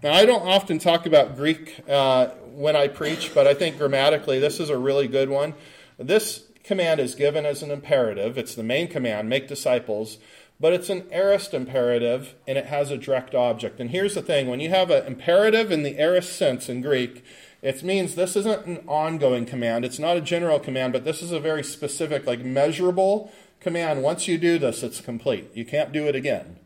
Now, 0.02 0.14
I 0.14 0.26
don't 0.26 0.44
often 0.44 0.80
talk 0.80 1.06
about 1.06 1.36
Greek 1.36 1.80
uh, 1.88 2.26
when 2.54 2.74
I 2.74 2.88
preach, 2.88 3.32
but 3.32 3.46
I 3.46 3.54
think 3.54 3.78
grammatically 3.78 4.40
this 4.40 4.58
is 4.58 4.68
a 4.68 4.76
really 4.76 5.06
good 5.06 5.28
one. 5.28 5.54
This 5.96 6.42
command 6.64 6.98
is 6.98 7.14
given 7.14 7.46
as 7.46 7.62
an 7.62 7.70
imperative. 7.70 8.36
It's 8.36 8.56
the 8.56 8.64
main 8.64 8.88
command, 8.88 9.28
make 9.28 9.46
disciples, 9.46 10.18
but 10.58 10.72
it's 10.72 10.90
an 10.90 11.06
aorist 11.12 11.54
imperative 11.54 12.34
and 12.48 12.58
it 12.58 12.66
has 12.66 12.90
a 12.90 12.98
direct 12.98 13.32
object. 13.36 13.78
And 13.78 13.90
here's 13.90 14.16
the 14.16 14.22
thing 14.22 14.48
when 14.48 14.58
you 14.58 14.70
have 14.70 14.90
an 14.90 15.06
imperative 15.06 15.70
in 15.70 15.84
the 15.84 16.00
aorist 16.00 16.36
sense 16.36 16.68
in 16.68 16.80
Greek, 16.80 17.24
it 17.62 17.84
means 17.84 18.16
this 18.16 18.34
isn't 18.34 18.66
an 18.66 18.82
ongoing 18.88 19.46
command. 19.46 19.84
It's 19.84 20.00
not 20.00 20.16
a 20.16 20.20
general 20.20 20.58
command, 20.58 20.92
but 20.92 21.04
this 21.04 21.22
is 21.22 21.30
a 21.30 21.38
very 21.38 21.62
specific, 21.62 22.26
like 22.26 22.44
measurable 22.44 23.32
command. 23.60 24.02
Once 24.02 24.26
you 24.26 24.36
do 24.36 24.58
this, 24.58 24.82
it's 24.82 25.00
complete. 25.00 25.48
You 25.54 25.64
can't 25.64 25.92
do 25.92 26.08
it 26.08 26.16
again. 26.16 26.56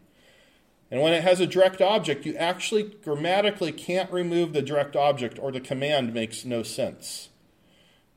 And 0.91 1.01
when 1.01 1.13
it 1.13 1.23
has 1.23 1.41
a 1.41 1.47
direct 1.47 1.81
object, 1.81 2.25
you 2.27 2.37
actually 2.37 2.85
grammatically 3.03 3.73
can't 3.73 4.11
remove 4.13 4.53
the 4.53 4.63
direct 4.63 4.95
object 4.95 5.39
or 5.39 5.51
the 5.51 5.61
command 5.61 6.15
makes 6.15 6.45
no 6.45 6.63
sense. 6.63 7.29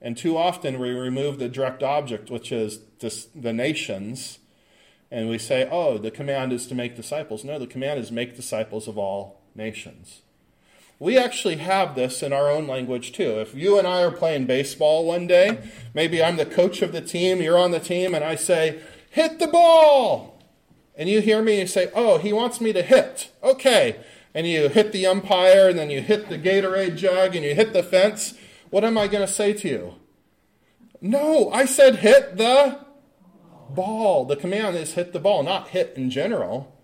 And 0.02 0.16
too 0.16 0.38
often 0.38 0.80
we 0.80 0.92
remove 0.92 1.40
the 1.40 1.50
direct 1.50 1.84
object, 1.84 2.30
which 2.30 2.52
is 2.52 2.80
this, 3.00 3.26
the 3.36 3.54
nations, 3.54 4.40
and 5.12 5.28
we 5.28 5.40
say, 5.40 5.68
oh, 5.70 5.98
the 5.98 6.12
command 6.12 6.54
is 6.54 6.68
to 6.68 6.76
make 6.76 6.96
disciples. 6.96 7.44
No, 7.44 7.58
the 7.58 7.68
command 7.68 8.00
is 8.00 8.12
make 8.12 8.36
disciples 8.36 8.88
of 8.88 8.98
all 8.98 9.42
nations. 9.56 10.22
We 11.00 11.18
actually 11.18 11.58
have 11.58 11.96
this 11.96 12.22
in 12.22 12.34
our 12.34 12.50
own 12.50 12.68
language 12.68 13.14
too. 13.14 13.40
If 13.40 13.56
you 13.56 13.80
and 13.80 13.88
I 13.88 14.04
are 14.04 14.12
playing 14.12 14.46
baseball 14.46 15.06
one 15.06 15.28
day, 15.28 15.60
maybe 15.94 16.22
I'm 16.22 16.38
the 16.38 16.46
coach 16.46 16.82
of 16.82 16.92
the 16.92 17.02
team, 17.02 17.42
you're 17.42 17.58
on 17.58 17.72
the 17.72 17.80
team, 17.80 18.14
and 18.14 18.24
I 18.24 18.36
say, 18.36 18.82
hit 19.10 19.40
the 19.40 19.48
ball 19.48 20.39
and 21.00 21.08
you 21.08 21.22
hear 21.22 21.42
me 21.42 21.62
and 21.62 21.70
say, 21.70 21.90
Oh, 21.96 22.18
he 22.18 22.34
wants 22.34 22.60
me 22.60 22.74
to 22.74 22.84
hit. 22.84 23.32
Okay. 23.42 23.96
And 24.36 24.46
you 24.46 24.68
hit 24.68 24.92
the 24.92 25.08
umpire, 25.08 25.70
and 25.70 25.80
then 25.80 25.90
you 25.90 26.02
hit 26.02 26.30
the 26.30 26.38
Gatorade 26.38 26.98
jug, 26.98 27.36
and 27.36 27.44
you 27.44 27.56
hit 27.56 27.74
the 27.74 27.82
fence. 27.82 28.36
What 28.70 28.84
am 28.84 28.98
I 28.98 29.08
going 29.08 29.26
to 29.26 29.34
say 29.34 29.54
to 29.54 29.68
you? 29.68 29.96
No, 31.02 31.50
I 31.52 31.66
said 31.66 31.96
hit 31.96 32.38
the 32.38 32.86
ball. 33.70 34.26
The 34.26 34.36
command 34.36 34.76
is 34.76 34.94
hit 34.94 35.14
the 35.14 35.20
ball, 35.20 35.42
not 35.42 35.70
hit 35.70 35.94
in 35.96 36.12
general. 36.12 36.76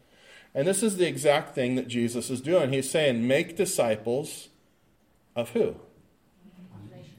And 0.55 0.65
this 0.65 0.81
is 0.81 0.95
the 0.95 1.07
exact 1.07 1.53
thing 1.53 1.75
that 1.75 1.89
Jesus 1.89 2.29
is 2.29 2.39
doing. 2.39 2.71
He's 2.71 2.89
saying, 2.89 3.27
make 3.27 3.57
disciples 3.57 4.47
of 5.35 5.49
who? 5.49 5.75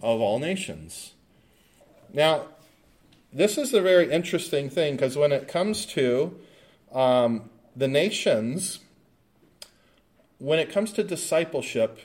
Of 0.02 0.20
all 0.20 0.38
nations. 0.38 1.12
Now, 2.12 2.46
this 3.32 3.58
is 3.58 3.74
a 3.74 3.82
very 3.82 4.10
interesting 4.10 4.70
thing 4.70 4.94
because 4.94 5.16
when 5.16 5.32
it 5.32 5.46
comes 5.46 5.84
to 5.86 6.40
um, 6.96 7.50
the 7.76 7.86
nations, 7.86 8.80
when 10.38 10.58
it 10.58 10.72
comes 10.72 10.92
to 10.92 11.04
discipleship, 11.04 12.00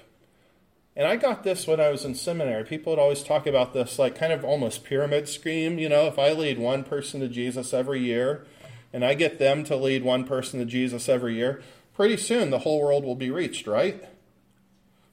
and 0.97 1.07
I 1.07 1.15
got 1.15 1.43
this 1.43 1.65
when 1.65 1.79
I 1.79 1.89
was 1.89 2.03
in 2.03 2.13
seminary. 2.13 2.65
People 2.65 2.91
would 2.91 2.99
always 2.99 3.23
talk 3.23 3.47
about 3.47 3.73
this, 3.73 3.97
like 3.97 4.15
kind 4.15 4.33
of 4.33 4.43
almost 4.43 4.83
pyramid 4.83 5.29
scheme. 5.29 5.79
You 5.79 5.87
know, 5.87 6.07
if 6.07 6.19
I 6.19 6.33
lead 6.33 6.59
one 6.59 6.83
person 6.83 7.21
to 7.21 7.29
Jesus 7.29 7.73
every 7.73 8.01
year, 8.01 8.45
and 8.91 9.05
I 9.05 9.13
get 9.13 9.39
them 9.39 9.63
to 9.63 9.77
lead 9.77 10.03
one 10.03 10.25
person 10.25 10.59
to 10.59 10.65
Jesus 10.65 11.07
every 11.07 11.35
year, 11.35 11.63
pretty 11.95 12.17
soon 12.17 12.49
the 12.49 12.59
whole 12.59 12.81
world 12.81 13.05
will 13.05 13.15
be 13.15 13.31
reached, 13.31 13.67
right? 13.67 14.03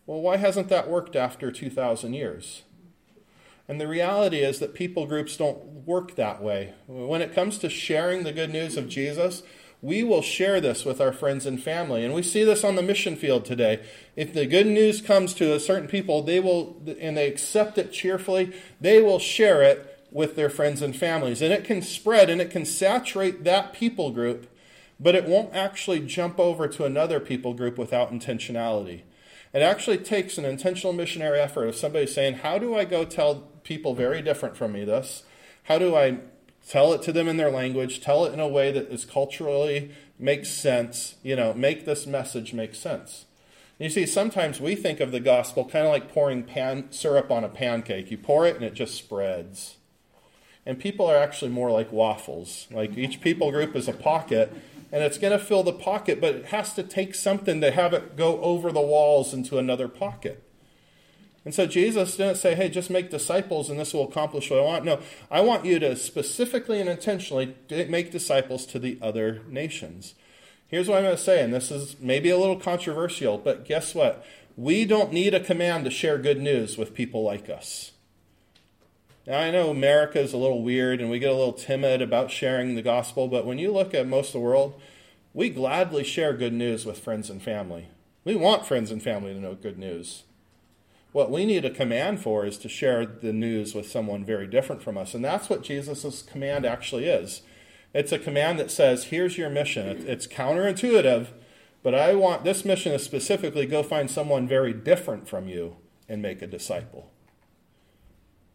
Well, 0.07 0.21
why 0.21 0.39
hasn't 0.39 0.69
that 0.71 0.91
worked 0.91 1.15
after 1.15 1.53
2,000 1.53 2.15
years? 2.15 2.63
And 3.69 3.81
the 3.81 3.87
reality 3.87 4.39
is 4.39 4.59
that 4.59 4.75
people 4.75 5.07
groups 5.07 5.37
don't 5.37 5.87
work 5.87 6.17
that 6.17 6.43
way. 6.43 6.73
When 6.87 7.23
it 7.23 7.35
comes 7.35 7.59
to 7.59 7.69
sharing 7.69 8.25
the 8.25 8.33
good 8.33 8.51
news 8.51 8.77
of 8.77 8.89
Jesus, 8.89 9.45
we 9.81 10.03
will 10.03 10.23
share 10.23 10.61
this 10.61 10.85
with 10.85 11.01
our 11.01 11.13
friends 11.13 11.47
and 11.47 11.63
family. 11.63 12.05
And 12.05 12.13
we 12.13 12.23
see 12.23 12.43
this 12.43 12.65
on 12.65 12.75
the 12.75 12.83
mission 12.83 13.15
field 13.17 13.45
today. 13.45 13.85
If 14.17 14.35
the 14.35 14.47
good 14.47 14.67
news 14.67 15.01
comes 15.01 15.35
to 15.35 15.55
a 15.55 15.61
certain 15.61 15.89
people, 15.89 16.23
they 16.23 16.41
will, 16.41 16.83
and 17.01 17.17
they 17.17 17.29
accept 17.29 17.79
it 17.79 17.93
cheerfully, 17.93 18.53
they 18.81 19.01
will 19.01 19.21
share 19.21 19.63
it 19.63 20.07
with 20.11 20.37
their 20.37 20.51
friends 20.51 20.83
and 20.83 20.97
families. 20.97 21.43
And 21.43 21.53
it 21.53 21.65
can 21.65 21.83
spread 21.83 22.29
and 22.29 22.41
it 22.41 22.51
can 22.51 22.65
saturate 22.65 23.45
that 23.45 23.73
people 23.73 24.11
group, 24.11 24.49
but 24.99 25.15
it 25.15 25.27
won't 25.27 25.55
actually 25.55 26.01
jump 26.01 26.41
over 26.41 26.67
to 26.67 26.85
another 26.85 27.21
people 27.21 27.55
group 27.55 27.79
without 27.79 28.13
intentionality. 28.13 29.03
It 29.53 29.63
actually 29.63 29.99
takes 29.99 30.39
an 30.39 30.45
intentional 30.45 30.93
missionary 30.93 31.39
effort 31.39 31.69
of 31.69 31.77
somebody 31.77 32.07
saying, 32.07 32.35
How 32.35 32.59
do 32.59 32.75
I 32.75 32.85
go 32.85 33.05
tell 33.05 33.49
people 33.63 33.95
very 33.95 34.23
different 34.23 34.57
from 34.57 34.73
me 34.73 34.85
this? 34.85 35.23
How 35.65 35.79
do 35.79 35.95
I 35.95 36.19
tell 36.69 36.93
it 36.93 37.03
to 37.03 37.13
them 37.13 37.29
in 37.29 37.39
their 37.39 37.51
language, 37.51 38.01
tell 38.01 38.25
it 38.25 38.33
in 38.33 38.41
a 38.41 38.49
way 38.49 38.71
that 38.71 38.91
is 38.93 39.05
culturally 39.05 39.91
makes 40.19 40.51
sense, 40.51 41.17
you 41.23 41.35
know, 41.35 41.55
make 41.55 41.85
this 41.85 42.07
message 42.07 42.53
make 42.53 42.75
sense. 42.75 43.25
You 43.79 43.89
see, 43.89 44.07
sometimes 44.07 44.61
we 44.61 44.75
think 44.75 44.99
of 44.99 45.13
the 45.13 45.21
gospel 45.21 45.65
kind 45.65 45.87
of 45.87 45.93
like 45.93 46.13
pouring 46.13 46.43
pan, 46.43 46.91
syrup 46.91 47.31
on 47.31 47.45
a 47.45 47.49
pancake. 47.49 48.11
You 48.11 48.19
pour 48.19 48.45
it 48.45 48.57
and 48.57 48.65
it 48.65 48.75
just 48.75 48.97
spreads. 48.97 49.77
And 50.67 50.79
people 50.79 51.07
are 51.07 51.17
actually 51.17 51.53
more 51.53 51.71
like 51.71 51.93
waffles. 51.93 52.67
Like 52.71 52.99
each 52.99 53.21
people 53.21 53.51
group 53.53 53.77
is 53.77 53.89
a 53.89 53.93
pocket, 53.93 54.53
and 54.93 55.03
it's 55.03 55.17
going 55.17 55.39
to 55.39 55.43
fill 55.43 55.63
the 55.63 55.73
pocket, 55.73 56.21
but 56.21 56.35
it 56.35 56.47
has 56.47 56.75
to 56.75 56.83
take 56.83 57.15
something 57.15 57.61
to 57.61 57.71
have 57.71 57.95
it 57.95 58.17
go 58.17 58.41
over 58.43 58.73
the 58.73 58.81
walls 58.81 59.33
into 59.33 59.59
another 59.59 59.89
pocket. 59.89 60.43
And 61.45 61.55
so 61.55 61.67
Jesus 61.67 62.17
didn't 62.17 62.37
say, 62.37 62.55
hey, 62.55 62.69
just 62.69 62.91
make 62.91 63.11
disciples 63.11 63.71
and 63.71 63.79
this 63.79 63.95
will 63.95 64.09
accomplish 64.09 64.51
what 64.51 64.61
I 64.61 64.65
want. 64.65 64.85
No, 64.85 65.01
I 65.31 65.41
want 65.41 65.65
you 65.65 65.79
to 65.79 65.97
specifically 65.97 66.81
and 66.81 66.89
intentionally 66.89 67.55
make 67.71 68.11
disciples 68.11 68.67
to 68.67 68.79
the 68.79 68.99
other 69.01 69.43
nations. 69.49 70.15
Here's 70.67 70.89
what 70.89 70.99
I'm 70.99 71.05
going 71.05 71.17
to 71.17 71.23
say, 71.23 71.43
and 71.43 71.55
this 71.55 71.71
is 71.71 71.97
maybe 71.99 72.29
a 72.29 72.37
little 72.37 72.61
controversial, 72.61 73.39
but 73.39 73.65
guess 73.65 73.95
what? 73.95 74.23
We 74.55 74.85
don't 74.85 75.13
need 75.13 75.33
a 75.33 75.41
command 75.41 75.87
to 75.87 75.91
share 75.91 76.19
good 76.19 76.41
news 76.41 76.77
with 76.77 76.93
people 76.93 77.23
like 77.23 77.49
us. 77.49 77.93
Now, 79.27 79.39
I 79.41 79.51
know 79.51 79.71
America 79.71 80.21
is 80.21 80.33
a 80.33 80.39
little 80.39 80.63
weird 80.63 81.01
and 81.01 81.11
we 81.11 81.19
get 81.19 81.31
a 81.31 81.35
little 81.35 81.53
timid 81.53 82.03
about 82.03 82.31
sharing 82.31 82.75
the 82.75 82.83
gospel, 82.83 83.29
but 83.29 83.47
when 83.47 83.59
you 83.59 83.73
look 83.73 83.95
at 83.95 84.07
most 84.07 84.29
of 84.29 84.33
the 84.35 84.41
world, 84.41 84.79
we 85.33 85.51
gladly 85.51 86.03
share 86.03 86.33
good 86.33 86.53
news 86.53 86.85
with 86.85 86.99
friends 86.99 87.31
and 87.31 87.43
family. 87.43 87.89
We 88.25 88.37
want 88.37 88.67
friends 88.67 88.91
and 88.91 89.03
family 89.03 89.33
to 89.33 89.41
know 89.41 89.55
good 89.55 89.79
news. 89.79 90.25
What 91.13 91.31
we 91.31 91.47
need 91.47 91.65
a 91.65 91.71
command 91.71 92.21
for 92.21 92.45
is 92.45 92.59
to 92.59 92.69
share 92.69 93.07
the 93.07 93.33
news 93.33 93.75
with 93.75 93.91
someone 93.91 94.25
very 94.25 94.47
different 94.47 94.83
from 94.83 94.99
us. 94.99 95.15
And 95.15 95.25
that's 95.25 95.49
what 95.49 95.63
Jesus' 95.63 96.23
command 96.23 96.67
actually 96.67 97.07
is. 97.07 97.43
It's 97.95 98.13
a 98.13 98.19
command 98.19 98.59
that 98.59 98.71
says, 98.71 99.05
here's 99.05 99.39
your 99.39 99.49
mission. 99.49 100.07
It's 100.07 100.27
counterintuitive, 100.27 101.29
but 101.83 101.95
I 101.95 102.15
want 102.15 102.45
this 102.45 102.65
mission 102.65 102.93
is 102.93 103.03
specifically 103.03 103.65
go 103.65 103.83
find 103.83 104.11
someone 104.11 104.47
very 104.47 104.75
different 104.75 105.27
from 105.27 105.49
you 105.49 105.77
and 106.09 106.21
make 106.21 106.43
a 106.43 106.47
disciple. 106.47 107.11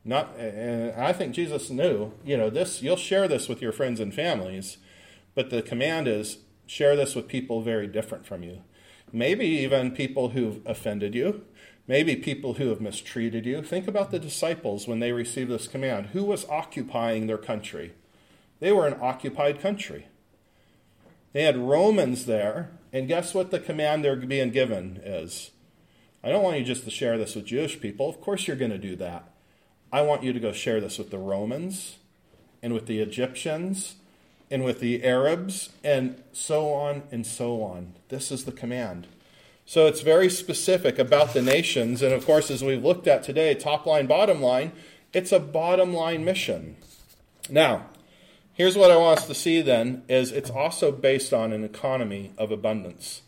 Not, 0.05 0.35
and 0.37 1.01
I 1.01 1.13
think 1.13 1.33
Jesus 1.33 1.69
knew, 1.69 2.11
you 2.23 2.37
know, 2.37 2.49
this 2.49 2.81
you'll 2.81 2.97
share 2.97 3.27
this 3.27 3.47
with 3.47 3.61
your 3.61 3.71
friends 3.71 3.99
and 3.99 4.13
families, 4.13 4.77
but 5.33 5.49
the 5.49 5.61
command 5.61 6.07
is 6.07 6.39
share 6.65 6.95
this 6.95 7.15
with 7.15 7.27
people 7.27 7.61
very 7.61 7.87
different 7.87 8.25
from 8.25 8.43
you. 8.43 8.63
Maybe 9.11 9.45
even 9.45 9.91
people 9.91 10.29
who've 10.29 10.59
offended 10.65 11.15
you, 11.15 11.45
maybe 11.87 12.15
people 12.15 12.55
who 12.55 12.69
have 12.69 12.81
mistreated 12.81 13.45
you. 13.45 13.61
Think 13.61 13.87
about 13.87 14.11
the 14.11 14.19
disciples 14.19 14.87
when 14.87 14.99
they 14.99 15.11
received 15.11 15.49
this 15.49 15.67
command. 15.67 16.07
Who 16.07 16.23
was 16.23 16.47
occupying 16.49 17.27
their 17.27 17.37
country? 17.37 17.93
They 18.59 18.71
were 18.71 18.87
an 18.87 18.99
occupied 19.01 19.59
country. 19.59 20.07
They 21.33 21.43
had 21.43 21.57
Romans 21.57 22.25
there, 22.25 22.71
and 22.93 23.07
guess 23.07 23.33
what 23.33 23.51
the 23.51 23.59
command 23.59 24.03
they're 24.03 24.15
being 24.15 24.51
given 24.51 25.01
is? 25.03 25.51
I 26.23 26.29
don't 26.29 26.43
want 26.43 26.57
you 26.57 26.63
just 26.63 26.85
to 26.85 26.91
share 26.91 27.17
this 27.17 27.35
with 27.35 27.45
Jewish 27.45 27.81
people. 27.81 28.07
Of 28.07 28.21
course, 28.21 28.47
you're 28.47 28.55
going 28.55 28.71
to 28.71 28.77
do 28.77 28.95
that. 28.97 29.29
I 29.91 30.01
want 30.03 30.23
you 30.23 30.31
to 30.31 30.39
go 30.39 30.51
share 30.51 30.79
this 30.79 30.97
with 30.97 31.11
the 31.11 31.17
Romans 31.17 31.97
and 32.61 32.73
with 32.73 32.85
the 32.85 32.99
Egyptians 32.99 33.95
and 34.49 34.63
with 34.63 34.79
the 34.79 35.03
Arabs 35.03 35.69
and 35.83 36.23
so 36.31 36.71
on 36.71 37.03
and 37.11 37.27
so 37.27 37.61
on. 37.61 37.95
This 38.09 38.31
is 38.31 38.45
the 38.45 38.51
command. 38.51 39.07
So 39.65 39.87
it's 39.87 40.01
very 40.01 40.29
specific 40.29 40.99
about 40.99 41.33
the 41.33 41.41
nations. 41.41 42.01
And 42.01 42.13
of 42.13 42.25
course, 42.25 42.51
as 42.51 42.63
we've 42.63 42.83
looked 42.83 43.07
at 43.07 43.23
today, 43.23 43.55
top 43.55 43.85
line, 43.85 44.07
bottom 44.07 44.41
line, 44.41 44.73
it's 45.13 45.31
a 45.31 45.39
bottom 45.39 45.93
line 45.93 46.25
mission. 46.25 46.75
Now, 47.49 47.85
here's 48.53 48.77
what 48.77 48.91
I 48.91 48.97
want 48.97 49.19
us 49.19 49.27
to 49.27 49.35
see 49.35 49.61
then 49.61 50.03
is 50.07 50.31
it's 50.31 50.49
also 50.49 50.91
based 50.91 51.33
on 51.33 51.53
an 51.53 51.63
economy 51.63 52.31
of 52.37 52.51
abundance. 52.51 53.21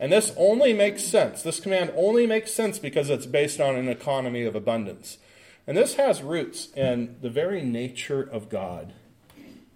And 0.00 0.12
this 0.12 0.32
only 0.36 0.72
makes 0.72 1.02
sense. 1.04 1.42
This 1.42 1.60
command 1.60 1.92
only 1.96 2.26
makes 2.26 2.52
sense 2.52 2.78
because 2.78 3.10
it's 3.10 3.26
based 3.26 3.60
on 3.60 3.76
an 3.76 3.88
economy 3.88 4.42
of 4.42 4.54
abundance. 4.54 5.18
And 5.66 5.76
this 5.76 5.94
has 5.94 6.22
roots 6.22 6.68
in 6.76 7.16
the 7.22 7.30
very 7.30 7.62
nature 7.62 8.22
of 8.22 8.48
God. 8.48 8.92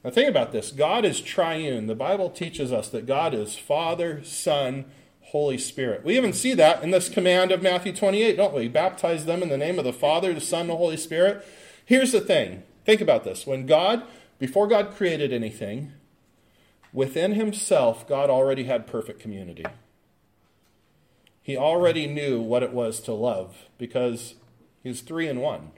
Now, 0.05 0.11
think 0.11 0.29
about 0.29 0.53
this 0.53 0.71
God 0.71 1.05
is 1.05 1.21
triune. 1.21 1.87
The 1.87 1.95
Bible 1.95 2.31
teaches 2.31 2.73
us 2.73 2.89
that 2.91 3.07
God 3.07 3.35
is 3.35 3.57
Father, 3.57 4.23
Son, 4.25 4.85
Holy 5.29 5.59
Spirit. 5.59 6.05
We 6.05 6.17
even 6.17 6.33
see 6.33 6.55
that 6.55 6.83
in 6.83 6.91
this 6.91 7.11
command 7.11 7.53
of 7.53 7.63
Matthew 7.63 7.95
28, 7.95 8.37
don't 8.37 8.55
we? 8.55 8.67
Baptize 8.67 9.27
them 9.27 9.43
in 9.43 9.51
the 9.51 9.59
name 9.59 9.79
of 9.79 9.85
the 9.85 9.93
Father, 9.93 10.33
the 10.33 10.41
Son, 10.41 10.63
and 10.63 10.71
the 10.71 10.77
Holy 10.77 10.97
Spirit. 10.97 11.47
Here's 11.85 12.13
the 12.13 12.21
thing 12.21 12.63
think 12.87 13.03
about 13.03 13.25
this. 13.25 13.47
When 13.47 13.67
God, 13.67 14.05
before 14.39 14.67
God 14.67 14.95
created 14.95 15.31
anything, 15.31 15.93
within 16.95 17.35
himself, 17.35 18.09
God 18.09 18.31
already 18.31 18.65
had 18.65 18.87
perfect 18.87 19.21
community. 19.21 19.67
He 21.43 21.59
already 21.59 22.07
knew 22.07 22.41
what 22.41 22.63
it 22.63 22.73
was 22.73 22.99
to 23.01 23.13
love 23.13 23.67
because 23.77 24.35
he's 24.83 25.03
three 25.03 25.29
in 25.29 25.41
one. 25.41 25.73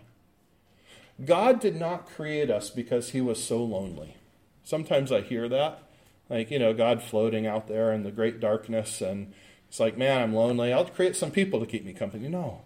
God 1.24 1.58
did 1.58 1.74
not 1.74 2.06
create 2.06 2.50
us 2.50 2.70
because 2.70 3.10
he 3.10 3.20
was 3.20 3.42
so 3.42 3.62
lonely. 3.64 4.16
Sometimes 4.62 5.10
I 5.10 5.22
hear 5.22 5.48
that 5.48 5.82
like, 6.30 6.50
you 6.50 6.58
know, 6.58 6.72
God 6.72 7.02
floating 7.02 7.46
out 7.46 7.68
there 7.68 7.92
in 7.92 8.04
the 8.04 8.12
great 8.12 8.40
darkness, 8.40 9.02
and 9.02 9.34
it's 9.68 9.80
like, 9.80 9.98
man, 9.98 10.22
I'm 10.22 10.34
lonely. 10.34 10.72
I'll 10.72 10.86
create 10.86 11.16
some 11.16 11.30
people 11.30 11.60
to 11.60 11.66
keep 11.66 11.84
me 11.84 11.92
company. 11.92 12.28
No. 12.28 12.62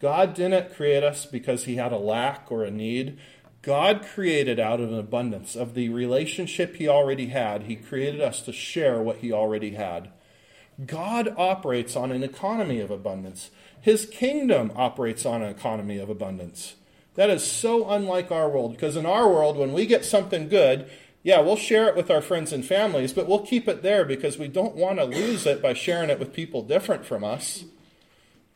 God 0.00 0.34
didn't 0.34 0.74
create 0.74 1.04
us 1.04 1.26
because 1.26 1.64
he 1.64 1.76
had 1.76 1.92
a 1.92 1.98
lack 1.98 2.50
or 2.50 2.64
a 2.64 2.70
need. 2.70 3.18
God 3.62 4.06
created 4.14 4.58
out 4.58 4.80
of 4.80 4.92
an 4.92 4.98
abundance 4.98 5.56
of 5.56 5.74
the 5.74 5.88
relationship 5.88 6.76
he 6.76 6.88
already 6.88 7.26
had. 7.26 7.64
He 7.64 7.76
created 7.76 8.20
us 8.20 8.40
to 8.42 8.52
share 8.52 9.02
what 9.02 9.18
he 9.18 9.32
already 9.32 9.72
had. 9.72 10.10
God 10.86 11.34
operates 11.36 11.96
on 11.96 12.12
an 12.12 12.22
economy 12.22 12.78
of 12.78 12.90
abundance. 12.90 13.50
His 13.80 14.06
kingdom 14.06 14.70
operates 14.76 15.26
on 15.26 15.42
an 15.42 15.50
economy 15.50 15.98
of 15.98 16.08
abundance. 16.08 16.76
That 17.16 17.30
is 17.30 17.44
so 17.44 17.90
unlike 17.90 18.30
our 18.30 18.48
world 18.48 18.72
because 18.72 18.94
in 18.94 19.04
our 19.04 19.28
world, 19.28 19.56
when 19.56 19.72
we 19.72 19.86
get 19.86 20.04
something 20.04 20.48
good, 20.48 20.88
yeah, 21.28 21.40
we'll 21.40 21.56
share 21.56 21.86
it 21.88 21.94
with 21.94 22.10
our 22.10 22.22
friends 22.22 22.54
and 22.54 22.64
families, 22.64 23.12
but 23.12 23.28
we'll 23.28 23.44
keep 23.44 23.68
it 23.68 23.82
there 23.82 24.02
because 24.02 24.38
we 24.38 24.48
don't 24.48 24.74
want 24.74 24.96
to 24.96 25.04
lose 25.04 25.44
it 25.44 25.60
by 25.60 25.74
sharing 25.74 26.08
it 26.08 26.18
with 26.18 26.32
people 26.32 26.62
different 26.62 27.04
from 27.04 27.22
us. 27.22 27.66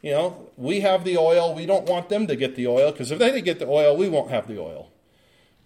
You 0.00 0.12
know, 0.12 0.48
we 0.56 0.80
have 0.80 1.04
the 1.04 1.18
oil, 1.18 1.54
we 1.54 1.66
don't 1.66 1.84
want 1.84 2.08
them 2.08 2.26
to 2.28 2.34
get 2.34 2.56
the 2.56 2.66
oil 2.66 2.90
because 2.90 3.10
if 3.10 3.18
they 3.18 3.42
get 3.42 3.58
the 3.58 3.68
oil, 3.68 3.94
we 3.94 4.08
won't 4.08 4.30
have 4.30 4.48
the 4.48 4.58
oil. 4.58 4.90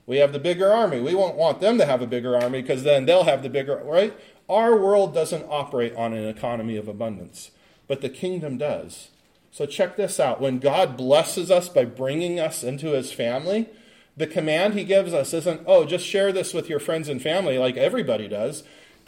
We 0.04 0.16
have 0.16 0.32
the 0.32 0.40
bigger 0.40 0.72
army. 0.72 1.00
We 1.00 1.14
won't 1.14 1.36
want 1.36 1.60
them 1.60 1.78
to 1.78 1.86
have 1.86 2.02
a 2.02 2.08
bigger 2.08 2.36
army 2.36 2.60
because 2.60 2.82
then 2.82 3.06
they'll 3.06 3.22
have 3.22 3.44
the 3.44 3.50
bigger, 3.50 3.80
right? 3.84 4.12
Our 4.48 4.76
world 4.76 5.14
doesn't 5.14 5.46
operate 5.48 5.94
on 5.94 6.12
an 6.12 6.26
economy 6.26 6.76
of 6.76 6.88
abundance, 6.88 7.52
but 7.86 8.00
the 8.00 8.08
kingdom 8.08 8.58
does. 8.58 9.10
So 9.52 9.64
check 9.64 9.94
this 9.94 10.18
out. 10.18 10.40
When 10.40 10.58
God 10.58 10.96
blesses 10.96 11.52
us 11.52 11.68
by 11.68 11.84
bringing 11.84 12.40
us 12.40 12.64
into 12.64 12.94
his 12.94 13.12
family, 13.12 13.68
the 14.16 14.26
command 14.26 14.74
he 14.74 14.84
gives 14.84 15.12
us 15.12 15.34
isn't, 15.34 15.62
oh, 15.66 15.84
just 15.84 16.06
share 16.06 16.32
this 16.32 16.54
with 16.54 16.68
your 16.68 16.80
friends 16.80 17.08
and 17.08 17.20
family 17.20 17.58
like 17.58 17.76
everybody 17.76 18.28
does. 18.28 18.62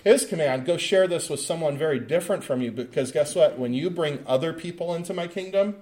His 0.04 0.24
command, 0.24 0.66
go 0.66 0.76
share 0.76 1.09
this 1.09 1.28
with 1.28 1.40
someone 1.40 1.76
very 1.76 1.98
different 1.98 2.44
from 2.44 2.61
you 2.61 2.70
because 2.70 3.11
guess 3.11 3.34
what? 3.34 3.59
When 3.59 3.74
you 3.74 3.90
bring 3.90 4.22
other 4.26 4.52
people 4.52 4.94
into 4.94 5.14
my 5.14 5.26
kingdom, 5.26 5.76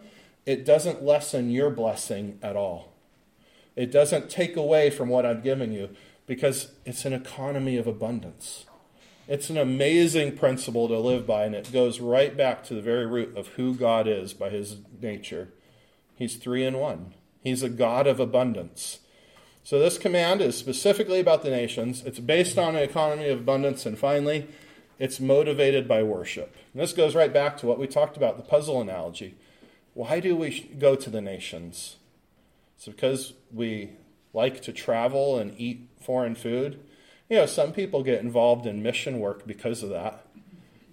it 0.46 0.64
doesn't 0.64 1.02
lessen 1.02 1.50
your 1.50 1.70
blessing 1.70 2.38
at 2.42 2.56
all. 2.56 2.92
It 3.74 3.90
doesn't 3.90 4.30
take 4.30 4.56
away 4.56 4.90
from 4.90 5.08
what 5.08 5.26
I'm 5.26 5.42
giving 5.42 5.72
you 5.72 5.90
because 6.26 6.72
it's 6.84 7.04
an 7.04 7.12
economy 7.12 7.76
of 7.76 7.86
abundance. 7.86 8.64
It's 9.28 9.50
an 9.50 9.58
amazing 9.58 10.36
principle 10.36 10.86
to 10.86 10.98
live 10.98 11.26
by, 11.26 11.44
and 11.44 11.54
it 11.54 11.72
goes 11.72 12.00
right 12.00 12.36
back 12.36 12.62
to 12.64 12.74
the 12.74 12.80
very 12.80 13.06
root 13.06 13.36
of 13.36 13.48
who 13.48 13.74
God 13.74 14.06
is 14.06 14.32
by 14.32 14.50
his 14.50 14.76
nature. 15.02 15.48
He's 16.14 16.36
three 16.36 16.64
in 16.64 16.78
one, 16.78 17.12
He's 17.42 17.62
a 17.62 17.68
God 17.68 18.06
of 18.06 18.18
abundance. 18.18 19.00
So, 19.66 19.80
this 19.80 19.98
command 19.98 20.42
is 20.42 20.56
specifically 20.56 21.18
about 21.18 21.42
the 21.42 21.50
nations. 21.50 22.04
It's 22.06 22.20
based 22.20 22.56
on 22.56 22.76
an 22.76 22.84
economy 22.84 23.28
of 23.30 23.40
abundance, 23.40 23.84
and 23.84 23.98
finally, 23.98 24.46
it's 25.00 25.18
motivated 25.18 25.88
by 25.88 26.04
worship. 26.04 26.54
And 26.72 26.80
this 26.80 26.92
goes 26.92 27.16
right 27.16 27.32
back 27.32 27.56
to 27.56 27.66
what 27.66 27.80
we 27.80 27.88
talked 27.88 28.16
about 28.16 28.36
the 28.36 28.44
puzzle 28.44 28.80
analogy. 28.80 29.34
Why 29.92 30.20
do 30.20 30.36
we 30.36 30.72
go 30.78 30.94
to 30.94 31.10
the 31.10 31.20
nations? 31.20 31.96
It's 32.76 32.86
because 32.86 33.32
we 33.52 33.90
like 34.32 34.62
to 34.62 34.72
travel 34.72 35.36
and 35.36 35.52
eat 35.58 35.88
foreign 36.00 36.36
food. 36.36 36.78
You 37.28 37.38
know, 37.38 37.46
some 37.46 37.72
people 37.72 38.04
get 38.04 38.20
involved 38.20 38.66
in 38.66 38.84
mission 38.84 39.18
work 39.18 39.48
because 39.48 39.82
of 39.82 39.90
that. 39.90 40.28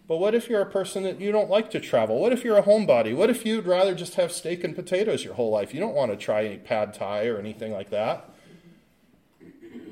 But 0.07 0.17
what 0.17 0.33
if 0.33 0.49
you're 0.49 0.61
a 0.61 0.65
person 0.65 1.03
that 1.03 1.21
you 1.21 1.31
don't 1.31 1.47
like 1.47 1.69
to 1.69 1.79
travel? 1.79 2.19
What 2.19 2.33
if 2.33 2.43
you're 2.43 2.57
a 2.57 2.63
homebody? 2.63 3.15
What 3.15 3.29
if 3.29 3.45
you'd 3.45 3.67
rather 3.67 3.93
just 3.93 4.15
have 4.15 4.31
steak 4.31 4.63
and 4.63 4.75
potatoes 4.75 5.23
your 5.23 5.35
whole 5.35 5.51
life? 5.51 5.75
You 5.75 5.79
don't 5.79 5.93
want 5.93 6.09
to 6.09 6.17
try 6.17 6.45
any 6.45 6.57
pad 6.57 6.95
thai 6.95 7.27
or 7.27 7.37
anything 7.37 7.71
like 7.71 7.91
that. 7.91 8.31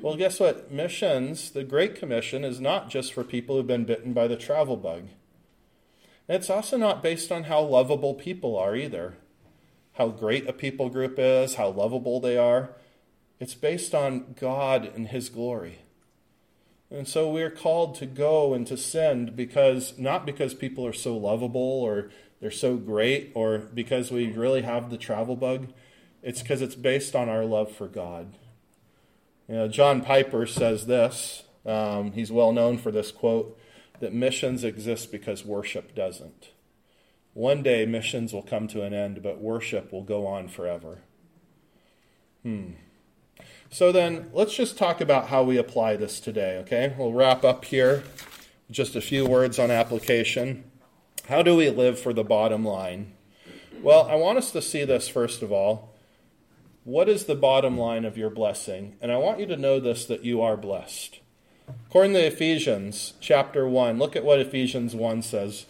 Well, 0.02 0.16
guess 0.16 0.40
what? 0.40 0.72
Missions, 0.72 1.50
the 1.52 1.62
Great 1.62 1.94
Commission, 1.94 2.44
is 2.44 2.60
not 2.60 2.90
just 2.90 3.12
for 3.12 3.22
people 3.22 3.56
who've 3.56 3.66
been 3.66 3.84
bitten 3.84 4.12
by 4.12 4.26
the 4.26 4.36
travel 4.36 4.76
bug. 4.76 5.04
it's 6.28 6.50
also 6.50 6.76
not 6.76 7.02
based 7.02 7.30
on 7.30 7.44
how 7.44 7.62
lovable 7.62 8.14
people 8.14 8.58
are 8.58 8.74
either 8.74 9.14
how 9.94 10.08
great 10.08 10.48
a 10.48 10.52
people 10.52 10.88
group 10.88 11.18
is, 11.18 11.56
how 11.56 11.68
lovable 11.68 12.20
they 12.20 12.38
are. 12.38 12.70
It's 13.38 13.54
based 13.54 13.94
on 13.94 14.34
God 14.38 14.84
and 14.84 15.08
His 15.08 15.28
glory. 15.28 15.80
And 16.90 17.08
so 17.08 17.30
we're 17.30 17.50
called 17.50 17.94
to 17.96 18.06
go 18.06 18.54
and 18.54 18.66
to 18.66 18.76
send 18.76 19.34
because, 19.34 19.98
not 19.98 20.26
because 20.26 20.54
people 20.54 20.86
are 20.86 20.92
so 20.92 21.16
lovable 21.16 21.60
or 21.60 22.10
they're 22.40 22.50
so 22.50 22.76
great 22.76 23.32
or 23.34 23.58
because 23.58 24.10
we 24.10 24.30
really 24.32 24.62
have 24.62 24.90
the 24.90 24.98
travel 24.98 25.36
bug. 25.36 25.72
It's 26.22 26.42
because 26.42 26.62
it's 26.62 26.74
based 26.74 27.16
on 27.16 27.28
our 27.28 27.44
love 27.44 27.70
for 27.72 27.88
God. 27.88 28.36
You 29.52 29.58
know, 29.58 29.68
John 29.68 30.00
Piper 30.00 30.46
says 30.46 30.86
this. 30.86 31.42
Um, 31.66 32.12
he's 32.12 32.32
well 32.32 32.52
known 32.52 32.78
for 32.78 32.90
this 32.90 33.12
quote 33.12 33.60
that 34.00 34.14
missions 34.14 34.64
exist 34.64 35.12
because 35.12 35.44
worship 35.44 35.94
doesn't. 35.94 36.52
One 37.34 37.62
day 37.62 37.84
missions 37.84 38.32
will 38.32 38.42
come 38.42 38.66
to 38.68 38.82
an 38.82 38.94
end, 38.94 39.22
but 39.22 39.42
worship 39.42 39.92
will 39.92 40.04
go 40.04 40.26
on 40.26 40.48
forever. 40.48 41.02
Hmm. 42.42 42.70
So 43.68 43.92
then, 43.92 44.30
let's 44.32 44.56
just 44.56 44.78
talk 44.78 45.02
about 45.02 45.28
how 45.28 45.42
we 45.42 45.58
apply 45.58 45.96
this 45.96 46.18
today, 46.18 46.56
okay? 46.60 46.94
We'll 46.96 47.12
wrap 47.12 47.44
up 47.44 47.66
here. 47.66 48.04
Just 48.70 48.96
a 48.96 49.02
few 49.02 49.26
words 49.26 49.58
on 49.58 49.70
application. 49.70 50.64
How 51.28 51.42
do 51.42 51.54
we 51.54 51.68
live 51.68 52.00
for 52.00 52.14
the 52.14 52.24
bottom 52.24 52.64
line? 52.64 53.12
Well, 53.82 54.08
I 54.08 54.14
want 54.14 54.38
us 54.38 54.50
to 54.52 54.62
see 54.62 54.86
this 54.86 55.08
first 55.08 55.42
of 55.42 55.52
all. 55.52 55.91
What 56.84 57.08
is 57.08 57.26
the 57.26 57.36
bottom 57.36 57.78
line 57.78 58.04
of 58.04 58.18
your 58.18 58.30
blessing? 58.30 58.96
And 59.00 59.12
I 59.12 59.16
want 59.16 59.38
you 59.38 59.46
to 59.46 59.56
know 59.56 59.78
this 59.78 60.04
that 60.06 60.24
you 60.24 60.42
are 60.42 60.56
blessed. 60.56 61.20
According 61.86 62.14
to 62.14 62.26
Ephesians 62.26 63.14
chapter 63.20 63.68
1, 63.68 64.00
look 64.00 64.16
at 64.16 64.24
what 64.24 64.40
Ephesians 64.40 64.92
1 64.94 65.22
says. 65.22 65.66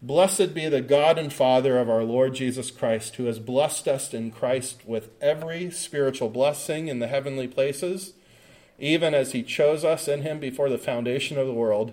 Blessed 0.00 0.54
be 0.54 0.68
the 0.68 0.80
God 0.80 1.18
and 1.18 1.30
Father 1.30 1.78
of 1.78 1.90
our 1.90 2.02
Lord 2.02 2.34
Jesus 2.34 2.70
Christ, 2.70 3.16
who 3.16 3.26
has 3.26 3.38
blessed 3.38 3.86
us 3.86 4.14
in 4.14 4.30
Christ 4.30 4.82
with 4.86 5.10
every 5.20 5.70
spiritual 5.70 6.30
blessing 6.30 6.88
in 6.88 6.98
the 6.98 7.08
heavenly 7.08 7.46
places, 7.46 8.14
even 8.78 9.12
as 9.12 9.32
he 9.32 9.42
chose 9.42 9.84
us 9.84 10.08
in 10.08 10.22
him 10.22 10.40
before 10.40 10.70
the 10.70 10.78
foundation 10.78 11.38
of 11.38 11.46
the 11.46 11.52
world, 11.52 11.92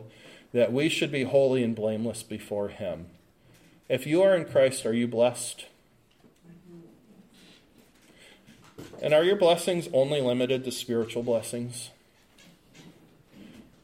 that 0.53 0.72
we 0.72 0.88
should 0.88 1.11
be 1.11 1.24
holy 1.24 1.61
and 1.61 1.76
blameless 1.76 2.24
before 2.24 2.69
him. 2.69 3.07
If 3.89 4.07
you 4.07 4.22
are 4.24 4.34
in 4.34 4.45
Christ, 4.45 4.86
are 4.86 4.93
you 4.93 5.09
blessed? 5.09 5.65
And 9.02 9.14
are 9.14 9.24
your 9.24 9.36
blessings 9.36 9.89
only 9.93 10.22
limited 10.22 10.64
to 10.66 10.72
spiritual 10.72 11.24
blessings? 11.24 11.89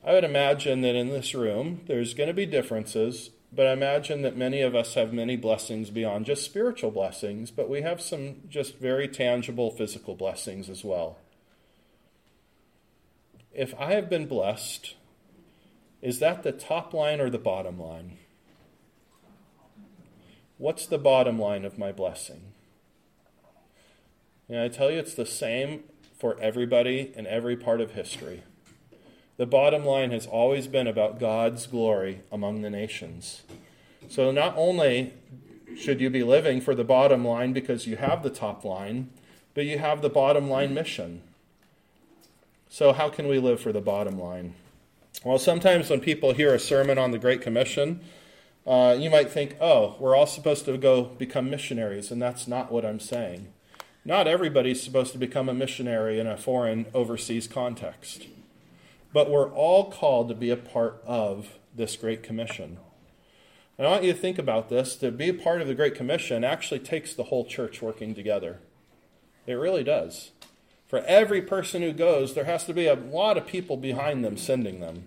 I 0.06 0.14
would 0.14 0.24
imagine 0.24 0.82
that 0.82 0.96
in 0.96 1.10
this 1.10 1.34
room, 1.34 1.82
there's 1.88 2.14
going 2.14 2.28
to 2.28 2.34
be 2.34 2.46
differences 2.46 3.32
but 3.52 3.66
I 3.66 3.74
imagine 3.74 4.24
that 4.24 4.36
many 4.36 4.62
of 4.62 4.76
us 4.76 4.96
have 4.96 5.14
many 5.14 5.38
blessings 5.38 5.90
beyond 5.90 6.26
just 6.26 6.44
spiritual 6.44 6.92
blessings, 6.92 7.50
but 7.50 7.70
we 7.70 7.82
have 7.82 8.02
some 8.02 8.42
just 8.50 8.78
very 8.78 9.08
tangible 9.08 9.72
physical 9.72 10.16
blessings 10.16 10.70
as 10.70 10.84
well. 10.84 11.18
If 13.54 13.74
I 13.80 13.94
have 13.94 14.10
been 14.10 14.28
blessed, 14.28 14.96
is 16.02 16.20
that 16.20 16.44
the 16.44 16.52
top 16.52 16.94
line 16.94 17.22
or 17.22 17.30
the 17.30 17.40
bottom 17.40 17.80
line? 17.80 18.18
What's 20.58 20.86
the 20.86 21.00
bottom 21.00 21.40
line 21.40 21.64
of 21.66 21.78
my 21.78 21.92
blessing? 21.92 22.42
And 24.50 24.60
I 24.60 24.68
tell 24.68 24.90
you, 24.90 25.00
it's 25.00 25.14
the 25.14 25.26
same 25.26 25.84
for 26.18 26.40
everybody 26.40 27.12
in 27.16 27.28
every 27.28 27.56
part 27.56 27.82
of 27.82 27.92
history. 27.92 28.44
The 29.38 29.46
bottom 29.46 29.86
line 29.86 30.12
has 30.12 30.26
always 30.26 30.68
been 30.68 30.88
about 30.88 31.20
God's 31.20 31.68
glory 31.68 32.22
among 32.32 32.62
the 32.62 32.70
nations. 32.70 33.44
So 34.10 34.32
not 34.32 34.56
only 34.58 35.14
should 35.78 36.02
you 36.02 36.10
be 36.10 36.24
living 36.24 36.60
for 36.62 36.74
the 36.74 36.84
bottom 36.84 37.26
line 37.26 37.54
because 37.54 37.86
you 37.86 37.98
have 37.98 38.24
the 38.24 38.30
top 38.30 38.64
line, 38.64 39.10
but 39.54 39.66
you 39.66 39.78
have 39.78 40.02
the 40.02 40.10
bottom 40.10 40.50
line 40.50 40.74
mission. 40.74 41.22
So, 42.70 42.94
how 42.94 43.10
can 43.10 43.28
we 43.28 43.40
live 43.40 43.62
for 43.62 43.72
the 43.72 43.82
bottom 43.82 44.20
line? 44.20 44.54
Well, 45.24 45.40
sometimes 45.40 45.90
when 45.90 46.00
people 46.00 46.34
hear 46.34 46.54
a 46.54 46.60
sermon 46.60 46.98
on 46.98 47.12
the 47.12 47.18
Great 47.18 47.42
Commission, 47.42 48.02
uh, 48.66 48.96
you 49.00 49.10
might 49.10 49.32
think, 49.32 49.56
oh, 49.62 49.96
we're 50.00 50.16
all 50.16 50.28
supposed 50.28 50.66
to 50.66 50.78
go 50.78 51.04
become 51.06 51.50
missionaries, 51.50 52.12
and 52.12 52.22
that's 52.22 52.48
not 52.48 52.72
what 52.72 52.86
I'm 52.86 53.00
saying. 53.00 53.48
Not 54.08 54.26
everybody's 54.26 54.82
supposed 54.82 55.12
to 55.12 55.18
become 55.18 55.50
a 55.50 55.54
missionary 55.54 56.18
in 56.18 56.28
a 56.28 56.38
foreign 56.38 56.86
overseas 56.94 57.46
context. 57.46 58.28
But 59.12 59.30
we're 59.30 59.52
all 59.52 59.92
called 59.92 60.30
to 60.30 60.34
be 60.34 60.50
a 60.50 60.56
part 60.56 61.02
of 61.06 61.60
this 61.76 61.98
Great 61.98 62.24
Commission. 62.24 62.78
And 63.78 63.86
I 63.86 63.92
want 63.92 64.06
you 64.06 64.14
to 64.14 64.18
think 64.18 64.40
about 64.40 64.70
this. 64.70 64.96
To 64.96 65.12
be 65.12 65.28
a 65.28 65.34
part 65.34 65.60
of 65.60 65.68
the 65.68 65.76
Great 65.76 65.94
Commission 65.94 66.46
actually 66.46 66.80
takes 66.80 67.14
the 67.14 67.26
whole 67.26 67.44
church 67.44 67.82
working 67.82 68.16
together. 68.16 68.60
It 69.46 69.56
really 69.56 69.84
does. 69.84 70.32
For 70.88 71.00
every 71.00 71.42
person 71.42 71.82
who 71.82 71.92
goes, 71.92 72.34
there 72.34 72.46
has 72.46 72.64
to 72.64 72.74
be 72.74 72.88
a 72.88 72.96
lot 72.96 73.38
of 73.38 73.46
people 73.46 73.76
behind 73.76 74.24
them 74.24 74.38
sending 74.38 74.80
them. 74.80 75.04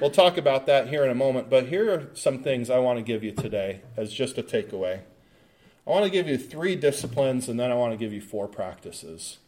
We'll 0.00 0.10
talk 0.10 0.36
about 0.36 0.66
that 0.66 0.86
here 0.86 1.02
in 1.02 1.10
a 1.10 1.16
moment, 1.16 1.50
but 1.50 1.66
here 1.66 1.92
are 1.92 2.06
some 2.14 2.44
things 2.44 2.70
I 2.70 2.78
want 2.78 3.00
to 3.00 3.04
give 3.04 3.24
you 3.24 3.32
today 3.32 3.80
as 3.96 4.12
just 4.12 4.38
a 4.38 4.44
takeaway. 4.44 5.00
I 5.90 5.92
want 5.92 6.04
to 6.04 6.10
give 6.10 6.28
you 6.28 6.38
three 6.38 6.76
disciplines, 6.76 7.48
and 7.48 7.58
then 7.58 7.72
I 7.72 7.74
want 7.74 7.92
to 7.92 7.96
give 7.96 8.12
you 8.12 8.20
four 8.20 8.46
practices. 8.46 9.38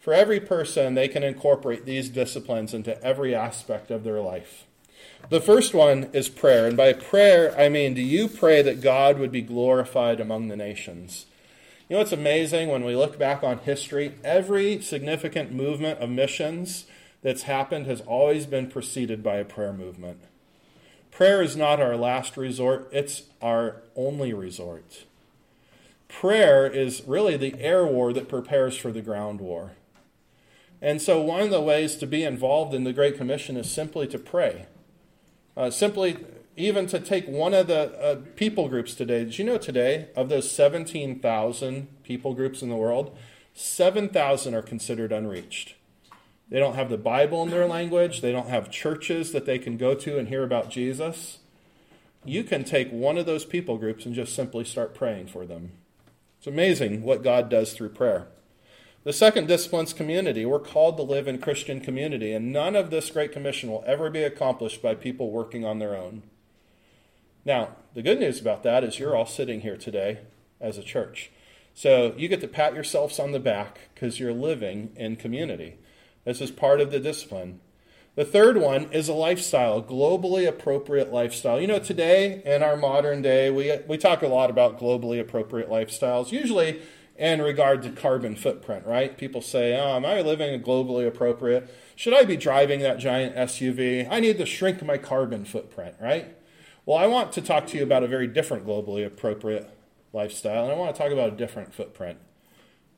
For 0.00 0.12
every 0.12 0.40
person, 0.40 0.94
they 0.94 1.06
can 1.06 1.22
incorporate 1.22 1.86
these 1.86 2.08
disciplines 2.08 2.74
into 2.74 3.00
every 3.00 3.32
aspect 3.32 3.92
of 3.92 4.02
their 4.02 4.20
life. 4.20 4.64
The 5.28 5.40
first 5.40 5.72
one 5.72 6.10
is 6.12 6.28
prayer. 6.28 6.66
And 6.66 6.76
by 6.76 6.94
prayer, 6.94 7.56
I 7.56 7.68
mean, 7.68 7.94
do 7.94 8.02
you 8.02 8.26
pray 8.26 8.60
that 8.60 8.80
God 8.80 9.20
would 9.20 9.30
be 9.30 9.40
glorified 9.40 10.18
among 10.18 10.48
the 10.48 10.56
nations? 10.56 11.26
You 11.88 11.94
know, 11.94 12.02
it's 12.02 12.10
amazing 12.10 12.70
when 12.70 12.84
we 12.84 12.96
look 12.96 13.16
back 13.16 13.44
on 13.44 13.58
history, 13.58 14.14
every 14.24 14.80
significant 14.82 15.52
movement 15.52 16.00
of 16.00 16.10
missions 16.10 16.86
that's 17.22 17.42
happened 17.42 17.86
has 17.86 18.00
always 18.00 18.46
been 18.46 18.68
preceded 18.68 19.22
by 19.22 19.36
a 19.36 19.44
prayer 19.44 19.72
movement. 19.72 20.18
Prayer 21.12 21.40
is 21.40 21.56
not 21.56 21.80
our 21.80 21.96
last 21.96 22.36
resort, 22.36 22.88
it's 22.90 23.22
our 23.40 23.82
only 23.94 24.34
resort. 24.34 25.04
Prayer 26.20 26.64
is 26.64 27.02
really 27.08 27.36
the 27.36 27.60
air 27.60 27.84
war 27.84 28.12
that 28.12 28.28
prepares 28.28 28.76
for 28.76 28.92
the 28.92 29.02
ground 29.02 29.40
war. 29.40 29.72
And 30.80 31.02
so, 31.02 31.20
one 31.20 31.40
of 31.40 31.50
the 31.50 31.60
ways 31.60 31.96
to 31.96 32.06
be 32.06 32.22
involved 32.22 32.72
in 32.72 32.84
the 32.84 32.92
Great 32.92 33.16
Commission 33.16 33.56
is 33.56 33.68
simply 33.68 34.06
to 34.06 34.18
pray. 34.18 34.66
Uh, 35.56 35.70
simply, 35.70 36.24
even 36.56 36.86
to 36.86 37.00
take 37.00 37.26
one 37.26 37.52
of 37.52 37.66
the 37.66 37.98
uh, 38.00 38.20
people 38.36 38.68
groups 38.68 38.94
today. 38.94 39.24
Did 39.24 39.38
you 39.40 39.44
know 39.44 39.58
today, 39.58 40.08
of 40.14 40.28
those 40.28 40.50
17,000 40.52 42.02
people 42.04 42.32
groups 42.32 42.62
in 42.62 42.68
the 42.68 42.76
world, 42.76 43.16
7,000 43.52 44.54
are 44.54 44.62
considered 44.62 45.10
unreached? 45.10 45.74
They 46.48 46.60
don't 46.60 46.76
have 46.76 46.90
the 46.90 46.96
Bible 46.96 47.42
in 47.42 47.50
their 47.50 47.66
language, 47.66 48.20
they 48.20 48.32
don't 48.32 48.48
have 48.48 48.70
churches 48.70 49.32
that 49.32 49.46
they 49.46 49.58
can 49.58 49.76
go 49.76 49.96
to 49.96 50.16
and 50.16 50.28
hear 50.28 50.44
about 50.44 50.70
Jesus. 50.70 51.38
You 52.24 52.44
can 52.44 52.62
take 52.62 52.90
one 52.90 53.18
of 53.18 53.26
those 53.26 53.44
people 53.44 53.78
groups 53.78 54.06
and 54.06 54.14
just 54.14 54.34
simply 54.34 54.64
start 54.64 54.94
praying 54.94 55.26
for 55.26 55.44
them. 55.44 55.72
It's 56.44 56.48
amazing 56.52 57.04
what 57.04 57.22
God 57.22 57.48
does 57.48 57.72
through 57.72 57.88
prayer. 57.88 58.26
The 59.02 59.14
second 59.14 59.48
discipline's 59.48 59.94
community. 59.94 60.44
We're 60.44 60.58
called 60.58 60.98
to 60.98 61.02
live 61.02 61.26
in 61.26 61.38
Christian 61.38 61.80
community, 61.80 62.34
and 62.34 62.52
none 62.52 62.76
of 62.76 62.90
this 62.90 63.10
Great 63.10 63.32
Commission 63.32 63.70
will 63.70 63.82
ever 63.86 64.10
be 64.10 64.22
accomplished 64.22 64.82
by 64.82 64.94
people 64.94 65.30
working 65.30 65.64
on 65.64 65.78
their 65.78 65.96
own. 65.96 66.22
Now, 67.46 67.76
the 67.94 68.02
good 68.02 68.20
news 68.20 68.42
about 68.42 68.62
that 68.62 68.84
is 68.84 68.98
you're 68.98 69.16
all 69.16 69.24
sitting 69.24 69.62
here 69.62 69.78
today 69.78 70.18
as 70.60 70.76
a 70.76 70.82
church. 70.82 71.30
So 71.72 72.12
you 72.18 72.28
get 72.28 72.42
to 72.42 72.46
pat 72.46 72.74
yourselves 72.74 73.18
on 73.18 73.32
the 73.32 73.40
back 73.40 73.88
because 73.94 74.20
you're 74.20 74.34
living 74.34 74.92
in 74.96 75.16
community. 75.16 75.78
This 76.26 76.42
is 76.42 76.50
part 76.50 76.78
of 76.78 76.90
the 76.90 77.00
discipline. 77.00 77.60
The 78.16 78.24
third 78.24 78.58
one 78.58 78.92
is 78.92 79.08
a 79.08 79.12
lifestyle, 79.12 79.82
globally 79.82 80.46
appropriate 80.46 81.12
lifestyle. 81.12 81.60
You 81.60 81.66
know, 81.66 81.80
today 81.80 82.42
in 82.44 82.62
our 82.62 82.76
modern 82.76 83.22
day, 83.22 83.50
we, 83.50 83.76
we 83.88 83.98
talk 83.98 84.22
a 84.22 84.28
lot 84.28 84.50
about 84.50 84.78
globally 84.78 85.18
appropriate 85.18 85.68
lifestyles, 85.68 86.30
usually 86.30 86.80
in 87.16 87.42
regard 87.42 87.82
to 87.82 87.90
carbon 87.90 88.36
footprint, 88.36 88.86
right? 88.86 89.18
People 89.18 89.40
say, 89.40 89.76
oh, 89.76 89.96
am 89.96 90.06
I 90.06 90.20
living 90.20 90.54
a 90.54 90.64
globally 90.64 91.08
appropriate? 91.08 91.68
Should 91.96 92.14
I 92.14 92.24
be 92.24 92.36
driving 92.36 92.78
that 92.80 92.98
giant 92.98 93.34
SUV? 93.34 94.06
I 94.08 94.20
need 94.20 94.38
to 94.38 94.46
shrink 94.46 94.84
my 94.84 94.96
carbon 94.96 95.44
footprint, 95.44 95.96
right? 96.00 96.36
Well, 96.86 96.98
I 96.98 97.08
want 97.08 97.32
to 97.32 97.42
talk 97.42 97.66
to 97.68 97.76
you 97.76 97.82
about 97.82 98.04
a 98.04 98.08
very 98.08 98.28
different 98.28 98.64
globally 98.64 99.04
appropriate 99.04 99.68
lifestyle, 100.12 100.64
and 100.64 100.72
I 100.72 100.76
want 100.76 100.94
to 100.94 101.02
talk 101.02 101.10
about 101.10 101.32
a 101.32 101.36
different 101.36 101.74
footprint. 101.74 102.18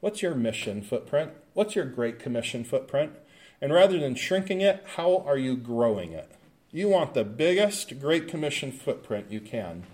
What's 0.01 0.21
your 0.21 0.35
mission 0.35 0.83
footprint? 0.83 1.33
What's 1.55 1.75
your 1.75 1.87
Great 1.87 2.19
Commission 2.19 2.65
footprint? 2.65 3.13
And 3.61 3.73
rather 3.73 3.99
than 3.99 4.15
shrinking 4.15 4.61
it, 4.61 4.85
how 4.97 5.19
are 5.27 5.39
you 5.39 5.57
growing 5.57 6.13
it? 6.13 6.31
You 6.73 6.89
want 6.89 7.15
the 7.15 7.25
biggest 7.25 7.99
Great 8.01 8.29
Commission 8.29 8.71
footprint 8.71 9.27
you 9.31 9.41
can. 9.41 9.85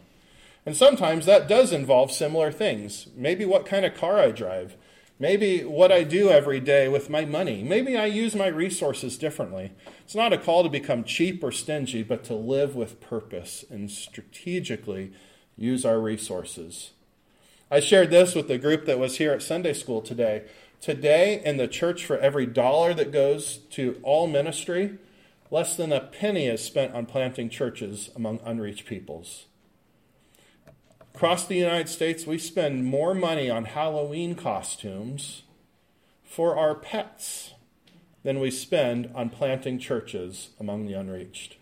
And 0.64 0.76
sometimes 0.76 1.26
that 1.26 1.48
does 1.48 1.72
involve 1.72 2.12
similar 2.12 2.52
things. 2.52 3.08
Maybe 3.16 3.44
what 3.44 3.66
kind 3.66 3.84
of 3.84 3.94
car 3.94 4.18
I 4.18 4.30
drive. 4.30 4.76
Maybe 5.18 5.62
what 5.62 5.92
I 5.92 6.02
do 6.02 6.30
every 6.30 6.58
day 6.58 6.88
with 6.88 7.08
my 7.08 7.24
money. 7.24 7.62
Maybe 7.62 7.96
I 7.96 8.06
use 8.06 8.34
my 8.34 8.48
resources 8.48 9.16
differently. 9.16 9.72
It's 10.04 10.16
not 10.16 10.32
a 10.32 10.38
call 10.38 10.64
to 10.64 10.68
become 10.68 11.04
cheap 11.04 11.44
or 11.44 11.52
stingy, 11.52 12.02
but 12.02 12.24
to 12.24 12.34
live 12.34 12.74
with 12.74 13.00
purpose 13.00 13.64
and 13.70 13.88
strategically 13.90 15.12
use 15.56 15.84
our 15.84 16.00
resources. 16.00 16.90
I 17.70 17.80
shared 17.80 18.10
this 18.10 18.34
with 18.34 18.48
the 18.48 18.58
group 18.58 18.84
that 18.86 18.98
was 18.98 19.18
here 19.18 19.32
at 19.32 19.42
Sunday 19.42 19.72
school 19.74 20.00
today. 20.00 20.42
Today, 20.82 21.40
in 21.44 21.58
the 21.58 21.68
church, 21.68 22.04
for 22.04 22.18
every 22.18 22.44
dollar 22.44 22.92
that 22.92 23.12
goes 23.12 23.58
to 23.70 24.00
all 24.02 24.26
ministry, 24.26 24.98
less 25.48 25.76
than 25.76 25.92
a 25.92 26.00
penny 26.00 26.48
is 26.48 26.60
spent 26.60 26.92
on 26.92 27.06
planting 27.06 27.48
churches 27.48 28.10
among 28.16 28.40
unreached 28.44 28.84
peoples. 28.84 29.44
Across 31.14 31.46
the 31.46 31.54
United 31.54 31.88
States, 31.88 32.26
we 32.26 32.36
spend 32.36 32.84
more 32.84 33.14
money 33.14 33.48
on 33.48 33.66
Halloween 33.66 34.34
costumes 34.34 35.42
for 36.24 36.58
our 36.58 36.74
pets 36.74 37.52
than 38.24 38.40
we 38.40 38.50
spend 38.50 39.08
on 39.14 39.30
planting 39.30 39.78
churches 39.78 40.50
among 40.58 40.86
the 40.86 40.94
unreached. 40.94 41.58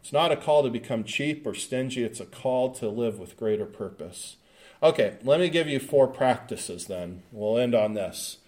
It's 0.00 0.12
not 0.12 0.32
a 0.32 0.36
call 0.36 0.64
to 0.64 0.70
become 0.70 1.04
cheap 1.04 1.46
or 1.46 1.54
stingy, 1.54 2.02
it's 2.02 2.18
a 2.18 2.26
call 2.26 2.72
to 2.72 2.88
live 2.88 3.20
with 3.20 3.36
greater 3.36 3.66
purpose. 3.66 4.38
Okay, 4.82 5.14
let 5.22 5.38
me 5.38 5.48
give 5.48 5.68
you 5.68 5.78
four 5.78 6.08
practices 6.08 6.86
then. 6.86 7.22
We'll 7.30 7.58
end 7.58 7.74
on 7.74 7.94
this 7.94 8.38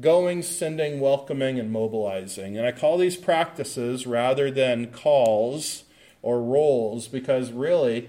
going, 0.00 0.42
sending, 0.42 1.00
welcoming, 1.00 1.58
and 1.58 1.70
mobilizing. 1.70 2.56
And 2.56 2.66
I 2.66 2.72
call 2.72 2.96
these 2.96 3.16
practices 3.16 4.06
rather 4.06 4.50
than 4.50 4.86
calls 4.86 5.84
or 6.22 6.40
roles 6.40 7.08
because 7.08 7.52
really, 7.52 8.08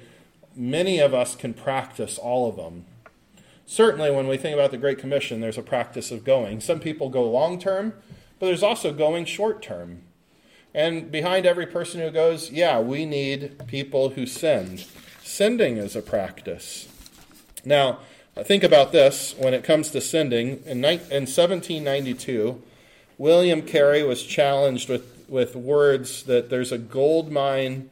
many 0.56 1.00
of 1.00 1.14
us 1.14 1.36
can 1.36 1.54
practice 1.54 2.18
all 2.18 2.48
of 2.48 2.56
them. 2.56 2.86
Certainly, 3.66 4.12
when 4.12 4.28
we 4.28 4.38
think 4.38 4.54
about 4.54 4.72
the 4.72 4.78
Great 4.78 5.00
Commission, 5.00 5.42
there's 5.42 5.58
a 5.58 5.64
practice 5.64 6.12
of 6.12 6.24
going. 6.24 6.62
Some 6.62 6.80
people 6.80 7.10
go 7.10 7.30
long 7.30 7.60
term, 7.60 7.94
but 8.40 8.46
there's 8.46 8.64
also 8.64 8.94
going 8.94 9.26
short 9.26 9.62
term. 9.62 10.04
And 10.74 11.12
behind 11.12 11.46
every 11.46 11.68
person 11.68 12.02
who 12.02 12.12
goes, 12.12 12.52
yeah, 12.52 12.80
we 12.80 13.06
need 13.06 13.68
people 13.68 14.10
who 14.10 14.26
send. 14.26 14.86
Sending 15.24 15.78
is 15.78 15.96
a 15.96 16.02
practice. 16.02 16.88
Now, 17.66 18.00
think 18.36 18.64
about 18.64 18.92
this 18.92 19.36
when 19.38 19.54
it 19.54 19.64
comes 19.64 19.90
to 19.92 20.02
sending. 20.02 20.64
In, 20.66 20.84
in 20.84 21.26
1792, 21.28 22.62
William 23.18 23.62
Carey 23.62 24.04
was 24.04 24.24
challenged 24.24 24.90
with, 24.90 25.26
with 25.30 25.56
words 25.56 26.24
that 26.24 26.50
there's 26.50 26.72
a 26.72 26.78
gold 26.78 27.32
mine 27.32 27.90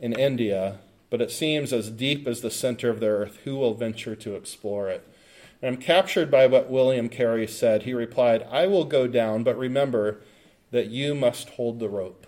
in 0.00 0.12
India 0.12 0.78
but 1.10 1.20
it 1.20 1.30
seems 1.30 1.72
as 1.72 1.90
deep 1.90 2.26
as 2.26 2.40
the 2.40 2.50
center 2.50 2.90
of 2.90 3.00
the 3.00 3.06
earth. 3.06 3.38
Who 3.44 3.56
will 3.56 3.74
venture 3.74 4.16
to 4.16 4.34
explore 4.34 4.88
it? 4.88 5.06
And 5.62 5.74
I'm 5.74 5.80
captured 5.80 6.30
by 6.30 6.46
what 6.46 6.70
William 6.70 7.08
Carey 7.08 7.46
said. 7.46 7.82
He 7.82 7.94
replied, 7.94 8.46
I 8.50 8.66
will 8.66 8.84
go 8.84 9.06
down, 9.06 9.42
but 9.42 9.56
remember 9.56 10.20
that 10.72 10.88
you 10.88 11.14
must 11.14 11.50
hold 11.50 11.78
the 11.78 11.88
rope. 11.88 12.25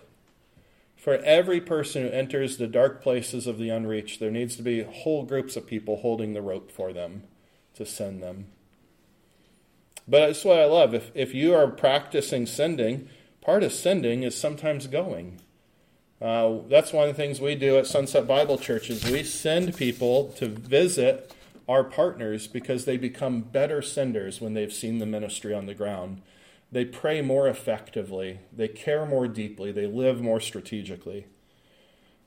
For 0.99 1.14
every 1.18 1.61
person 1.61 2.03
who 2.03 2.11
enters 2.11 2.57
the 2.57 2.66
dark 2.66 3.03
places 3.03 3.46
of 3.46 3.57
the 3.57 3.70
unreached, 3.70 4.18
there 4.18 4.32
needs 4.32 4.57
to 4.57 4.62
be 4.62 4.82
whole 4.82 5.24
groups 5.24 5.57
of 5.57 5.66
people 5.66 5.99
holding 5.99 6.34
the 6.34 6.42
rope 6.42 6.72
for 6.72 6.92
them 6.92 7.22
to 7.76 7.86
send 7.86 8.20
them. 8.20 8.46
But 10.09 10.26
that's 10.26 10.44
what 10.44 10.59
I 10.59 10.64
love. 10.64 10.94
If, 10.94 11.12
if 11.14 11.34
you 11.34 11.55
are 11.55 11.68
practicing 11.68 12.46
sending, 12.46 13.09
part 13.40 13.62
of 13.62 13.72
sending 13.72 14.24
is 14.24 14.36
sometimes 14.36 14.88
going. 14.88 15.40
Uh, 16.20 16.59
that's 16.68 16.92
one 16.92 17.09
of 17.09 17.16
the 17.16 17.22
things 17.22 17.40
we 17.40 17.55
do 17.55 17.78
at 17.78 17.86
Sunset 17.86 18.26
Bible 18.26 18.59
Church 18.59 18.90
is 18.90 19.09
we 19.09 19.22
send 19.22 19.76
people 19.76 20.32
to 20.38 20.49
visit 20.49 21.32
our 21.68 21.84
partners 21.84 22.49
because 22.49 22.86
they 22.86 22.96
become 22.96 23.40
better 23.42 23.82
senders 23.82 24.40
when 24.40 24.55
they've 24.55 24.72
seen 24.72 24.99
the 24.99 25.07
ministry 25.07 25.55
on 25.55 25.66
the 25.66 25.74
ground. 25.74 26.22
They 26.70 26.84
pray 26.84 27.22
more 27.22 27.48
effectively, 27.48 28.40
they 28.52 28.68
care 28.68 29.06
more 29.06 29.26
deeply, 29.26 29.72
they 29.72 29.86
live 29.86 30.20
more 30.20 30.40
strategically. 30.40 31.26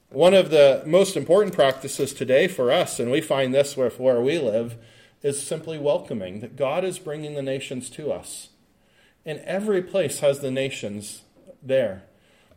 One 0.09 0.33
of 0.33 0.49
the 0.49 0.83
most 0.85 1.15
important 1.15 1.53
practices 1.53 2.13
today 2.13 2.47
for 2.47 2.71
us, 2.71 2.99
and 2.99 3.11
we 3.11 3.21
find 3.21 3.53
this 3.53 3.77
where, 3.77 3.89
where 3.91 4.19
we 4.19 4.39
live, 4.39 4.75
is 5.21 5.41
simply 5.41 5.77
welcoming 5.77 6.39
that 6.39 6.55
God 6.55 6.83
is 6.83 6.99
bringing 6.99 7.35
the 7.35 7.41
nations 7.41 7.89
to 7.91 8.11
us. 8.11 8.49
And 9.25 9.39
every 9.41 9.81
place 9.81 10.19
has 10.19 10.39
the 10.39 10.51
nations 10.51 11.21
there 11.61 12.03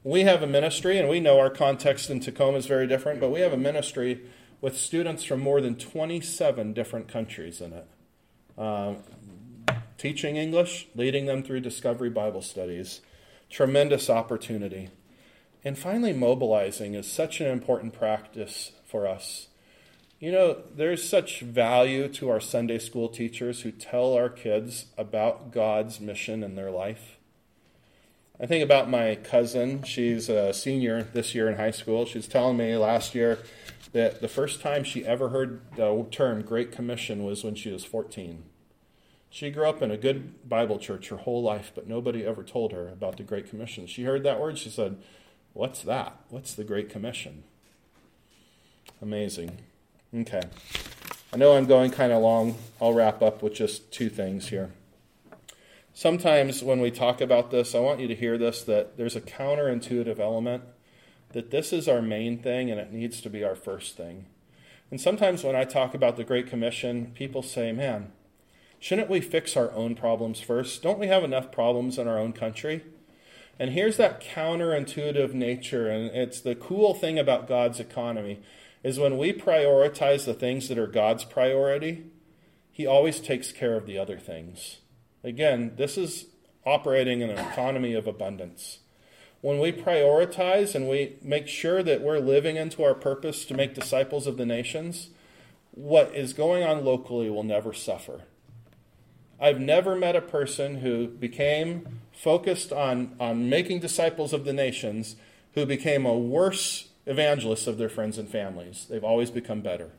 we 0.05 0.21
have 0.21 0.43
a 0.43 0.47
ministry, 0.47 0.99
and 0.99 1.09
we 1.09 1.19
know 1.19 1.41
our 1.41 1.49
context 1.49 2.11
in 2.11 2.21
Tacoma 2.21 2.59
is 2.59 2.67
very 2.67 2.87
different, 2.87 3.21
but 3.21 3.31
we 3.31 3.41
have 3.41 3.55
a 3.55 3.57
ministry 3.57 4.21
with 4.61 4.79
students 4.79 5.25
from 5.25 5.41
more 5.41 5.63
than 5.63 5.77
27 5.77 6.75
different 6.75 7.09
countries 7.09 7.61
in 7.63 7.73
it. 7.73 7.87
Uh, 8.57 8.95
teaching 9.99 10.37
English, 10.37 10.89
leading 10.95 11.27
them 11.27 11.43
through 11.43 11.61
Discovery 11.61 12.11
Bible 12.11 12.43
studies. 12.43 13.01
Tremendous 13.51 14.11
opportunity. 14.11 14.91
And 15.65 15.79
finally, 15.79 16.13
mobilizing 16.13 16.95
is 16.95 17.11
such 17.11 17.41
an 17.41 17.47
important 17.47 17.95
practice 17.95 18.73
for 18.85 19.07
us. 19.07 19.49
You 20.21 20.33
know, 20.33 20.59
there's 20.75 21.07
such 21.07 21.41
value 21.41 22.09
to 22.09 22.31
our 22.31 22.41
Sunday 22.41 22.79
school 22.79 23.09
teachers 23.09 23.63
who 23.63 23.71
tell 23.71 24.15
our 24.15 24.29
kids 24.29 24.87
about 24.97 25.53
God's 25.53 26.01
mission 26.01 26.43
in 26.43 26.55
their 26.55 26.71
life. 26.71 27.17
I 28.41 28.47
think 28.47 28.65
about 28.65 28.91
my 28.91 29.15
cousin. 29.17 29.85
She's 29.85 30.29
a 30.29 30.53
senior 30.53 31.03
this 31.03 31.35
year 31.35 31.49
in 31.49 31.57
high 31.57 31.71
school. 31.71 32.05
She's 32.05 32.27
telling 32.27 32.57
me 32.57 32.77
last 32.77 33.15
year 33.15 33.39
that 33.93 34.21
the 34.21 34.29
first 34.29 34.61
time 34.61 34.83
she 34.83 35.07
ever 35.07 35.29
heard 35.29 35.61
the 35.77 36.07
term 36.11 36.43
Great 36.43 36.73
Commission 36.73 37.25
was 37.25 37.45
when 37.45 37.55
she 37.55 37.71
was 37.71 37.85
14. 37.85 38.43
She 39.35 39.51
grew 39.51 39.69
up 39.69 39.83
in 39.83 39.91
a 39.91 39.97
good 39.97 40.49
Bible 40.49 40.79
church 40.79 41.09
her 41.09 41.17
whole 41.17 41.43
life, 41.43 41.73
but 41.75 41.89
nobody 41.89 42.25
ever 42.25 42.45
told 42.45 42.71
her 42.71 42.87
about 42.89 43.17
the 43.17 43.25
Great 43.25 43.51
Commission. 43.51 43.89
She 43.89 44.05
heard 44.05 44.23
that 44.23 44.39
word, 44.39 44.59
she 44.59 44.71
said, 44.71 44.97
What's 45.55 45.83
that? 45.83 46.17
What's 46.29 46.55
the 46.55 46.63
Great 46.63 46.89
Commission? 46.89 47.43
Amazing. 49.03 49.59
Okay. 50.17 50.43
I 51.33 51.37
know 51.37 51.57
I'm 51.57 51.67
going 51.67 51.91
kind 51.91 52.13
of 52.13 52.23
long. 52.23 52.57
I'll 52.81 52.93
wrap 52.93 53.23
up 53.23 53.43
with 53.43 53.55
just 53.55 53.91
two 53.91 54.09
things 54.09 54.51
here. 54.51 54.71
Sometimes 55.93 56.63
when 56.63 56.79
we 56.79 56.93
talk 56.93 57.21
about 57.21 57.51
this, 57.51 57.75
I 57.75 57.81
want 57.81 57.99
you 57.99 58.07
to 58.07 58.15
hear 58.15 58.39
this 58.39 58.63
that 58.63 58.97
there's 58.97 59.17
a 59.17 59.21
counterintuitive 59.21 60.21
element, 60.21 60.63
that 61.33 61.51
this 61.51 61.73
is 61.73 61.89
our 61.89 62.01
main 62.01 62.39
thing 62.39 62.71
and 62.71 62.79
it 62.79 62.93
needs 62.93 63.21
to 63.23 63.31
be 63.31 63.43
our 63.43 63.57
first 63.57 63.97
thing. 63.97 64.27
And 64.93 65.01
sometimes 65.01 65.43
when 65.43 65.57
I 65.57 65.65
talk 65.65 65.93
about 65.93 66.17
the 66.17 66.23
Great 66.23 66.47
Commission, 66.47 67.11
people 67.17 67.43
say, 67.43 67.73
man, 67.73 68.13
shouldn't 68.85 69.09
we 69.09 69.19
fix 69.19 69.57
our 69.57 69.73
own 69.73 69.95
problems 69.95 70.43
first? 70.43 70.83
Don't 70.83 70.99
we 70.99 71.07
have 71.07 71.25
enough 71.25 71.51
problems 71.51 71.97
in 71.97 72.07
our 72.07 72.19
own 72.19 72.35
country? 72.35 72.85
And 73.59 73.71
here's 73.71 73.97
that 73.97 74.23
counterintuitive 74.23 75.33
nature, 75.33 75.89
and 75.89 76.15
it's 76.15 76.39
the 76.39 76.55
cool 76.55 76.93
thing 76.93 77.19
about 77.19 77.49
God's 77.49 77.81
economy 77.81 78.43
is 78.83 78.99
when 78.99 79.17
we 79.17 79.33
prioritize 79.33 80.27
the 80.27 80.35
things 80.35 80.69
that 80.69 80.77
are 80.77 80.87
God's 80.87 81.25
priority, 81.25 82.11
He 82.71 82.87
always 82.87 83.21
takes 83.21 83.53
care 83.53 83.75
of 83.75 83.87
the 83.87 83.97
other 83.97 84.19
things. 84.19 84.81
Again, 85.23 85.73
this 85.79 85.97
is 85.97 86.27
operating 86.67 87.23
in 87.23 87.31
an 87.31 87.39
economy 87.39 87.95
of 87.95 88.07
abundance. 88.07 88.81
When 89.41 89.61
we 89.61 89.73
prioritize 89.73 90.75
and 90.75 90.91
we 90.91 91.17
make 91.23 91.49
sure 91.49 91.83
that 91.83 92.03
we're 92.03 92.19
living 92.19 92.57
into 92.57 92.85
our 92.85 92.95
purpose 92.95 93.47
to 93.47 93.55
make 93.55 93.75
disciples 93.75 94.27
of 94.27 94.37
the 94.37 94.45
nations, 94.45 95.09
what 95.71 96.15
is 96.15 96.35
going 96.35 96.63
on 96.63 96.85
locally 96.85 97.31
will 97.31 97.45
never 97.45 97.73
suffer. 97.73 98.25
I've 99.41 99.61
never 99.61 99.97
met 99.97 100.17
a 100.17 100.21
person 100.21 100.77
who 100.77 101.09
became 101.09 102.01
focused 102.13 102.73
on, 102.73 103.15
on 103.19 103.49
making 103.49 103.81
disciples 103.81 104.33
of 104.33 104.45
the 104.45 104.53
nations 104.53 105.17
who 105.55 105.67
became 105.67 106.07
a 106.07 106.17
worse 106.17 106.89
evangelist 107.07 107.67
of 107.67 107.79
their 107.79 107.89
friends 107.89 108.19
and 108.19 108.29
families. 108.29 108.87
They've 108.89 109.05
always 109.05 109.31
become 109.31 109.61
better. 109.61 109.91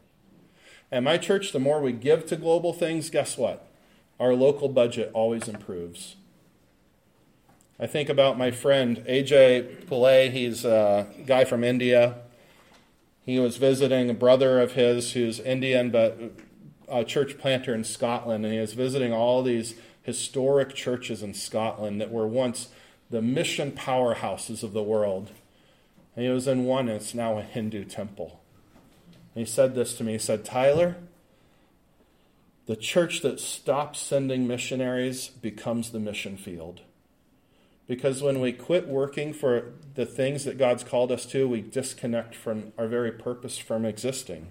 And 0.92 1.06
my 1.06 1.18
church, 1.18 1.52
the 1.52 1.60
more 1.60 1.82
we 1.82 1.92
give 1.92 2.26
to 2.28 2.36
global 2.36 2.74
things, 2.74 3.10
guess 3.10 3.38
what? 3.38 3.68
Our 4.20 4.34
local 4.34 4.70
budget 4.70 5.12
always 5.14 5.48
improves. 5.48 6.16
I 7.80 7.88
think 7.88 8.08
about 8.08 8.38
my 8.38 8.52
friend 8.52 9.04
AJ 9.08 9.86
Pillay. 9.88 10.32
He's 10.32 10.64
a 10.64 11.08
guy 11.26 11.44
from 11.44 11.64
India. 11.64 12.20
He 13.26 13.40
was 13.40 13.58
visiting 13.58 14.10
a 14.10 14.14
brother 14.14 14.62
of 14.62 14.74
his 14.74 15.14
who's 15.14 15.40
Indian, 15.40 15.90
but 15.90 16.18
a 16.90 17.04
church 17.04 17.38
planter 17.38 17.74
in 17.74 17.84
Scotland, 17.84 18.46
and 18.46 18.54
he 18.54 18.60
was 18.60 18.74
visiting 18.74 19.14
all 19.14 19.44
these 19.44 19.76
historic 20.04 20.74
churches 20.76 21.24
in 21.24 21.34
Scotland 21.34 22.00
that 22.00 22.12
were 22.12 22.28
once 22.28 22.70
the 23.10 23.22
mission 23.22 23.72
powerhouses 23.72 24.64
of 24.64 24.74
the 24.74 24.84
world. 24.84 25.32
And 26.16 26.26
he 26.26 26.32
was 26.32 26.48
in 26.48 26.66
one, 26.66 26.88
and 26.88 26.98
it's 26.98 27.14
now 27.14 27.38
a 27.38 27.42
Hindu 27.42 27.86
temple. 27.86 28.40
And 29.34 29.46
he 29.46 29.52
said 29.52 29.76
this 29.76 29.96
to 29.98 30.04
me. 30.04 30.14
He 30.14 30.18
said, 30.20 30.46
Tyler, 30.46 30.96
the 32.68 32.76
church 32.76 33.22
that 33.22 33.40
stops 33.40 34.00
sending 34.00 34.48
missionaries 34.48 35.28
becomes 35.28 35.92
the 35.92 36.00
mission 36.00 36.38
field. 36.38 36.82
Because 37.88 38.24
when 38.24 38.40
we 38.40 38.52
quit 38.52 38.88
working 38.88 39.34
for 39.34 39.74
the 39.94 40.06
things 40.06 40.46
that 40.46 40.58
God's 40.58 40.84
called 40.84 41.12
us 41.12 41.26
to, 41.28 41.48
we 41.48 41.62
disconnect 41.62 42.34
from 42.34 42.74
our 42.78 42.88
very 42.88 43.12
purpose 43.12 43.58
from 43.58 43.86
existing. 43.86 44.48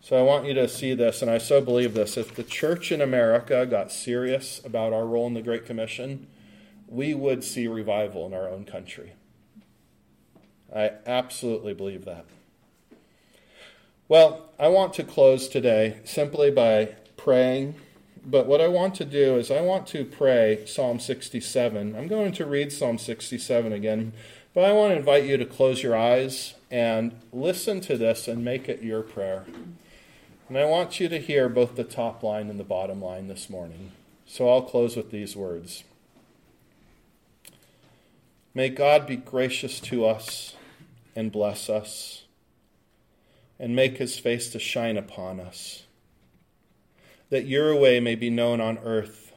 So 0.00 0.18
I 0.18 0.22
want 0.22 0.46
you 0.46 0.54
to 0.54 0.68
see 0.68 0.94
this, 0.94 1.22
and 1.22 1.30
I 1.30 1.38
so 1.38 1.60
believe 1.60 1.94
this. 1.94 2.16
If 2.16 2.34
the 2.34 2.42
church 2.42 2.92
in 2.92 3.00
America 3.00 3.66
got 3.66 3.92
serious 3.92 4.60
about 4.64 4.92
our 4.92 5.04
role 5.04 5.26
in 5.26 5.34
the 5.34 5.42
Great 5.42 5.66
Commission, 5.66 6.28
we 6.86 7.14
would 7.14 7.44
see 7.44 7.66
revival 7.66 8.26
in 8.26 8.32
our 8.32 8.48
own 8.48 8.64
country. 8.64 9.12
I 10.74 10.92
absolutely 11.06 11.74
believe 11.74 12.04
that. 12.04 12.24
Well, 14.08 14.48
I 14.58 14.68
want 14.68 14.94
to 14.94 15.04
close 15.04 15.48
today 15.48 15.98
simply 16.04 16.50
by 16.50 16.94
praying. 17.16 17.74
But 18.24 18.46
what 18.46 18.60
I 18.60 18.68
want 18.68 18.94
to 18.96 19.04
do 19.04 19.36
is 19.36 19.50
I 19.50 19.60
want 19.60 19.86
to 19.88 20.04
pray 20.04 20.64
Psalm 20.66 20.98
67. 21.00 21.96
I'm 21.96 22.08
going 22.08 22.32
to 22.32 22.46
read 22.46 22.72
Psalm 22.72 22.98
67 22.98 23.72
again, 23.72 24.12
but 24.54 24.64
I 24.64 24.72
want 24.72 24.92
to 24.92 24.98
invite 24.98 25.24
you 25.24 25.36
to 25.36 25.46
close 25.46 25.82
your 25.82 25.96
eyes 25.96 26.54
and 26.70 27.18
listen 27.32 27.80
to 27.82 27.96
this 27.96 28.28
and 28.28 28.44
make 28.44 28.68
it 28.68 28.82
your 28.82 29.02
prayer. 29.02 29.44
And 30.48 30.56
I 30.56 30.64
want 30.64 30.98
you 30.98 31.10
to 31.10 31.18
hear 31.18 31.50
both 31.50 31.76
the 31.76 31.84
top 31.84 32.22
line 32.22 32.48
and 32.48 32.58
the 32.58 32.64
bottom 32.64 33.02
line 33.02 33.28
this 33.28 33.50
morning. 33.50 33.92
So 34.26 34.48
I'll 34.48 34.62
close 34.62 34.96
with 34.96 35.10
these 35.10 35.36
words 35.36 35.84
May 38.54 38.70
God 38.70 39.06
be 39.06 39.16
gracious 39.16 39.78
to 39.80 40.06
us 40.06 40.56
and 41.14 41.30
bless 41.30 41.68
us 41.68 42.24
and 43.58 43.76
make 43.76 43.98
his 43.98 44.18
face 44.18 44.50
to 44.50 44.58
shine 44.58 44.96
upon 44.96 45.38
us, 45.38 45.84
that 47.28 47.46
your 47.46 47.76
way 47.76 48.00
may 48.00 48.14
be 48.14 48.30
known 48.30 48.60
on 48.60 48.78
earth, 48.78 49.32